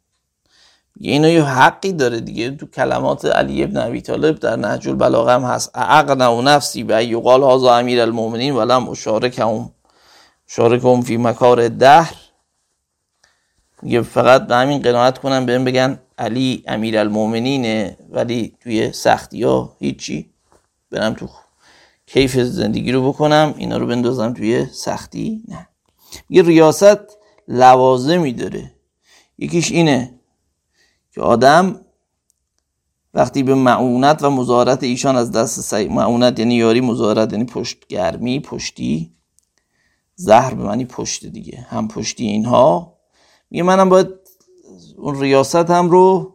اینا 1.00 1.28
یه 1.28 1.44
حقی 1.44 1.92
داره 1.92 2.20
دیگه. 2.20 2.50
تو 2.50 2.66
کلمات 2.66 3.24
علی 3.24 3.64
ابن 3.64 3.76
ابی 3.76 4.00
طالب 4.00 4.38
در 4.38 4.56
نهج 4.56 4.88
البلاغه 4.88 5.32
هم 5.32 5.44
هست. 5.44 5.70
عقل 5.78 6.20
و 6.28 6.42
نفسی 6.42 6.84
به 6.84 7.04
یقال 7.04 7.42
هازا 7.42 7.74
امیر 7.74 8.00
المؤمنین 8.00 8.54
ولم 8.54 8.88
اشارکهم 8.88 9.70
اشارکهم 10.48 11.00
فی 11.02 11.16
مکار 11.16 11.68
دهر. 11.68 12.14
میگه 13.82 14.02
فقط 14.02 14.46
به 14.46 14.56
همین 14.56 14.82
قناعت 14.82 15.18
کنم 15.18 15.46
بهم 15.46 15.64
بگن 15.64 15.98
علی 16.18 16.64
امیر 16.66 16.98
المؤمنینه 16.98 17.96
ولی 18.10 18.56
توی 18.60 18.92
سختی 18.92 19.42
ها 19.42 19.76
هیچی. 19.78 20.30
برم 20.90 21.14
تو 21.14 21.28
کیف 22.06 22.38
زندگی 22.38 22.92
رو 22.92 23.08
بکنم 23.08 23.54
اینا 23.56 23.76
رو 23.76 23.86
بندازم 23.86 24.34
توی 24.34 24.66
سختی؟ 24.66 25.42
نه. 25.48 25.68
میگه 26.28 26.42
ریاست 26.42 26.98
لوازمی 27.48 28.32
داره. 28.32 28.72
یکیش 29.38 29.70
اینه. 29.70 30.19
که 31.14 31.20
آدم 31.20 31.80
وقتی 33.14 33.42
به 33.42 33.54
معونت 33.54 34.22
و 34.24 34.30
مزارت 34.30 34.82
ایشان 34.82 35.16
از 35.16 35.32
دست 35.32 35.60
سی... 35.60 35.88
معونت 35.88 36.38
یعنی 36.38 36.54
یاری 36.54 36.80
مزارت 36.80 37.32
یعنی 37.32 37.44
پشت 37.44 37.86
گرمی 37.86 38.40
پشتی 38.40 39.14
زهر 40.14 40.54
به 40.54 40.62
معنی 40.62 40.84
پشت 40.84 41.26
دیگه 41.26 41.58
هم 41.58 41.88
پشتی 41.88 42.24
اینها. 42.24 42.98
میگه 43.50 43.62
منم 43.62 43.88
باید 43.88 44.08
اون 44.96 45.20
ریاست 45.20 45.70
هم 45.70 45.90
رو 45.90 46.34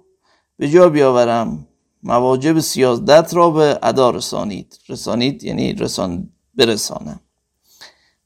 به 0.58 0.70
جا 0.70 0.90
بیاورم. 0.90 1.68
مواجب 2.04 2.60
سیازدت 2.60 3.34
را 3.34 3.52
به 3.52 3.80
ادا 3.84 4.10
رسانید. 4.10 4.80
رسانید 4.90 5.44
یعنی 5.44 5.74
رسان 5.74 6.30
برسانم. 6.56 7.20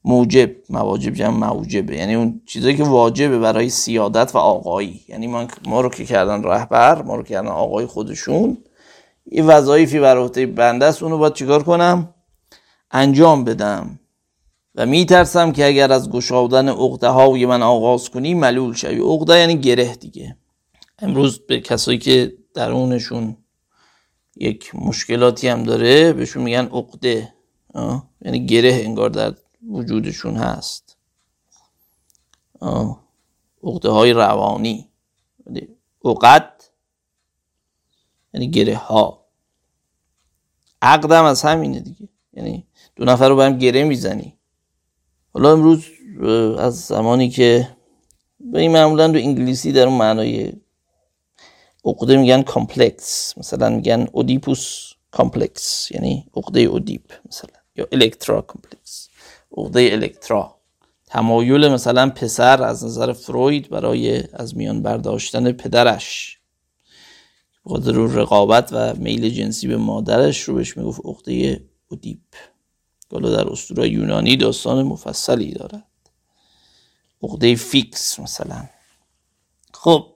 موجب 0.04 0.50
مواجب 0.70 1.14
جمع 1.14 1.48
موجبه. 1.48 1.96
یعنی 1.96 2.14
اون 2.14 2.40
چیزایی 2.46 2.76
که 2.76 2.84
واجبه 2.84 3.38
برای 3.38 3.70
سیادت 3.70 4.34
و 4.34 4.38
آقایی. 4.38 5.00
یعنی 5.08 5.26
ما, 5.26 5.46
ما 5.66 5.80
رو 5.80 5.88
که 5.88 6.04
کردن 6.04 6.42
رهبر 6.42 7.02
ما 7.02 7.16
رو 7.16 7.22
کردن 7.22 7.48
آقای 7.48 7.86
خودشون 7.86 8.58
یه 9.26 9.42
وظایفی 9.42 10.00
بر 10.00 10.16
عهده 10.18 10.46
بنده 10.46 10.86
است. 10.86 11.02
اونو 11.02 11.18
باید 11.18 11.34
چیکار 11.34 11.62
کنم؟ 11.62 12.14
انجام 12.90 13.44
بدم. 13.44 14.00
و 14.74 14.86
میترسم 14.86 15.52
که 15.52 15.66
اگر 15.66 15.92
از 15.92 16.10
گشادن 16.10 16.68
عقده 16.68 17.08
های 17.08 17.46
من 17.46 17.62
آغاز 17.62 18.10
کنی 18.10 18.34
ملول 18.34 18.74
شوی. 18.74 19.00
عقده 19.00 19.38
یعنی 19.38 19.56
گره 19.56 19.94
دیگه. 19.94 20.36
امروز 20.98 21.38
به 21.46 21.60
کسایی 21.60 21.98
که 21.98 22.32
درونشون 22.54 23.36
یک 24.36 24.74
مشکلاتی 24.74 25.48
هم 25.48 25.62
داره 25.62 26.12
بهشون 26.12 26.42
میگن 26.42 26.64
عقده. 26.72 27.32
یعنی 28.24 28.46
گره 28.46 28.72
انگار 28.84 29.10
در 29.10 29.34
وجودشون 29.68 30.36
هست. 30.36 30.96
عقده 33.62 33.88
های 33.88 34.12
روانی. 34.12 34.88
عقد 36.04 36.62
یعنی 38.34 38.50
گره 38.50 38.76
ها 38.76 39.26
عقده 40.82 41.10
هم 41.10 41.24
از 41.24 41.42
همینه 41.42 41.80
دیگه. 41.80 42.08
یعنی 42.32 42.66
دو 42.96 43.04
نفر 43.04 43.28
رو 43.28 43.36
به 43.36 43.44
هم 43.44 43.58
گره 43.58 43.84
می‌زنی. 43.84 44.36
حالا 45.34 45.52
امروز 45.52 45.86
از 46.58 46.80
زمانی 46.80 47.30
که 47.30 47.76
به 48.40 48.60
این 48.60 48.72
معمولا 48.72 49.08
در 49.08 49.18
انگلیسی 49.18 49.72
در 49.72 49.86
اون 49.86 49.98
معنای 49.98 50.52
عقده 51.84 52.16
میگن 52.16 52.42
complex 52.42 53.38
مثلا 53.38 53.68
میگن 53.68 54.06
Oedipus 54.12 54.92
complex 55.10 55.90
یعنی 55.90 56.30
عقده 56.36 56.60
اودیپ 56.60 57.12
مثلا 57.28 57.50
یا 57.76 57.86
Electra 57.92 58.42
complex 58.42 59.09
عقده 59.60 59.88
الکترا. 59.92 60.56
تمایل 61.06 61.68
مثلا 61.68 62.10
پسر 62.10 62.62
از 62.62 62.84
نظر 62.84 63.12
فروید 63.12 63.70
برای 63.70 64.22
از 64.32 64.56
میان 64.56 64.82
برداشتن 64.82 65.52
پدرش. 65.52 66.38
بخاطر 67.66 67.92
رو 67.92 68.18
رقابت 68.18 68.68
و 68.72 68.94
میل 68.94 69.28
جنسی 69.28 69.68
به 69.68 69.76
مادرش 69.76 70.40
رو 70.40 70.54
بهش 70.54 70.76
می‌گفت 70.76 71.00
عقده 71.04 71.64
اودیپ. 71.88 72.18
حالا 73.12 73.30
در 73.30 73.48
اسطوره 73.48 73.88
یونانی 73.88 74.36
داستان 74.36 74.82
مفصلی 74.82 75.52
دارد. 75.52 75.86
عقده 77.22 77.54
فیکس 77.54 78.20
مثلا. 78.20 78.64
خب 79.74 80.06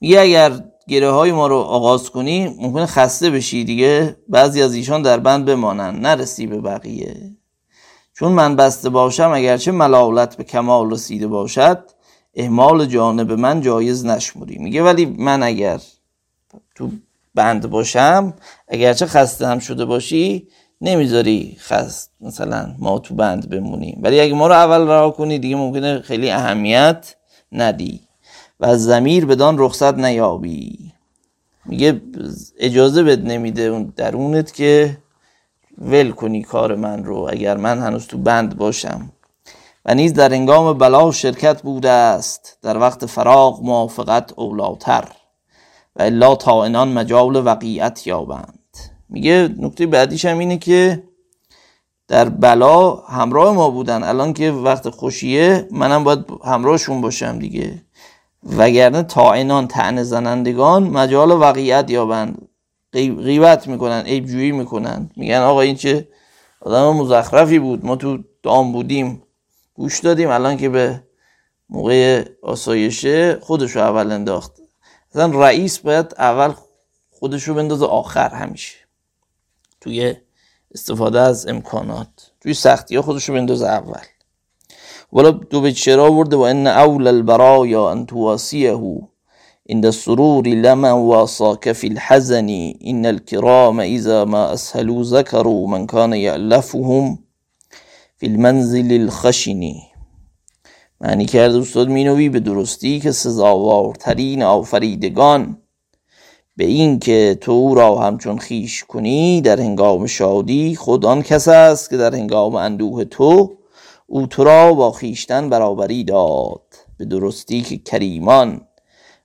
میگه 0.00 0.20
اگر 0.20 0.64
گره 0.88 1.10
های 1.10 1.32
ما 1.32 1.46
رو 1.46 1.56
آغاز 1.56 2.10
کنی 2.10 2.48
ممکنه 2.48 2.86
خسته 2.86 3.30
بشی 3.30 3.64
دیگه. 3.64 4.16
بعضی 4.28 4.62
از 4.62 4.74
ایشان 4.74 5.02
در 5.02 5.18
بند 5.18 5.44
بمانن. 5.44 6.00
نرسی 6.00 6.46
به 6.46 6.60
بقیه. 6.60 7.36
چون 8.22 8.32
من 8.32 8.56
بسته 8.56 8.88
باشم 8.88 9.30
اگرچه 9.34 9.72
ملالت 9.72 10.36
به 10.36 10.44
کمال 10.44 10.90
رسیده 10.90 11.26
باشد 11.26 11.84
احمال 12.34 12.86
جانب 12.86 13.32
من 13.32 13.60
جایز 13.60 14.06
نشموری 14.06 14.58
میگه 14.58 14.82
ولی 14.82 15.06
من 15.06 15.42
اگر 15.42 15.80
تو 16.74 16.90
بند 17.34 17.70
باشم 17.70 18.34
اگرچه 18.68 19.06
خسته 19.06 19.46
هم 19.46 19.58
شده 19.58 19.84
باشی 19.84 20.48
نمی‌ذاری 20.80 21.56
خست 21.58 22.10
مثلا 22.20 22.74
ما 22.78 22.98
تو 22.98 23.14
بند 23.14 23.50
بمونیم. 23.50 24.00
ولی 24.02 24.20
اگه 24.20 24.34
ما 24.34 24.46
رو 24.46 24.52
اول 24.52 24.88
رها 24.88 25.10
کنی 25.10 25.38
دیگه 25.38 25.56
ممکنه 25.56 26.00
خیلی 26.00 26.30
اهمیت 26.30 27.14
ندی 27.52 28.00
و 28.60 28.66
از 28.66 28.84
زمیر 28.84 29.26
بدان 29.26 29.58
رخصت 29.58 29.94
نیابی. 29.94 30.92
میگه 31.66 32.00
اجازه 32.58 33.02
بد 33.02 33.26
نمیده 33.26 33.62
اون 33.62 33.92
درونت 33.96 34.54
که 34.54 34.98
ول 35.78 36.10
کنی 36.10 36.42
کار 36.42 36.74
من 36.74 37.04
رو 37.04 37.28
اگر 37.30 37.56
من 37.56 37.78
هنوز 37.78 38.06
تو 38.06 38.18
بند 38.18 38.56
باشم. 38.56 39.12
و 39.84 39.94
نیز 39.94 40.12
در 40.12 40.32
انگام 40.32 40.78
بلا 40.78 41.10
شرکت 41.10 41.62
بوده 41.62 41.90
است. 41.90 42.58
در 42.62 42.78
وقت 42.78 43.06
فراغ 43.06 43.62
موافقت 43.62 44.32
اولاتر 44.36 45.08
و 45.96 46.02
الا 46.02 46.34
تا 46.34 46.64
انان 46.64 46.88
مجال 46.88 47.46
وقیعت 47.46 48.06
یابند. 48.06 48.58
میگه 49.08 49.48
نکته 49.58 49.86
بعدیش 49.86 50.24
هم 50.24 50.38
اینه 50.38 50.58
که 50.58 51.02
در 52.08 52.28
بلا 52.28 52.94
همراه 52.94 53.54
ما 53.54 53.70
بودن. 53.70 54.02
الان 54.02 54.32
که 54.32 54.50
وقت 54.50 54.90
خوشیه 54.90 55.68
منم 55.70 56.04
باید 56.04 56.24
همراهشون 56.44 57.00
باشم 57.00 57.38
دیگه. 57.38 57.82
وگرنه 58.56 59.02
تاعنان 59.02 59.68
تن 59.68 60.02
زنندگان 60.02 60.82
مجال 60.82 61.30
وقیعت 61.30 61.90
یابند. 61.90 62.48
غیبت 62.92 63.68
می‌کنن 63.68 64.02
عیب 64.02 64.26
جویی 64.26 64.52
می‌کنن. 64.52 65.10
میگن 65.16 65.38
آقا 65.38 65.60
این 65.60 65.76
چه 65.76 66.08
آدم 66.60 66.96
مزخرفی 66.96 67.58
بود. 67.58 67.84
ما 67.84 67.96
تو 67.96 68.18
دام 68.42 68.72
بودیم 68.72 69.22
گوش 69.74 70.00
دادیم. 70.00 70.30
الان 70.30 70.56
که 70.56 70.68
به 70.68 71.02
موقع 71.68 72.24
آسایشه 72.42 73.38
خودشو 73.40 73.80
اول 73.80 74.12
انداخت. 74.12 74.52
مثلا 75.10 75.40
رئیس 75.40 75.78
باید 75.78 76.14
اول 76.18 76.54
خودشو 77.10 77.54
بندازه 77.54 77.86
آخر 77.86 78.28
همیشه. 78.28 78.76
توی 79.80 80.14
استفاده 80.74 81.20
از 81.20 81.46
امکانات. 81.46 82.32
توی 82.40 82.54
سختی 82.54 82.96
ها 82.96 83.02
خودشو 83.02 83.32
بندازه 83.32 83.66
اول. 83.66 84.02
ولی 85.12 85.32
دو 85.50 85.60
به 85.60 85.72
چرا 85.72 86.12
ورده 86.12 86.36
و 86.36 86.40
ان 86.40 86.66
اول 86.66 87.06
البرایا 87.06 87.90
ان 87.90 88.06
تواسیه 88.06 88.72
عند 89.70 89.86
السرور 89.86 90.48
لما 90.48 90.92
واصاك 90.92 91.72
في 91.72 91.86
الحزن 91.86 92.48
إن 92.86 93.06
الكرام 93.06 93.80
إذا 93.80 94.24
ما 94.24 94.52
أسهلوا 94.52 95.02
ذكروا 95.02 95.68
من 95.68 95.86
كان 95.86 96.12
يألفهم 96.12 97.18
في 98.16 98.26
المنزل 98.26 98.92
الخشن. 98.92 99.74
معنی 101.00 101.26
کرده 101.26 101.58
استاد 101.58 101.88
مینوی 101.88 102.28
به 102.28 102.40
درستی 102.40 103.00
که 103.00 103.12
سزاوارترین 103.12 104.42
آفریدگان 104.42 105.56
به 106.56 106.64
این 106.64 106.98
که 106.98 107.38
تو 107.40 107.74
را 107.74 107.98
همچون 107.98 108.38
خیش 108.38 108.84
کنی 108.84 109.40
در 109.40 109.60
هنگام 109.60 110.06
شادی 110.06 110.76
خود 110.76 111.06
آن 111.06 111.22
کس 111.22 111.48
است 111.48 111.90
که 111.90 111.96
در 111.96 112.14
هنگام 112.14 112.54
اندوه 112.54 113.04
تو 113.04 113.56
او 114.06 114.26
تو 114.26 114.44
را 114.44 114.74
با 114.74 114.92
خیشتن 114.92 115.48
برابری 115.48 116.04
داد. 116.04 116.62
به 116.98 117.04
درستی 117.04 117.62
که 117.62 117.78
کریمان 117.78 118.60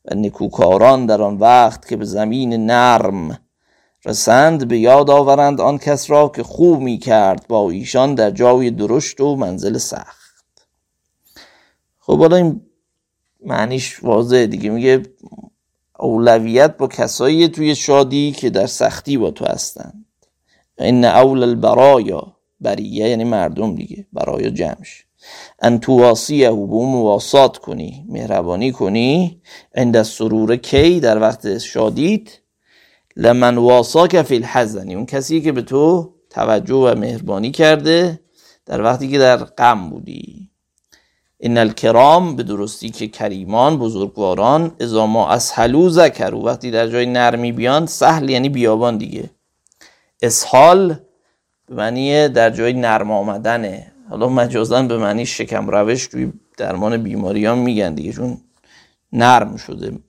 و 0.08 0.16
نکوکاران 0.16 1.06
در 1.06 1.22
آن 1.22 1.38
وقت 1.38 1.88
که 1.88 1.96
به 1.96 2.06
زمین 2.06 2.66
نرم 2.66 3.40
رسند 4.06 4.68
به 4.68 4.80
یاد 4.80 5.10
آورند 5.10 5.62
آن 5.62 5.78
کس 5.78 6.10
را 6.10 6.30
که 6.30 6.44
خوب 6.44 6.80
می 6.82 6.98
کرد 6.98 7.48
با 7.48 7.72
ایشان 7.72 8.16
در 8.16 8.32
جای 8.32 8.72
درشت 8.72 9.22
و 9.22 9.36
منزل 9.36 9.78
سخت. 9.78 10.68
خب 12.00 12.20
حالا 12.20 12.36
این 12.36 12.62
معنیش 13.46 14.04
واضحه 14.04 14.48
دیگه. 14.48 14.70
میگه 14.70 15.04
اولویت 16.00 16.78
با 16.78 16.88
کسایی 16.88 17.48
توی 17.48 17.76
شادی 17.76 18.32
که 18.32 18.50
در 18.50 18.68
سختی 18.68 19.18
با 19.18 19.32
تو 19.32 19.46
هستند. 19.46 20.06
این 20.80 21.06
اول 21.06 21.44
البرایا 21.44 22.38
بریه 22.62 23.10
یعنی 23.10 23.24
مردم 23.24 23.76
دیگه 23.76 24.08
برایا 24.14 24.50
جمش. 24.50 25.07
ان 25.62 25.80
تواسیه 25.80 26.50
به 26.50 26.56
اون 26.56 26.90
مواسات 26.90 27.58
کنی 27.58 28.06
مهربانی 28.10 28.72
کنی. 28.72 29.42
عند 29.76 30.02
سرور 30.02 30.56
کی 30.56 31.00
در 31.00 31.22
وقت 31.22 31.58
شادیت؟ 31.58 32.28
لمن 33.16 33.58
واساک 33.58 34.22
فی 34.22 34.36
الحزنی 34.36 34.96
اون 34.96 35.06
کسی 35.06 35.42
که 35.42 35.52
به 35.52 35.62
تو 35.62 36.14
توجه 36.30 36.76
و 36.76 36.96
مهربانی 36.96 37.52
کرده 37.52 38.20
در 38.66 38.82
وقتی 38.82 39.08
که 39.08 39.18
در 39.18 39.38
غم 39.38 39.90
بودی. 39.90 40.50
این 41.40 41.58
الکرام 41.58 42.36
به 42.36 42.44
درستی 42.44 42.90
که 42.90 43.08
کریمان 43.08 43.78
بزرگواران 43.78 44.72
ازا 44.80 45.06
ما 45.08 45.30
اسهلو 45.30 45.90
ذکرو 45.90 46.46
وقتی 46.46 46.72
در 46.72 46.88
جای 46.88 47.06
نرمی 47.06 47.52
بیان 47.52 47.86
سهل 47.86 48.30
یعنی 48.30 48.50
بیابان 48.50 48.98
دیگه. 48.98 49.30
اسهال 50.22 50.96
به 51.68 51.76
معنی 51.76 52.28
در 52.28 52.50
جای 52.50 52.74
نرم 52.74 53.12
آمدنه. 53.12 53.92
حالا 54.10 54.30
مجازا 54.30 54.82
به 54.84 54.98
معنی 54.98 55.26
شکم 55.26 55.70
روش 55.70 56.08
توی 56.08 56.34
درمان 56.58 57.04
بیماریان 57.04 57.58
میگن 57.58 57.96
دیگه 57.96 58.14
چون 58.14 58.38
نرم 59.14 59.56
شده 59.56 60.00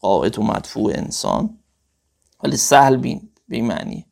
قاعد 0.00 0.38
و 0.38 0.42
مدفوع 0.42 0.92
انسان. 0.94 1.58
ولی 2.44 2.56
سهل 2.56 2.96
بین 2.96 3.28
به 3.48 3.56
این 3.56 3.66
معنی. 3.66 4.06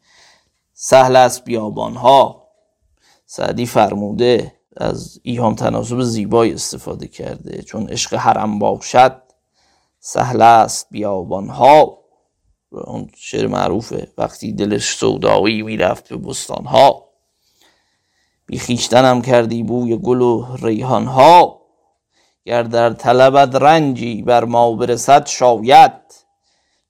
سهل 0.72 1.16
است 1.16 1.44
بیابان 1.44 1.94
ها 1.94 2.48
سعدی 3.26 3.66
فرموده 3.66 4.52
از 4.76 5.20
ایهام 5.22 5.54
تناسب 5.54 6.00
زیبایی 6.00 6.52
استفاده 6.52 7.08
کرده. 7.08 7.62
چون 7.62 7.88
عشق 7.88 8.14
حرم 8.14 8.58
باشد 8.58 9.22
سهل 10.00 10.42
است 10.42 10.86
بیابان 10.90 11.48
ها 11.48 11.98
اون 12.70 13.10
شعر 13.16 13.46
معروفه 13.46 14.12
وقتی 14.18 14.52
دلش 14.52 14.96
سودایی 14.96 15.62
می‌رفت 15.62 16.08
به 16.08 16.16
بستان 16.16 16.64
ها 18.46 18.52
بی 18.52 18.58
خیشتنم 18.58 19.22
کردی 19.22 19.62
بوی 19.62 19.96
گل 19.96 20.20
و 20.20 20.46
ریحان 20.62 21.06
ها 21.06 21.60
گر 22.44 22.62
در 22.62 22.90
طلبت 22.90 23.54
رنجی 23.54 24.22
بر 24.22 24.44
ما 24.44 24.72
برسد 24.72 25.26
شاید 25.26 25.92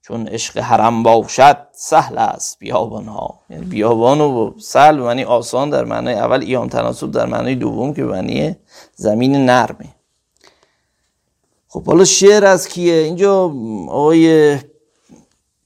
چون 0.03 0.29
عشق 0.29 0.59
حرم 0.59 1.03
باشد 1.03 1.57
سهل 1.73 2.19
است 2.19 2.59
بیابان 2.59 3.05
ها. 3.05 3.41
یعنی 3.51 3.65
بیابان 3.65 4.21
و 4.21 4.53
سهل 4.59 4.97
معنی 4.97 5.25
آسان 5.25 5.71
در 5.71 5.85
معنی 5.85 6.13
اول 6.13 6.41
ایام 6.41 6.69
تناسب 6.69 7.11
در 7.11 7.27
معنی 7.27 7.55
دوم 7.55 7.95
که 7.95 8.03
معنی 8.03 8.57
زمین 8.95 9.47
نرمه. 9.47 9.95
خب 11.69 11.85
حالا 11.85 12.05
شعر 12.05 12.45
از 12.45 12.69
کیه؟ 12.69 12.95
اینجا 12.95 13.45
آقای 13.89 14.59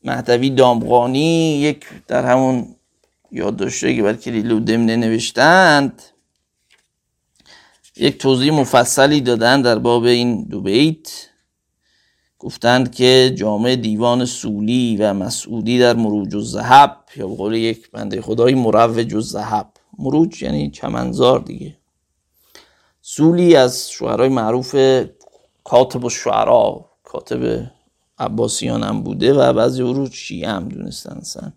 مهدوی 0.05 0.51
دامغانی 0.51 1.59
یک 1.59 1.85
در 2.09 2.25
همون 2.25 2.77
داشته 3.33 3.97
که 3.97 4.03
بلکه 4.03 4.31
لیلو 4.31 4.61
دمنه 4.61 4.97
نوشتند 4.97 6.03
یک 7.97 8.19
توضیح 8.19 8.53
مفصلی 8.53 9.21
دادن 9.21 9.63
در 9.63 9.79
باب 9.79 10.05
این 10.05 10.45
دو 10.45 10.61
بیت. 10.61 11.27
گفتند 12.39 12.95
که 12.95 13.35
جامعه 13.37 13.77
دیوان 13.77 14.25
سولی 14.25 14.97
و 14.97 15.15
مسعودی 15.15 15.79
در 15.79 15.97
مروج 15.97 16.35
و 16.35 16.41
زهب 16.41 16.97
یا 17.17 17.29
به 17.29 17.61
یک 17.61 17.91
بنده 17.91 18.23
خدایی 18.23 18.55
مروج 18.55 19.15
و 19.15 19.21
زهب 19.21 19.71
مروج 19.99 20.43
یعنی 20.43 20.71
چمنزار 20.71 21.41
دیگه. 21.41 21.77
سولی 23.03 23.57
از 23.57 23.91
شعرهای 23.91 24.29
معروف 24.29 24.77
کاتب 25.65 26.05
و 26.05 26.11
شعرا 26.11 26.91
کاتب 27.05 27.71
عباسیان 28.19 28.83
هم 28.83 29.03
بوده 29.03 29.35
و 29.35 29.53
بعضی 29.53 29.83
او 29.83 29.93
رو 29.93 30.11
شیعه 30.11 30.51
هم 30.51 30.69
دونستن 30.69 31.21
سن 31.21 31.53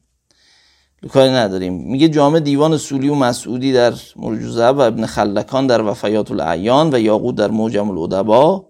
کاری 1.07 1.31
نداریم. 1.31 1.73
میگه 1.73 2.09
جامعه 2.09 2.39
دیوان 2.39 2.77
سولی 2.77 3.09
و 3.09 3.15
مسعودی 3.15 3.73
در 3.73 3.93
مرجوزه 4.15 4.67
و 4.67 4.79
ابن 4.79 5.05
خلکان 5.05 5.67
در 5.67 5.81
وفیات 5.81 6.31
العیان 6.31 6.93
و 6.93 6.99
یاقود 6.99 7.35
در 7.35 7.51
موجم 7.51 7.89
الادبا 7.89 8.65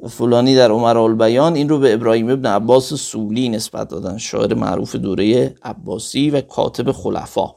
و 0.00 0.08
فلانی 0.08 0.56
در 0.56 0.70
عمر 0.70 0.98
البیان. 0.98 1.54
این 1.54 1.68
رو 1.68 1.78
به 1.78 1.94
ابراهیم 1.94 2.30
ابن 2.30 2.46
عباس 2.46 2.94
سولی 2.94 3.48
نسبت 3.48 3.88
دادن. 3.88 4.18
شاعر 4.18 4.54
معروف 4.54 4.96
دوره 4.96 5.54
عباسی 5.62 6.30
و 6.30 6.40
کاتب 6.40 6.92
خلفا. 6.92 7.54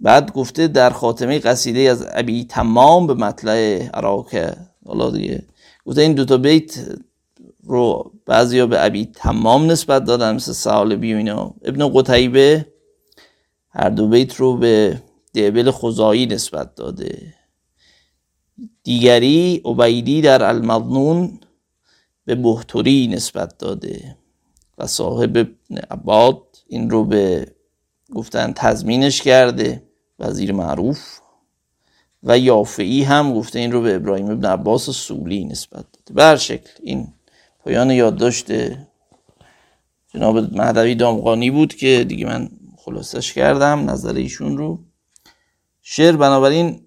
بعد 0.00 0.32
گفته 0.32 0.68
در 0.68 0.90
خاتمه 0.90 1.38
قصیده 1.38 1.80
از 1.80 2.06
ابی 2.12 2.44
تمام 2.44 3.06
به 3.06 3.14
مطلع 3.14 3.88
عراق. 3.94 4.28
حالا 4.86 5.10
دیگه. 5.10 5.42
گفته 5.86 6.00
این 6.00 6.12
دوتا 6.12 6.36
بیت 6.36 6.78
رو 7.68 8.12
بعضیا 8.26 8.66
به 8.66 8.84
ابی 8.84 9.06
تمام 9.06 9.70
نسبت 9.70 10.04
دادن 10.04 10.34
مثل 10.34 10.52
سالبی 10.52 11.30
و 11.30 11.50
ابن 11.62 11.88
قتیبه 11.94 12.66
هر 13.70 13.88
دو 13.88 14.08
بیت 14.08 14.34
رو 14.34 14.56
به 14.56 15.02
دیبل 15.32 15.70
خزایی 15.70 16.26
نسبت 16.26 16.74
داده. 16.74 17.34
دیگری 18.82 19.62
عبیدی 19.64 20.20
در 20.20 20.42
المضنون 20.42 21.40
به 22.24 22.34
بهتوری 22.34 23.06
نسبت 23.06 23.58
داده. 23.58 24.16
و 24.78 24.86
صاحب 24.86 25.48
عباد 25.90 26.42
این 26.66 26.90
رو 26.90 27.04
به 27.04 27.52
گفتن 28.14 28.52
تضمینش 28.52 29.22
کرده 29.22 29.82
وزیر 30.18 30.52
معروف. 30.52 31.18
و 32.22 32.38
یافعی 32.38 33.02
هم 33.02 33.34
گفته 33.34 33.58
این 33.58 33.72
رو 33.72 33.82
به 33.82 33.94
ابراهیم 33.94 34.30
ابن 34.30 34.44
عباس 34.44 34.90
سولی 34.90 35.44
نسبت 35.44 35.84
داده. 35.92 36.14
بر 36.14 36.36
شکل 36.36 36.70
این 36.82 37.08
پایان 37.68 37.90
یادداشت 37.90 38.46
جناب 40.08 40.38
مهدوی 40.38 40.94
دامغانی 40.94 41.50
بود 41.50 41.74
که 41.74 42.04
دیگه 42.08 42.26
من 42.26 42.48
خلاصش 42.76 43.32
کردم 43.32 43.90
نظر 43.90 44.14
ایشون 44.14 44.56
رو. 44.58 44.84
شعر 45.82 46.16
بنابراین 46.16 46.86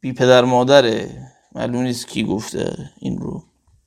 بی 0.00 0.12
پدر 0.12 0.44
مادره 0.44 1.10
معلوم 1.54 1.82
نیست 1.82 2.08
کی 2.08 2.24
گفته 2.24 2.90
این 2.98 3.18
رو. 3.18 3.44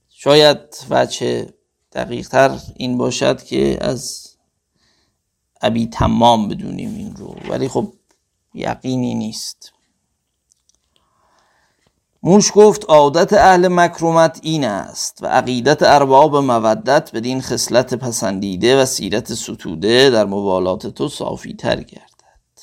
شاید 0.10 0.58
وچه 0.90 1.54
دقیق 1.92 2.28
تر 2.28 2.60
این 2.76 2.98
باشد 2.98 3.44
که 3.44 3.78
از 3.82 4.28
ابی 5.62 5.88
تمام 5.88 6.48
بدونیم 6.48 6.96
این 6.96 7.16
رو 7.16 7.36
ولی 7.50 7.68
خب 7.68 7.94
یقینی 8.54 9.16
نیست. 9.16 9.74
موش 12.26 12.52
گفت 12.56 12.86
عادت 12.86 13.34
اهل 13.34 13.68
مکرومت 13.68 14.40
این 14.44 14.66
است 14.66 15.20
و 15.22 15.28
عقیدت 15.28 15.84
ارباب 15.84 16.36
مودت 16.36 17.12
بدین 17.12 17.42
خصلت 17.42 17.94
پسندیده 17.94 18.82
و 18.82 18.86
سیرت 18.86 19.34
ستوده 19.34 20.10
در 20.10 20.26
موالات 20.26 20.88
تو 20.88 21.10
صافی 21.10 21.54
تر 21.54 21.76
گردد. 21.76 22.60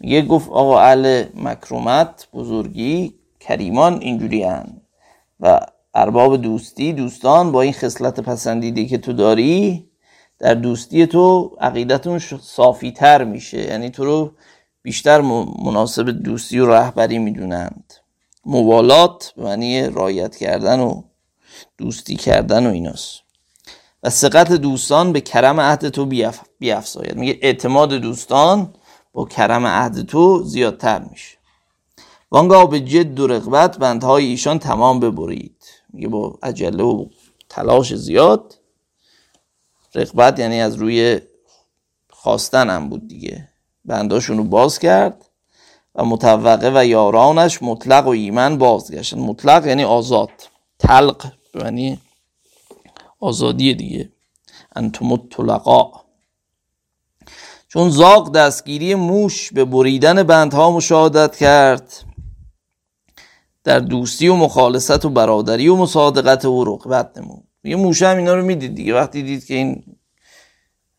میگه 0.00 0.22
گفت 0.22 0.50
آقا 0.50 0.80
اهل 0.80 1.24
مکرومت 1.34 2.28
بزرگی 2.34 3.14
کریمان 3.40 4.00
اینجوری 4.00 4.42
هن 4.42 4.80
و 5.40 5.60
ارباب 5.94 6.36
دوستی 6.36 6.92
دوستان 6.92 7.52
با 7.52 7.62
این 7.62 7.72
خصلت 7.72 8.20
پسندیده 8.20 8.84
که 8.84 8.98
تو 8.98 9.12
داری 9.12 9.88
در 10.38 10.54
دوستی 10.54 11.06
تو 11.06 11.56
عقیدتون 11.60 12.18
صافی 12.42 12.92
تر 12.92 13.24
میشه. 13.24 13.58
یعنی 13.58 13.90
تو 13.90 14.04
رو 14.04 14.32
بیشتر 14.82 15.20
مناسب 15.64 16.10
دوستی 16.10 16.58
و 16.58 16.66
رهبری 16.66 17.18
می‌دونند. 17.18 17.94
موالات 18.46 19.32
معنی 19.36 19.88
رایت 19.88 20.36
کردن 20.36 20.80
و 20.80 21.02
دوستی 21.78 22.16
کردن 22.16 22.66
و 22.66 22.70
ایناست. 22.70 23.22
و 24.02 24.10
سقط 24.10 24.52
دوستان 24.52 25.12
به 25.12 25.20
کرم 25.20 25.60
عهد 25.60 25.88
تو 25.88 26.06
بیف... 26.06 26.40
بیافزاید 26.58 27.16
میگه 27.16 27.38
اعتماد 27.42 27.92
دوستان 27.92 28.74
با 29.12 29.24
کرم 29.24 29.66
عهد 29.66 30.06
تو 30.06 30.42
زیادتر 30.42 30.98
میشه. 30.98 31.38
وانگاه 32.30 32.70
به 32.70 32.80
جد 32.80 33.20
و 33.20 33.26
رغبت 33.26 33.78
بندهای 33.78 34.24
ایشان 34.24 34.58
تمام 34.58 35.00
ببرید. 35.00 35.64
میگه 35.92 36.08
با 36.08 36.38
عجله 36.42 36.84
و 36.84 37.06
تلاش 37.48 37.94
زیاد. 37.94 38.58
رغبت 39.94 40.38
یعنی 40.38 40.60
از 40.60 40.74
روی 40.74 41.20
خواستن 42.10 42.70
هم 42.70 42.88
بود 42.88 43.08
دیگه. 43.08 43.48
بنداشون 43.84 44.36
رو 44.38 44.44
باز 44.44 44.78
کرد. 44.78 45.31
و 45.94 46.04
متوقع 46.04 46.70
و 46.74 46.86
یارانش 46.86 47.62
مطلق 47.62 48.06
و 48.06 48.10
ایمن 48.10 48.58
بازگشتن. 48.58 49.18
مطلق 49.18 49.66
یعنی 49.66 49.84
آزاد. 49.84 50.30
تلق 50.78 51.32
یعنی 51.54 52.00
آزادی 53.20 53.74
دیگه. 53.74 54.12
انتم 54.76 55.06
مطلقا 55.06 55.92
چون 57.68 57.90
زاق 57.90 58.32
دستگیری 58.32 58.94
موش 58.94 59.52
به 59.52 59.64
بریدن 59.64 60.22
بندها 60.22 60.70
مشاهدت 60.70 61.36
کرد. 61.36 61.92
در 63.64 63.78
دوستی 63.78 64.28
و 64.28 64.36
مخالصت 64.36 65.04
و 65.04 65.10
برادری 65.10 65.68
و 65.68 65.76
مصادقت 65.76 66.44
و 66.44 66.64
رقبت 66.64 67.18
نمود. 67.18 67.44
یه 67.64 67.76
موشه 67.76 68.08
هم 68.08 68.16
اینا 68.16 68.34
رو 68.34 68.44
می‌دید 68.44 68.74
دیگه. 68.74 68.94
وقتی 68.94 69.22
دید 69.22 69.44
که 69.44 69.54
این 69.54 69.84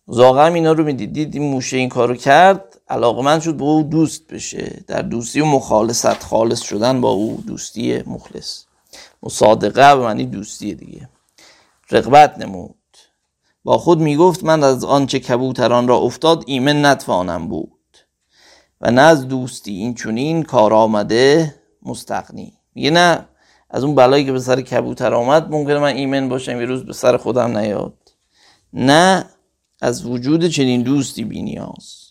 زاغم 0.07 0.53
اینا 0.53 0.71
رو 0.71 0.83
می‌دید. 0.83 1.13
دید 1.13 1.35
این 1.35 1.51
موشه 1.51 1.77
این 1.77 1.89
کارو 1.89 2.15
کرد. 2.15 2.72
علاقمند 2.88 3.41
شد 3.41 3.57
با 3.57 3.65
او 3.65 3.84
دوست 3.84 4.27
بشه. 4.27 4.84
در 4.88 5.01
دوستی 5.01 5.41
و 5.41 5.45
مخالصت 5.45 6.23
خالص 6.23 6.61
شدن 6.61 7.01
با 7.01 7.09
او 7.09 7.43
دوستی 7.47 8.03
مخلص. 8.07 8.63
مصادقه 9.23 9.95
به 9.95 10.01
معنی 10.01 10.25
دوستی 10.25 10.75
دیگه. 10.75 11.09
رقبت 11.91 12.38
نمود. 12.38 12.75
با 13.63 13.77
خود 13.77 13.99
می‌گفت 13.99 14.43
من 14.43 14.63
از 14.63 14.84
آنچه 14.84 15.19
کبوتران 15.19 15.88
را 15.88 15.97
افتاد 15.97 16.43
ایمن 16.47 16.86
نتوانم 16.86 17.47
بود. 17.47 17.71
و 18.81 18.91
نه 18.91 19.01
از 19.01 19.27
دوستی 19.27 19.71
این 19.71 19.93
چونین 19.93 20.43
کار 20.43 20.73
آمده 20.73 21.55
مستقنی 21.84 22.53
میگه 22.75 22.89
نه 22.89 23.25
از 23.69 23.84
اون 23.84 23.95
بلایی 23.95 24.25
که 24.25 24.31
به 24.31 24.39
سر 24.39 24.61
کبوتر 24.61 25.13
آمد 25.13 25.51
ممکنه 25.51 25.79
من 25.79 25.95
ایمن 25.95 26.29
باشم 26.29 26.59
یه 26.59 26.65
روز 26.65 26.86
به 26.86 26.93
سر 26.93 27.17
خودم 27.17 27.57
نیاد. 27.57 27.93
نه 28.73 29.25
از 29.81 30.05
وجود 30.05 30.47
چنین 30.47 30.81
دوستی 30.81 31.23
بی 31.23 31.41
نیاز. 31.41 32.03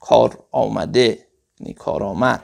کار 0.00 0.38
آمده 0.52 1.26
یعنی 1.60 1.74
کار 1.74 2.02
آمد. 2.02 2.42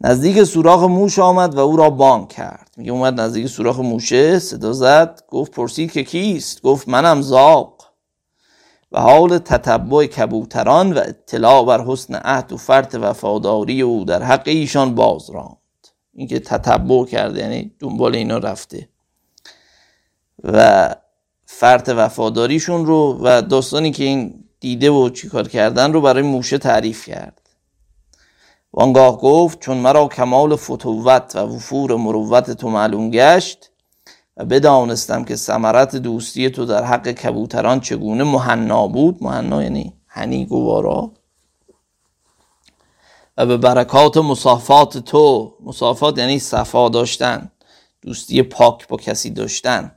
نزدیک 0.00 0.44
سوراخ 0.44 0.82
موش 0.82 1.18
آمد 1.18 1.54
و 1.54 1.58
او 1.58 1.76
را 1.76 1.90
بانک 1.90 2.28
کرد. 2.28 2.70
میگه 2.76 2.92
اومد 2.92 3.20
نزدیک 3.20 3.46
سوراخ 3.46 3.78
موشه 3.78 4.38
صدا 4.38 4.72
زد 4.72 5.20
گفت 5.28 5.52
پرسید 5.52 5.92
که 5.92 6.04
کیست؟ 6.04 6.62
گفت 6.62 6.88
منم 6.88 7.20
زاق. 7.20 7.82
و 8.92 9.00
حال 9.00 9.38
تتبع 9.38 10.06
کبوتران 10.06 10.92
و 10.92 10.98
اطلاع 10.98 11.64
بر 11.64 11.84
حسن 11.84 12.14
عهد 12.14 12.52
و 12.52 12.56
فرط 12.56 12.94
وفاداری 12.94 13.82
او 13.82 14.04
در 14.04 14.22
حق 14.22 14.42
ایشان 14.44 14.94
باز 14.94 15.30
راند. 15.30 15.56
اینکه 16.14 16.38
تتبع 16.38 17.04
کرده 17.04 17.40
یعنی 17.40 17.74
دنبال 17.78 18.14
اینا 18.14 18.38
رفته. 18.38 18.88
و 20.44 20.88
فرط 21.46 21.88
وفاداریشون 21.88 22.86
رو 22.86 23.18
و 23.22 23.42
داستانی 23.42 23.90
که 23.90 24.04
این 24.04 24.41
دیده 24.62 24.90
و 24.90 25.08
چیکار 25.08 25.48
کردن 25.48 25.92
رو 25.92 26.00
برای 26.00 26.22
موشه 26.22 26.58
تعریف 26.58 27.06
کرد. 27.06 27.40
وانگاه 28.72 29.20
گفت 29.20 29.60
چون 29.60 29.76
مرا 29.76 30.08
کمال 30.08 30.56
فتوت 30.56 31.36
و 31.36 31.38
وفور 31.38 31.96
مروت 31.96 32.50
تو 32.50 32.68
معلوم 32.68 33.10
گشت 33.10 33.70
و 34.36 34.44
بدانستم 34.44 35.24
که 35.24 35.36
سمرت 35.36 35.96
دوستی 35.96 36.50
تو 36.50 36.64
در 36.64 36.84
حق 36.84 37.08
کبوتران 37.08 37.80
چگونه 37.80 38.24
مهنا 38.24 38.86
بود 38.86 39.24
مهنا 39.24 39.62
یعنی 39.62 39.92
هنی 40.06 40.46
گوارا 40.46 41.12
و 43.36 43.46
به 43.46 43.56
برکات 43.56 44.16
مصافات 44.16 44.98
تو 44.98 45.54
مصافات 45.60 46.18
یعنی 46.18 46.38
صفا 46.38 46.88
داشتن 46.88 47.50
دوستی 48.02 48.42
پاک 48.42 48.88
با 48.88 48.96
کسی 48.96 49.30
داشتن 49.30 49.92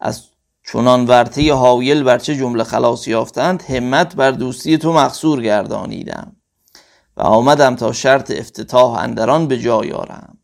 از 0.00 0.22
چونان 0.70 1.06
ورته 1.06 1.54
حایل 1.54 2.02
بر 2.02 2.18
چه 2.18 2.36
جمله 2.36 2.64
خلاص 2.64 3.08
یافتند 3.08 3.62
همت 3.62 4.14
بر 4.16 4.30
دوستی 4.30 4.78
تو 4.78 4.92
مقصور 4.92 5.42
گردانیدم 5.42 6.36
و 7.16 7.22
آمدم 7.22 7.76
تا 7.76 7.92
شرط 7.92 8.30
افتتاح 8.30 8.92
اندران 8.92 9.46
به 9.46 9.58
جای 9.58 9.92
آرم. 9.92 10.38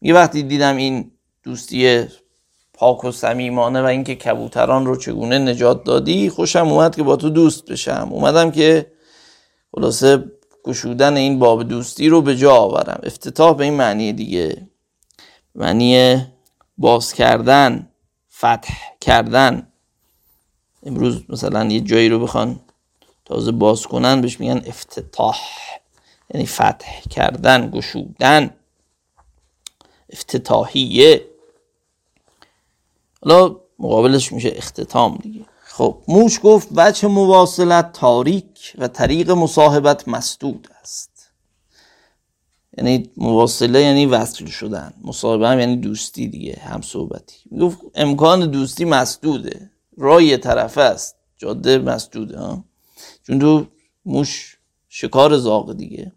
یه 0.00 0.14
وقتی 0.14 0.42
دیدم 0.42 0.76
این 0.76 1.10
دوستی 1.42 2.06
پاک 2.74 3.04
و 3.04 3.12
صمیمانه 3.12 3.82
و 3.82 3.84
اینکه 3.84 4.14
کبوتران 4.14 4.86
رو 4.86 4.96
چگونه 4.96 5.38
نجات 5.38 5.84
دادی 5.84 6.30
خوشم 6.30 6.68
اومد 6.68 6.96
که 6.96 7.02
با 7.02 7.16
تو 7.16 7.30
دوست 7.30 7.64
بشم. 7.64 8.08
اومدم 8.10 8.50
که 8.50 8.92
خلاصه 9.74 10.24
گشودن 10.64 11.16
این 11.16 11.38
باب 11.38 11.62
دوستی 11.62 12.08
رو 12.08 12.22
به 12.22 12.36
جا 12.36 12.54
آورم. 12.54 13.00
افتتاح 13.02 13.56
به 13.56 13.64
این 13.64 13.74
معنی 13.74 14.12
دیگه 14.12 14.68
معنی 15.54 16.22
باز 16.78 17.12
کردن. 17.12 17.89
فتح 18.40 18.74
کردن. 19.00 19.66
امروز 20.82 21.22
مثلا 21.28 21.64
یه 21.64 21.80
جایی 21.80 22.08
رو 22.08 22.18
بخوان 22.18 22.60
تازه 23.24 23.52
باز 23.52 23.86
کنن 23.86 24.20
بهش 24.20 24.40
میگن 24.40 24.62
افتتاح. 24.66 25.40
یعنی 26.34 26.46
فتح 26.46 27.00
کردن 27.10 27.70
گشودن. 27.70 28.50
افتتاحیه. 30.12 31.26
حالا 33.24 33.56
مقابلش 33.78 34.32
میشه 34.32 34.52
اختتام 34.54 35.16
دیگه. 35.16 35.44
خب 35.64 36.02
موش 36.08 36.40
گفت 36.42 36.68
وجه 36.76 37.08
مواصلت 37.08 37.92
تاریک 37.92 38.72
و 38.78 38.88
طریق 38.88 39.30
مصاحبت 39.30 40.08
مسدود 40.08 40.68
است. 40.82 41.09
یعنی 42.78 43.10
مواصله 43.16 43.80
یعنی 43.82 44.06
وصل 44.06 44.46
شدن. 44.46 44.92
مصاحبه 45.04 45.48
هم 45.48 45.58
یعنی 45.60 45.76
دوستی 45.76 46.28
دیگه 46.28 46.58
هم 46.62 46.82
صحبتی. 46.82 47.36
می‌گفت 47.50 47.78
امکان 47.94 48.50
دوستی 48.50 48.84
مسدوده. 48.84 49.70
رای 49.96 50.36
طرف 50.36 50.78
است. 50.78 51.16
جاده 51.36 51.78
مسدوده 51.78 52.38
ها. 52.38 52.64
چون 53.26 53.38
تو 53.38 53.66
موش 54.04 54.56
شکار 54.88 55.36
زاغ 55.36 55.76
دیگه. 55.76 56.12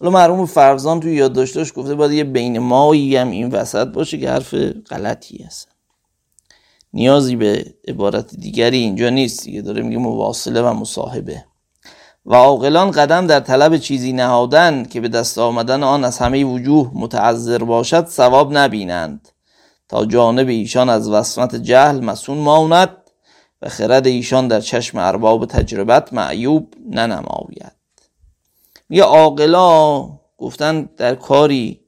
حالا 0.00 0.12
مرحوم 0.12 0.46
فرزان 0.46 1.00
توی 1.00 1.14
یادداشتاش 1.14 1.72
گفته 1.76 1.94
باید 1.94 2.12
یه 2.12 2.24
بین 2.24 2.58
مایی 2.58 3.16
هم 3.16 3.30
این 3.30 3.48
وسط 3.50 3.86
باشه 3.86 4.18
که 4.18 4.30
حرف 4.30 4.54
غلطی 4.90 5.42
هست 5.42 5.68
نیازی 6.92 7.36
به 7.36 7.74
عبارت 7.88 8.34
دیگری 8.34 8.78
اینجا 8.78 9.10
نیست 9.10 9.44
دیگه. 9.44 9.62
داره 9.62 9.82
میگه 9.82 9.98
مواصله 9.98 10.62
و 10.62 10.72
مصاحبه. 10.72 11.44
و 12.28 12.34
عاقلان 12.34 12.90
قدم 12.90 13.26
در 13.26 13.40
طلب 13.40 13.76
چیزی 13.76 14.12
نهادن 14.12 14.84
که 14.84 15.00
به 15.00 15.08
دست 15.08 15.38
آمدن 15.38 15.82
آن 15.82 16.04
از 16.04 16.18
همه 16.18 16.44
وجوه 16.44 16.90
متعذر 16.94 17.58
باشد 17.58 18.06
ثواب 18.06 18.52
نبینند. 18.52 19.28
تا 19.88 20.04
جانب 20.04 20.48
ایشان 20.48 20.88
از 20.88 21.08
وسمت 21.08 21.54
جهل 21.56 22.04
مسون 22.04 22.38
ماند 22.38 22.90
و 23.62 23.68
خرد 23.68 24.06
ایشان 24.06 24.48
در 24.48 24.60
چشم 24.60 24.98
ارباب 24.98 25.46
تجربت 25.46 26.12
معیوب 26.12 26.74
ننماید. 26.90 27.72
میگه 28.88 29.02
عاقلا 29.02 30.08
گفتن 30.38 30.88
در 30.96 31.14
کاری 31.14 31.80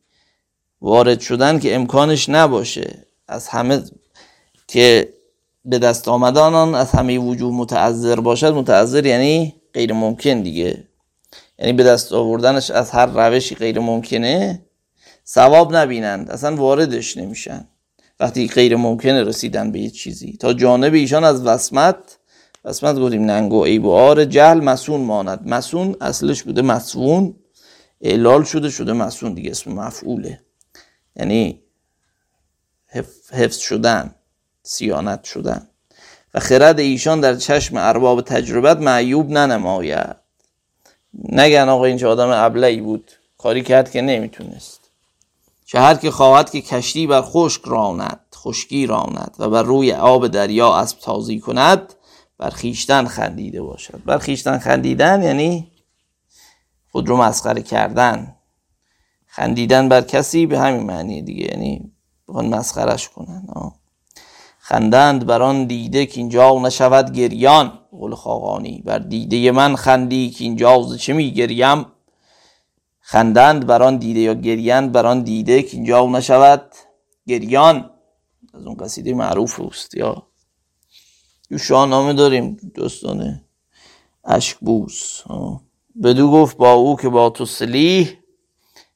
وارد 0.80 1.20
شدن 1.20 1.58
که 1.58 1.74
امکانش 1.74 2.28
نباشه. 2.28 3.06
از 3.28 3.48
همه 3.48 3.82
که 4.68 5.14
به 5.64 5.78
دست 5.78 6.08
آمدن 6.08 6.54
آن 6.54 6.74
از 6.74 6.90
همه 6.90 7.18
وجود 7.18 7.52
متعذر 7.52 8.20
باشد 8.20 8.54
متعذر 8.54 9.06
یعنی 9.06 9.59
غیر 9.74 9.92
ممکن 9.92 10.42
دیگه. 10.42 10.88
یعنی 11.58 11.72
به 11.72 11.82
دست 11.82 12.12
آوردنش 12.12 12.70
از 12.70 12.90
هر 12.90 13.06
روشی 13.06 13.54
غیر 13.54 13.78
ممکنه 13.78 14.66
ثواب 15.26 15.76
نبینند 15.76 16.30
اصلا 16.30 16.56
واردش 16.56 17.16
نمیشن. 17.16 17.68
وقتی 18.20 18.48
غیر 18.48 18.76
ممکنه 18.76 19.24
رسیدن 19.24 19.72
به 19.72 19.80
یه 19.80 19.90
چیزی. 19.90 20.36
تا 20.36 20.52
جانب 20.52 20.94
ایشان 20.94 21.24
از 21.24 21.46
وسمت 21.46 22.18
وسمت 22.64 22.96
گفتیم 22.96 23.24
ننگ 23.24 23.52
و 23.52 23.64
عیب 23.64 23.84
و 23.84 23.90
آر 23.90 24.24
جهل 24.24 24.60
مسون 24.60 25.00
ماند. 25.00 25.48
مسون 25.48 25.96
اصلش 26.00 26.42
بوده 26.42 26.62
مسون 26.62 27.36
اعلال 28.00 28.44
شده 28.44 28.70
شده 28.70 28.92
مسون 28.92 29.34
دیگه 29.34 29.50
اسم 29.50 29.72
مفعوله. 29.72 30.40
یعنی 31.16 31.62
حفظ 33.32 33.58
شدن 33.58 34.14
سیانت 34.62 35.24
شدن. 35.24 35.69
و 36.34 36.40
خرد 36.40 36.80
ایشان 36.80 37.20
در 37.20 37.34
چشم 37.36 37.76
ارباب 37.76 38.20
تجربت 38.20 38.76
معیوب 38.76 39.30
ننماید. 39.30 40.16
نگن 41.14 41.68
آقا 41.68 41.84
این 41.84 41.96
چه 41.96 42.06
آدم 42.06 42.30
ابلهی 42.30 42.80
بود. 42.80 43.10
کاری 43.38 43.62
کرد 43.62 43.90
که 43.90 44.02
نمی‌تونست. 44.02 44.80
چه 45.64 45.80
هر 45.80 45.94
که 45.94 46.10
خواهد 46.10 46.50
که 46.50 46.60
کشتی 46.60 47.06
بر 47.06 47.22
خشک 47.22 47.62
راند 47.64 48.20
خشکی 48.34 48.86
راند 48.86 49.34
و 49.38 49.48
بر 49.48 49.62
روی 49.62 49.92
آب 49.92 50.26
دریا 50.26 50.76
اسب 50.76 50.98
تازی 50.98 51.40
کند 51.40 51.94
بر 52.38 52.50
خیشتن 52.50 53.06
خندیده 53.06 53.62
باشد. 53.62 54.02
بر 54.04 54.18
خیشتن 54.18 54.58
خندیدن 54.58 55.22
یعنی 55.22 55.72
خود 56.92 57.08
رو 57.08 57.16
مسخره 57.16 57.62
کردن. 57.62 58.36
خندیدن 59.26 59.88
بر 59.88 60.00
کسی 60.00 60.46
به 60.46 60.58
همین 60.58 60.82
معنی 60.82 61.22
دیگه 61.22 61.44
یعنی 61.44 61.92
بخوان 62.28 62.46
مسخرش 62.46 63.08
کنن. 63.08 63.46
آه. 63.48 63.79
خندند 64.70 65.26
بر 65.26 65.42
آن 65.42 65.64
دیده 65.64 66.06
که 66.06 66.20
اینجا 66.20 66.58
نشود 66.58 67.12
گریان. 67.12 67.78
قول 67.90 68.14
خاقانی 68.14 68.82
بر 68.84 68.98
دیده 68.98 69.50
من 69.50 69.76
خندی 69.76 70.30
که 70.30 70.44
اینجا 70.44 70.96
چه 70.96 71.12
می 71.12 71.32
گریم؟ 71.32 71.86
خندند 73.00 73.66
بر 73.66 73.82
آن 73.82 73.96
دیده 73.96 74.20
یا 74.20 74.34
گریند 74.34 74.92
بر 74.92 75.06
آن 75.06 75.22
دیده 75.22 75.62
که 75.62 75.76
اینجا 75.76 76.06
نشود 76.06 76.74
گریان. 77.26 77.90
از 78.54 78.66
اون 78.66 78.76
قصیده 78.76 79.14
معروف 79.14 79.60
است 79.60 79.94
یا 79.94 80.22
یو 81.50 81.58
شاهنامه 81.58 82.12
داریم 82.12 82.56
دوستانه 82.74 83.44
اشک 84.24 84.58
بوس 84.58 85.22
بدو 86.02 86.30
گفت 86.30 86.56
با 86.56 86.72
او 86.72 86.96
که 86.96 87.08
با 87.08 87.30
تو 87.30 87.44
سلیح 87.44 88.18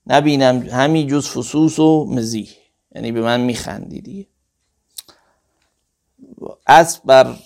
نبینم 0.06 0.62
همین 0.62 1.08
جز 1.08 1.28
فسوس 1.28 1.78
و 1.78 2.06
مزیح. 2.10 2.48
یعنی 2.94 3.12
به 3.12 3.20
من 3.20 3.40
میخندی 3.40 4.00
دیگه. 4.00 4.33
اسب 6.66 7.04
بر 7.04 7.36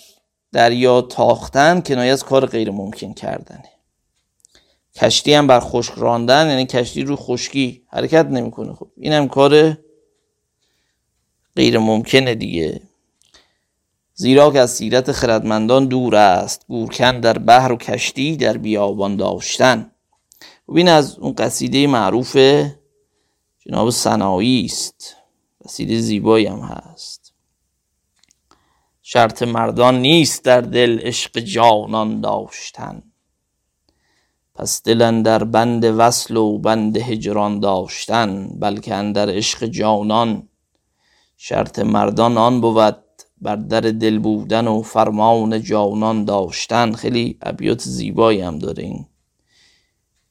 دریا 0.53 1.01
تاختن 1.01 1.81
کنایه 1.81 2.13
از 2.13 2.25
کار 2.25 2.47
غیر 2.47 2.71
ممکن 2.71 3.13
کردنه. 3.13 3.71
کشتی 4.97 5.35
هم 5.35 5.47
بر 5.47 5.61
خشک 5.61 5.93
راندن 5.97 6.51
یعنی 6.51 6.67
کشتی 6.67 7.03
رو 7.03 7.17
خشکی 7.17 7.83
حرکت 7.87 8.27
نمی‌کنه. 8.27 8.73
خب 8.75 8.89
اینم 8.97 9.29
کار 9.29 9.79
غیر 11.57 11.79
ممکنه 11.79 12.35
دیگه. 12.35 12.81
زیرا 14.15 14.51
که 14.51 14.61
از 14.61 14.71
سیرت 14.71 15.13
خردمندان 15.13 15.87
دور 15.87 16.17
است. 16.17 16.65
گورکن 16.69 17.21
در 17.21 17.39
بحر 17.39 17.73
و 17.73 17.77
کشتی 17.77 18.37
در 18.37 18.57
بیابان 18.57 19.17
داشتن. 19.17 19.91
و 20.69 20.77
این 20.77 20.89
از 20.89 21.19
اون 21.19 21.33
قصیده 21.33 21.87
معروف 21.87 22.37
جناب 23.59 23.91
سنایی 23.91 24.65
است. 24.65 25.17
قصیده 25.65 26.01
زیبایی 26.01 26.47
هم 26.47 26.59
هست. 26.61 27.18
شرط 29.11 29.43
مردان 29.43 30.01
نیست 30.01 30.45
در 30.45 30.61
دل 30.61 30.99
عشق 31.01 31.39
جانان 31.39 32.21
داشتن. 32.21 33.03
پس 34.55 34.83
دل 34.83 35.23
در 35.23 35.45
بند 35.45 35.85
وصل 35.85 36.37
و 36.37 36.59
بند 36.59 36.97
هجران 36.97 37.61
داشتن 37.61 38.49
بلکه 38.61 38.95
اندر 38.95 39.31
عشق 39.31 39.65
جانان. 39.67 40.49
شرط 41.37 41.79
مردان 41.79 42.39
آن 42.39 42.61
بود 42.61 42.97
بر 43.41 43.57
در 43.57 43.81
دل 43.81 44.19
بودن 44.19 44.67
و 44.67 44.83
فرمان 44.83 45.63
جانان 45.63 46.25
داشتن. 46.25 46.93
خیلی 46.93 47.39
ابیات 47.43 47.83
زیبایی 47.83 48.41
هم 48.41 48.59
داره 48.59 48.83
این 48.83 49.07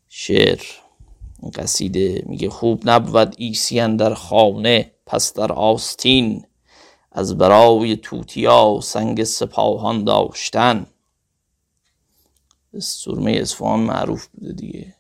شعر. 0.08 0.62
این 1.42 1.52
قصیده 1.52 2.24
میگه 2.26 2.50
خوب 2.50 2.90
نبود 2.90 3.36
ایسی 3.38 3.96
در 3.96 4.14
خانه 4.14 4.92
پس 5.06 5.34
در 5.34 5.52
آستین 5.52 6.44
از 7.18 7.38
برای 7.38 7.96
توتیا 7.96 8.80
سنگ 8.84 9.24
سپاهان 9.24 10.04
داشتن. 10.04 10.86
سرمه 12.80 13.32
اصفهان 13.32 13.80
معروف 13.80 14.28
بوده 14.28 14.54
دیگه. 14.54 14.96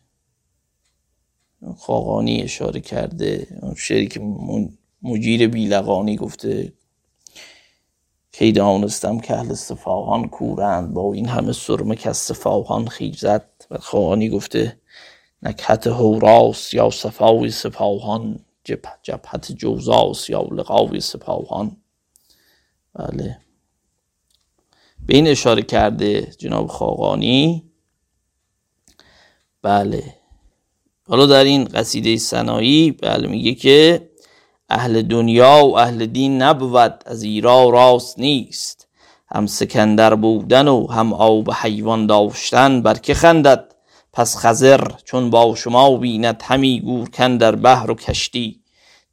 خاقانی 1.78 2.42
اشاره 2.42 2.80
کرده. 2.80 3.48
شعری 3.78 4.08
که 4.08 4.20
مجیر 5.02 5.48
بیلقانی 5.48 6.16
گفته. 6.16 6.74
کی 8.32 8.52
دانستم 8.52 9.20
که 9.20 9.34
اهل 9.34 9.54
صفاهان 9.54 10.28
کورند 10.28 10.94
با 10.94 11.14
این 11.14 11.28
همه 11.28 11.54
سرمه 11.54 11.96
که 11.96 12.10
از 12.10 12.18
صفاهان 12.18 12.88
خیزد. 12.88 13.50
و 13.72 13.78
خواهانی 13.78 14.30
گفته 14.30 14.80
نکهت 15.44 15.88
هوراس 15.88 16.74
یا 16.74 16.90
صفاوی 16.90 17.52
سپاهان 17.52 18.40
جبهت 19.04 19.52
جوزاس 19.52 20.30
یا 20.30 20.42
لقاوی 20.42 21.00
سپاهان. 21.00 21.78
بله. 22.98 23.38
به 25.06 25.16
این 25.16 25.28
اشاره 25.28 25.62
کرده 25.62 26.22
جناب 26.22 26.68
خاقانی. 26.68 27.64
بله. 29.62 30.04
حالا 31.08 31.26
در 31.26 31.44
این 31.44 31.64
قصیده 31.64 32.18
سنایی 32.18 32.92
بله 32.92 33.28
میگه 33.28 33.54
که 33.54 34.10
اهل 34.70 35.02
دنیا 35.02 35.66
و 35.66 35.78
اهل 35.78 36.06
دین 36.06 36.42
نبود 36.42 37.04
از 37.06 37.24
ایرا 37.24 37.70
راست 37.70 38.20
نیست. 38.20 38.88
هم 39.28 39.48
سکندر 39.48 40.16
بودن 40.16 40.68
و 40.68 40.88
هم 40.88 41.14
آب 41.14 41.52
حیوان 41.52 42.08
داشتن 42.08 42.82
بر 42.82 42.94
که 42.94 43.14
خندد؟ 43.14 43.76
پس 44.14 44.38
خزر 44.38 44.92
چون 45.04 45.30
با 45.30 45.56
شما 45.56 45.98
بیند 45.98 46.44
همی 46.46 46.82
گور 46.82 47.08
در 47.38 47.56
بحر 47.56 47.92
و 47.92 47.96
کشتی. 47.96 48.62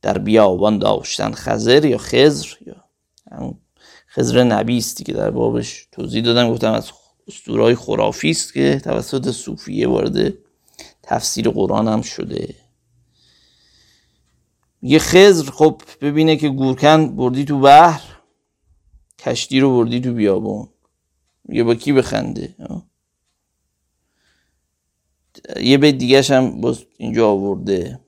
در 0.02 0.18
بیابان 0.18 0.78
داشتن 0.78 1.32
خزر 1.32 1.84
یا 1.84 1.98
خزر 1.98 2.48
یا 2.66 2.84
خزر 4.16 4.44
نبیستی 4.44 5.04
که 5.04 5.12
در 5.12 5.30
بابش 5.30 5.88
توضیح 5.92 6.22
دادم. 6.22 6.50
گفتم 6.50 6.72
از 6.72 6.90
اسطورهای 7.28 7.74
خرافی 7.74 8.30
است 8.30 8.52
که 8.52 8.80
توسط 8.84 9.30
صوفیه 9.30 9.88
وارد 9.88 10.34
تفسیر 11.02 11.48
قرآن 11.50 11.88
هم 11.88 12.02
شده. 12.02 12.54
یه 14.82 14.98
خزر 14.98 15.50
خب 15.50 15.82
ببینه 16.00 16.36
که 16.36 16.48
گورکن 16.48 17.16
بردی 17.16 17.44
تو 17.44 17.60
بحر 17.60 18.02
کشتی 19.18 19.60
رو 19.60 19.76
بردی 19.76 20.00
تو 20.00 20.14
بیابون. 20.14 20.68
یه 21.48 21.64
با 21.64 21.74
کی 21.74 21.92
بخنده؟ 21.92 22.56
یه 25.60 25.78
به 25.78 25.92
دیگه 25.92 26.22
هم 26.22 26.60
باز 26.60 26.84
اینجا 26.96 27.30
آورده. 27.30 28.00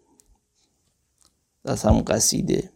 از 1.64 1.82
همون 1.82 2.02
قصیده. 2.02 2.70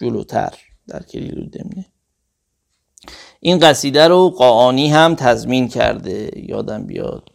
جلوتر 0.00 0.58
در 0.86 1.02
کلیل 1.02 1.48
دمنه 1.48 1.86
این 3.40 3.58
قصیده 3.58 4.08
رو 4.08 4.30
قاعانی 4.30 4.88
هم 4.88 5.14
تضمین 5.14 5.68
کرده. 5.68 6.30
یادم 6.36 6.84
بیاد. 6.84 7.30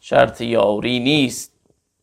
شرط 0.00 0.40
یاری 0.40 1.00
نیست. 1.00 1.52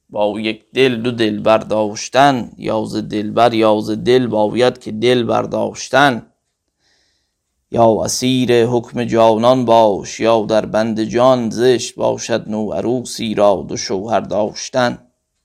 با 0.10 0.40
یک 0.40 0.64
دل 0.74 1.02
دو 1.02 1.12
دل 1.12 1.40
برداشتن. 1.40 2.52
یاز 2.58 2.96
دلبر 2.96 3.54
یاز 3.54 3.90
دل 3.90 4.28
باید 4.28 4.80
که 4.80 4.92
دل 4.92 5.24
برداشتن. 5.24 6.26
یا 7.72 8.04
اسیر 8.04 8.66
حکم 8.66 9.04
جانان 9.04 9.66
باش. 9.66 10.20
یا 10.20 10.46
در 10.46 10.66
بند 10.66 11.04
جان 11.04 11.50
زشت 11.50 11.96
باشد 11.96 12.50
نو 12.50 12.72
عروسی 12.72 13.34
را 13.34 13.66
دو 13.70 13.78
شوهر 13.78 14.20
داشتن. 14.20 14.98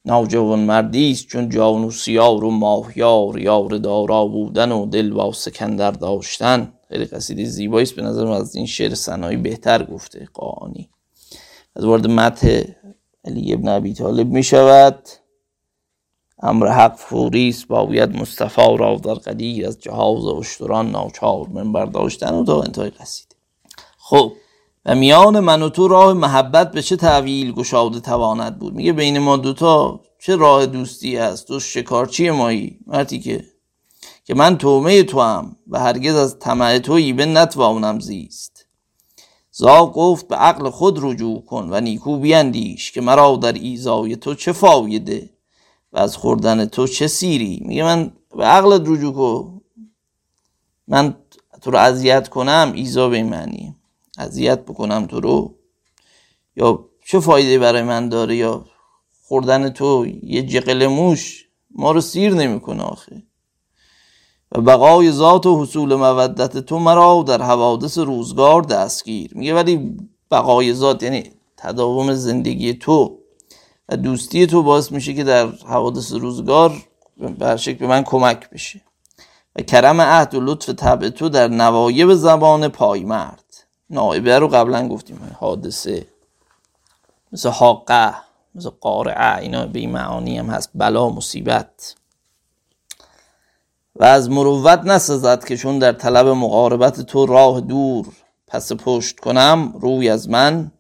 نوجوان 0.05 0.59
مردی 0.59 1.11
است 1.11 1.27
چون 1.27 1.49
جانوسیار 1.49 2.45
و 2.45 2.51
ماهیار. 2.51 3.39
یار 3.39 3.69
دارا 3.69 4.27
بودن 4.27 4.73
و 4.73 4.87
دل 4.87 5.11
با 5.11 5.33
سکندر 5.33 5.91
داشتن. 5.91 6.73
خیلی 6.89 7.05
قصیده 7.05 7.45
زیبایی 7.45 7.87
به 7.97 8.03
نظر 8.03 8.27
از 8.27 8.57
این 8.57 8.67
شعر 8.67 8.95
سنایی 8.95 9.37
بهتر 9.37 9.85
گفته 9.85 10.29
قانی. 10.35 10.91
از 11.77 11.85
وارد 11.85 12.07
متح 12.07 12.63
علی 13.25 13.53
ابن 13.53 13.69
ابی 13.69 13.95
طالب 13.95 14.27
می 14.27 14.43
شود 14.43 15.09
امر 16.43 16.69
حق 16.69 16.97
فوری 16.97 17.49
است 17.49 17.69
باید 17.69 18.17
مصطفی 18.17 18.77
را 18.77 19.01
در 19.05 19.15
قدیر 19.15 19.67
از 19.67 19.81
جهاز 19.81 20.25
اشتران 20.25 20.91
ناچار 20.91 21.49
من 21.49 21.73
برداشتن 21.73 22.35
و 22.35 22.45
تا 22.45 22.63
انتهای 22.63 22.91
قصیده. 22.91 23.37
خب 23.99 24.33
و 24.87 24.95
میان 24.95 25.41
من 25.41 25.63
و 25.63 25.69
تو 25.69 25.89
راه 25.89 26.13
محبت 26.13 26.73
به 26.73 26.83
چه 26.83 26.97
تعویل 26.97 27.53
گشاده 27.53 28.01
تواند 28.01 28.59
بود؟ 28.59 28.75
میگه 28.75 28.93
بین 28.93 29.19
ما 29.19 29.37
دوتا 29.37 30.01
چه 30.19 30.37
راه 30.37 30.67
دوستی 30.67 31.17
است؟ 31.17 31.49
تو 31.49 31.61
شکارچی 31.61 32.31
مایی؟ 32.31 32.79
مرتی 32.87 33.21
که 33.21 33.45
که 34.29 34.35
من 34.35 34.59
تومه 34.59 35.03
تو 35.03 35.21
هم 35.21 35.57
و 35.69 35.79
هرگز 35.79 36.15
از 36.15 36.39
طمع 36.39 36.79
تویی 36.79 37.13
به 37.13 37.27
نتوانم 37.27 38.01
زیست. 38.01 38.67
زاغ 39.51 39.95
گفت 39.95 40.29
به 40.29 40.37
عقل 40.37 40.71
خود 40.71 40.99
رجوع 41.03 41.45
کن 41.45 41.69
و 41.71 41.81
نیکو 41.81 42.19
بیندیش 42.19 42.93
که 42.93 43.01
مرا 43.01 43.37
در 43.37 43.53
ایزای 43.53 44.17
تو 44.17 44.35
چه 44.35 44.53
فایده 44.53 45.31
و 45.93 45.99
از 45.99 46.17
خوردن 46.17 46.65
تو 46.65 46.87
چه 46.87 47.07
سیری. 47.07 47.63
میگه 47.65 47.85
من 47.85 48.13
به 48.37 48.45
عقلت 48.45 48.83
رجوع 48.89 49.13
کن 49.13 49.61
من 50.89 51.17
تو 51.63 51.71
رو 51.71 51.79
اذیت 51.79 52.29
کنم 52.29 52.73
ایزا 52.75 53.09
به 53.09 53.23
معنی 53.23 53.77
اذیت 54.19 54.61
بکنم 54.65 55.07
تو 55.07 55.21
رو. 55.21 55.55
یا 56.57 56.89
چه 57.07 57.21
فایده 57.21 57.59
برای 57.59 57.83
من 57.83 58.09
داره؟ 58.09 58.37
یا 58.37 58.65
خوردن 59.23 59.71
تو 59.71 60.07
یه 60.23 60.43
جقل 60.43 60.87
موش؟ 60.87 61.49
ما 61.71 61.93
رو 61.93 62.01
سیر 62.01 62.35
نمی‌کنه 62.35 62.83
آخه. 62.83 63.23
و 64.53 64.61
بقای 64.61 65.13
ذات 65.13 65.47
و 65.47 65.63
حصول 65.63 65.95
مودت 65.95 66.59
تو 66.59 66.79
مرا 66.79 67.25
در 67.27 67.43
حوادث 67.43 67.99
روزگار 67.99 68.63
دستگیر. 68.63 69.31
میگه 69.35 69.55
ولی 69.55 69.97
بقای 70.31 70.75
ذات 70.75 71.03
یعنی 71.03 71.25
تداوم 71.57 72.15
زندگی 72.15 72.75
تو 72.75 73.19
و 73.89 73.97
دوستی 73.97 74.47
تو 74.47 74.63
باعث 74.63 74.93
میشه 74.93 75.15
که 75.15 75.25
در 75.25 75.47
حوادث 75.47 76.13
روزگار 76.13 76.73
برشک 77.39 77.79
به 77.79 77.87
من 77.87 78.03
کمک 78.03 78.51
بشه. 78.51 78.81
و 79.57 79.63
کرم 79.63 80.01
عهد 80.01 80.35
و 80.35 80.41
لطف 80.41 80.69
طبع 80.69 81.09
تو 81.09 81.29
در 81.29 81.49
نوایب 81.49 82.15
زبان 82.15 82.69
پایمرد. 82.69 83.45
نایبه 83.91 84.39
رو 84.39 84.49
قبلا 84.49 84.89
گفتیم 84.89 85.37
حادثه. 85.41 86.07
مثل 87.33 87.49
حاقه 87.49 88.15
مثل 88.55 88.71
قارعه 88.81 89.39
اینا 89.39 89.67
به 89.67 89.79
این 89.79 89.91
معانی 89.91 90.39
هم 90.39 90.47
هست. 90.47 90.71
بلا 90.75 91.09
مصیبت. 91.09 91.95
و 93.99 94.05
از 94.05 94.31
مروت 94.31 94.81
نسزد 94.85 95.45
که 95.45 95.57
چون 95.57 95.79
در 95.79 95.93
طلب 95.93 96.27
مقاربت 96.27 97.01
تو 97.01 97.27
راه 97.27 97.61
دور 97.61 98.07
پس 98.47 98.73
پشت 98.73 99.21
کنم 99.21 99.73
روی 99.81 100.09
از 100.09 100.29
من 100.29 100.73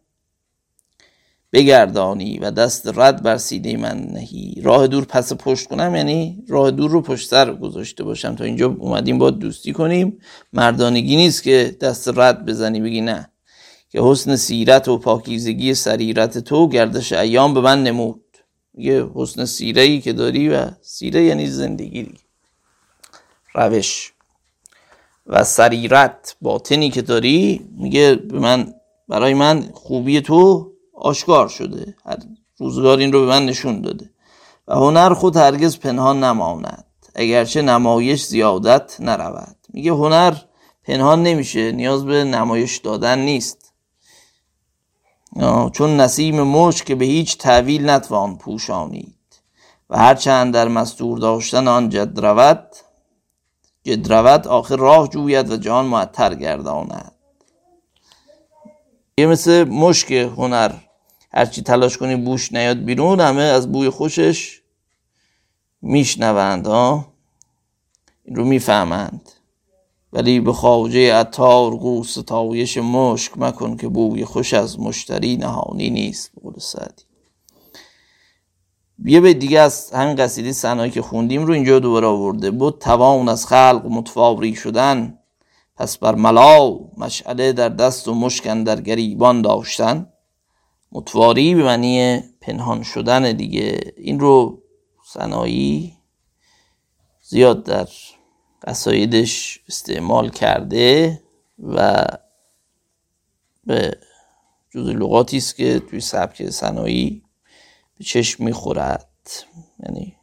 بگردانی 1.52 2.38
و 2.38 2.50
دست 2.50 2.98
رد 2.98 3.22
بر 3.22 3.36
سینه 3.36 3.76
من 3.76 3.98
نهی. 3.98 4.60
راه 4.62 4.86
دور 4.86 5.04
پس 5.04 5.32
پشت 5.32 5.68
کنم 5.68 5.94
یعنی 5.96 6.44
راه 6.48 6.70
دور 6.70 6.90
رو 6.90 7.00
پشت 7.00 7.28
سر 7.28 7.54
گذاشته 7.54 8.04
باشم. 8.04 8.34
تا 8.34 8.44
اینجا 8.44 8.76
اومدیم 8.78 9.18
با 9.18 9.30
دوستی 9.30 9.72
کنیم. 9.72 10.18
مردانگی 10.52 11.16
نیست 11.16 11.42
که 11.42 11.76
دست 11.80 12.08
رد 12.08 12.46
بزنی 12.46 12.80
بگی 12.80 13.00
نه. 13.00 13.30
که 13.90 14.00
حسن 14.02 14.36
سیرت 14.36 14.88
و 14.88 14.98
پاکیزگی 14.98 15.74
سریرت 15.74 16.38
تو 16.38 16.68
گردش 16.68 17.12
ایام 17.12 17.54
به 17.54 17.60
من 17.60 17.82
نمود. 17.82 18.24
یه 18.74 19.06
حسن 19.14 19.44
سیره 19.44 20.00
که 20.00 20.12
داری 20.12 20.48
و 20.48 20.66
سیره 20.82 21.24
یعنی 21.24 21.46
زندگی 21.46 22.12
روش. 23.54 24.12
و 25.26 25.44
سریرت 25.44 26.36
باطنی 26.40 26.90
که 26.90 27.02
داری 27.02 27.68
میگه 27.76 28.14
به 28.14 28.38
من 28.38 28.74
برای 29.08 29.34
من 29.34 29.70
خوبی 29.74 30.20
تو 30.20 30.72
آشکار 30.94 31.48
شده. 31.48 31.94
هر 32.06 32.16
روزگار 32.58 32.98
این 32.98 33.12
رو 33.12 33.20
به 33.20 33.26
من 33.26 33.46
نشون 33.46 33.80
داده. 33.80 34.10
و 34.68 34.74
هنر 34.74 35.14
خود 35.14 35.36
هرگز 35.36 35.78
پنهان 35.78 36.24
نماند. 36.24 36.84
اگرچه 37.14 37.62
نمایش 37.62 38.24
زیادت 38.24 38.96
نرود. 39.00 39.56
میگه 39.72 39.92
هنر 39.92 40.34
پنهان 40.84 41.22
نمیشه 41.22 41.72
نیاز 41.72 42.04
به 42.04 42.24
نمایش 42.24 42.76
دادن 42.76 43.18
نیست. 43.18 43.72
چون 45.72 46.00
نسیم 46.00 46.42
مشک 46.42 46.84
که 46.84 46.94
به 46.94 47.04
هیچ 47.04 47.38
تعویل 47.38 47.90
نتوان 47.90 48.38
پوشانید. 48.38 49.14
و 49.90 49.98
هرچند 49.98 50.54
در 50.54 50.68
مستور 50.68 51.18
داشتن 51.18 51.68
آن 51.68 51.88
جد 51.88 52.18
رود 52.18 52.68
جد 53.88 54.12
رود 54.12 54.48
آخر 54.48 54.76
راه 54.76 55.08
جوید 55.08 55.50
و 55.50 55.56
جان 55.56 55.86
معطر 55.86 56.34
گرداند. 56.34 57.12
یه 59.18 59.26
مثل 59.26 59.64
مشک 59.64 60.12
هنر. 60.12 60.72
هرچی 61.32 61.62
تلاش 61.62 61.98
کنی 61.98 62.16
بوش 62.16 62.52
نیاد 62.52 62.84
بیرون 62.84 63.20
همه 63.20 63.42
از 63.42 63.72
بوی 63.72 63.90
خوشش 63.90 64.62
میشنوند 65.82 66.66
ها؟ 66.66 67.12
این 68.24 68.36
رو 68.36 68.44
می‌فهمند. 68.44 69.30
ولی 70.12 70.40
به 70.40 70.52
خواجه 70.52 71.14
عطار 71.14 71.76
قوس 71.76 72.14
تاویش 72.14 72.78
مشک 72.78 73.38
مکن 73.38 73.76
که 73.76 73.88
بوی 73.88 74.24
خوش 74.24 74.54
از 74.54 74.80
مشتری 74.80 75.36
نهانی 75.36 75.90
نیست 75.90 76.30
بقول 76.36 76.58
سعدی. 76.58 77.07
یه 79.04 79.20
به 79.20 79.34
دیگه 79.34 79.60
از 79.60 79.90
همین 79.90 80.16
قصیده 80.16 80.52
سنایی 80.52 80.90
که 80.90 81.02
خوندیم 81.02 81.46
رو 81.46 81.52
اینجا 81.52 81.78
دوباره 81.78 82.06
آورده. 82.06 82.50
بود 82.50 82.78
توان 82.78 83.28
از 83.28 83.46
خلق 83.46 83.86
متفاوری 83.90 84.54
شدن 84.54 85.18
پس 85.76 85.98
بر 85.98 86.14
ملا 86.14 86.78
مشعله 86.96 87.52
در 87.52 87.68
دست 87.68 88.08
و 88.08 88.14
مشکن 88.14 88.62
در 88.62 88.80
گریبان 88.80 89.42
داشتن. 89.42 90.12
متواری 90.92 91.54
به 91.54 91.62
معنی 91.62 92.20
پنهان 92.40 92.82
شدن 92.82 93.32
دیگه. 93.32 93.80
این 93.96 94.20
رو 94.20 94.62
سنایی 95.06 95.98
زیاد 97.22 97.64
در 97.64 97.88
قصایدش 98.62 99.60
استعمال 99.68 100.30
کرده 100.30 101.20
و 101.58 102.04
به 103.64 103.98
جز 104.70 104.88
لغاتی 104.88 105.36
است 105.36 105.56
که 105.56 105.78
توی 105.78 106.00
سبک 106.00 106.50
سنایی 106.50 107.22
به 107.98 108.04
چشم 108.04 108.44
می‌خورد. 108.44 109.08
یعنی 109.84 110.16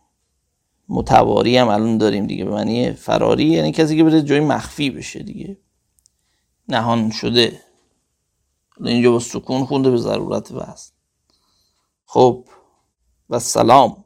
متواری 0.90 1.58
هم 1.58 1.68
الان 1.68 1.98
داریم 1.98 2.28
دیگه. 2.28 2.46
به 2.46 2.52
معنی 2.52 2.92
فراری 2.92 3.46
یعنی 3.46 3.72
کسی 3.72 3.98
که 3.98 4.04
بره 4.04 4.22
جای 4.22 4.40
مخفی 4.40 4.90
بشه 4.90 5.24
دیگه. 5.24 5.58
نهان 6.68 7.12
شده. 7.12 7.62
اینجا 8.84 9.12
با 9.12 9.20
سکون 9.20 9.66
خونده 9.66 9.92
به 9.92 9.98
ضرورت 9.98 10.52
وست 10.52 10.94
خب 12.06 12.46
و 13.30 13.40
سلام. 13.40 14.05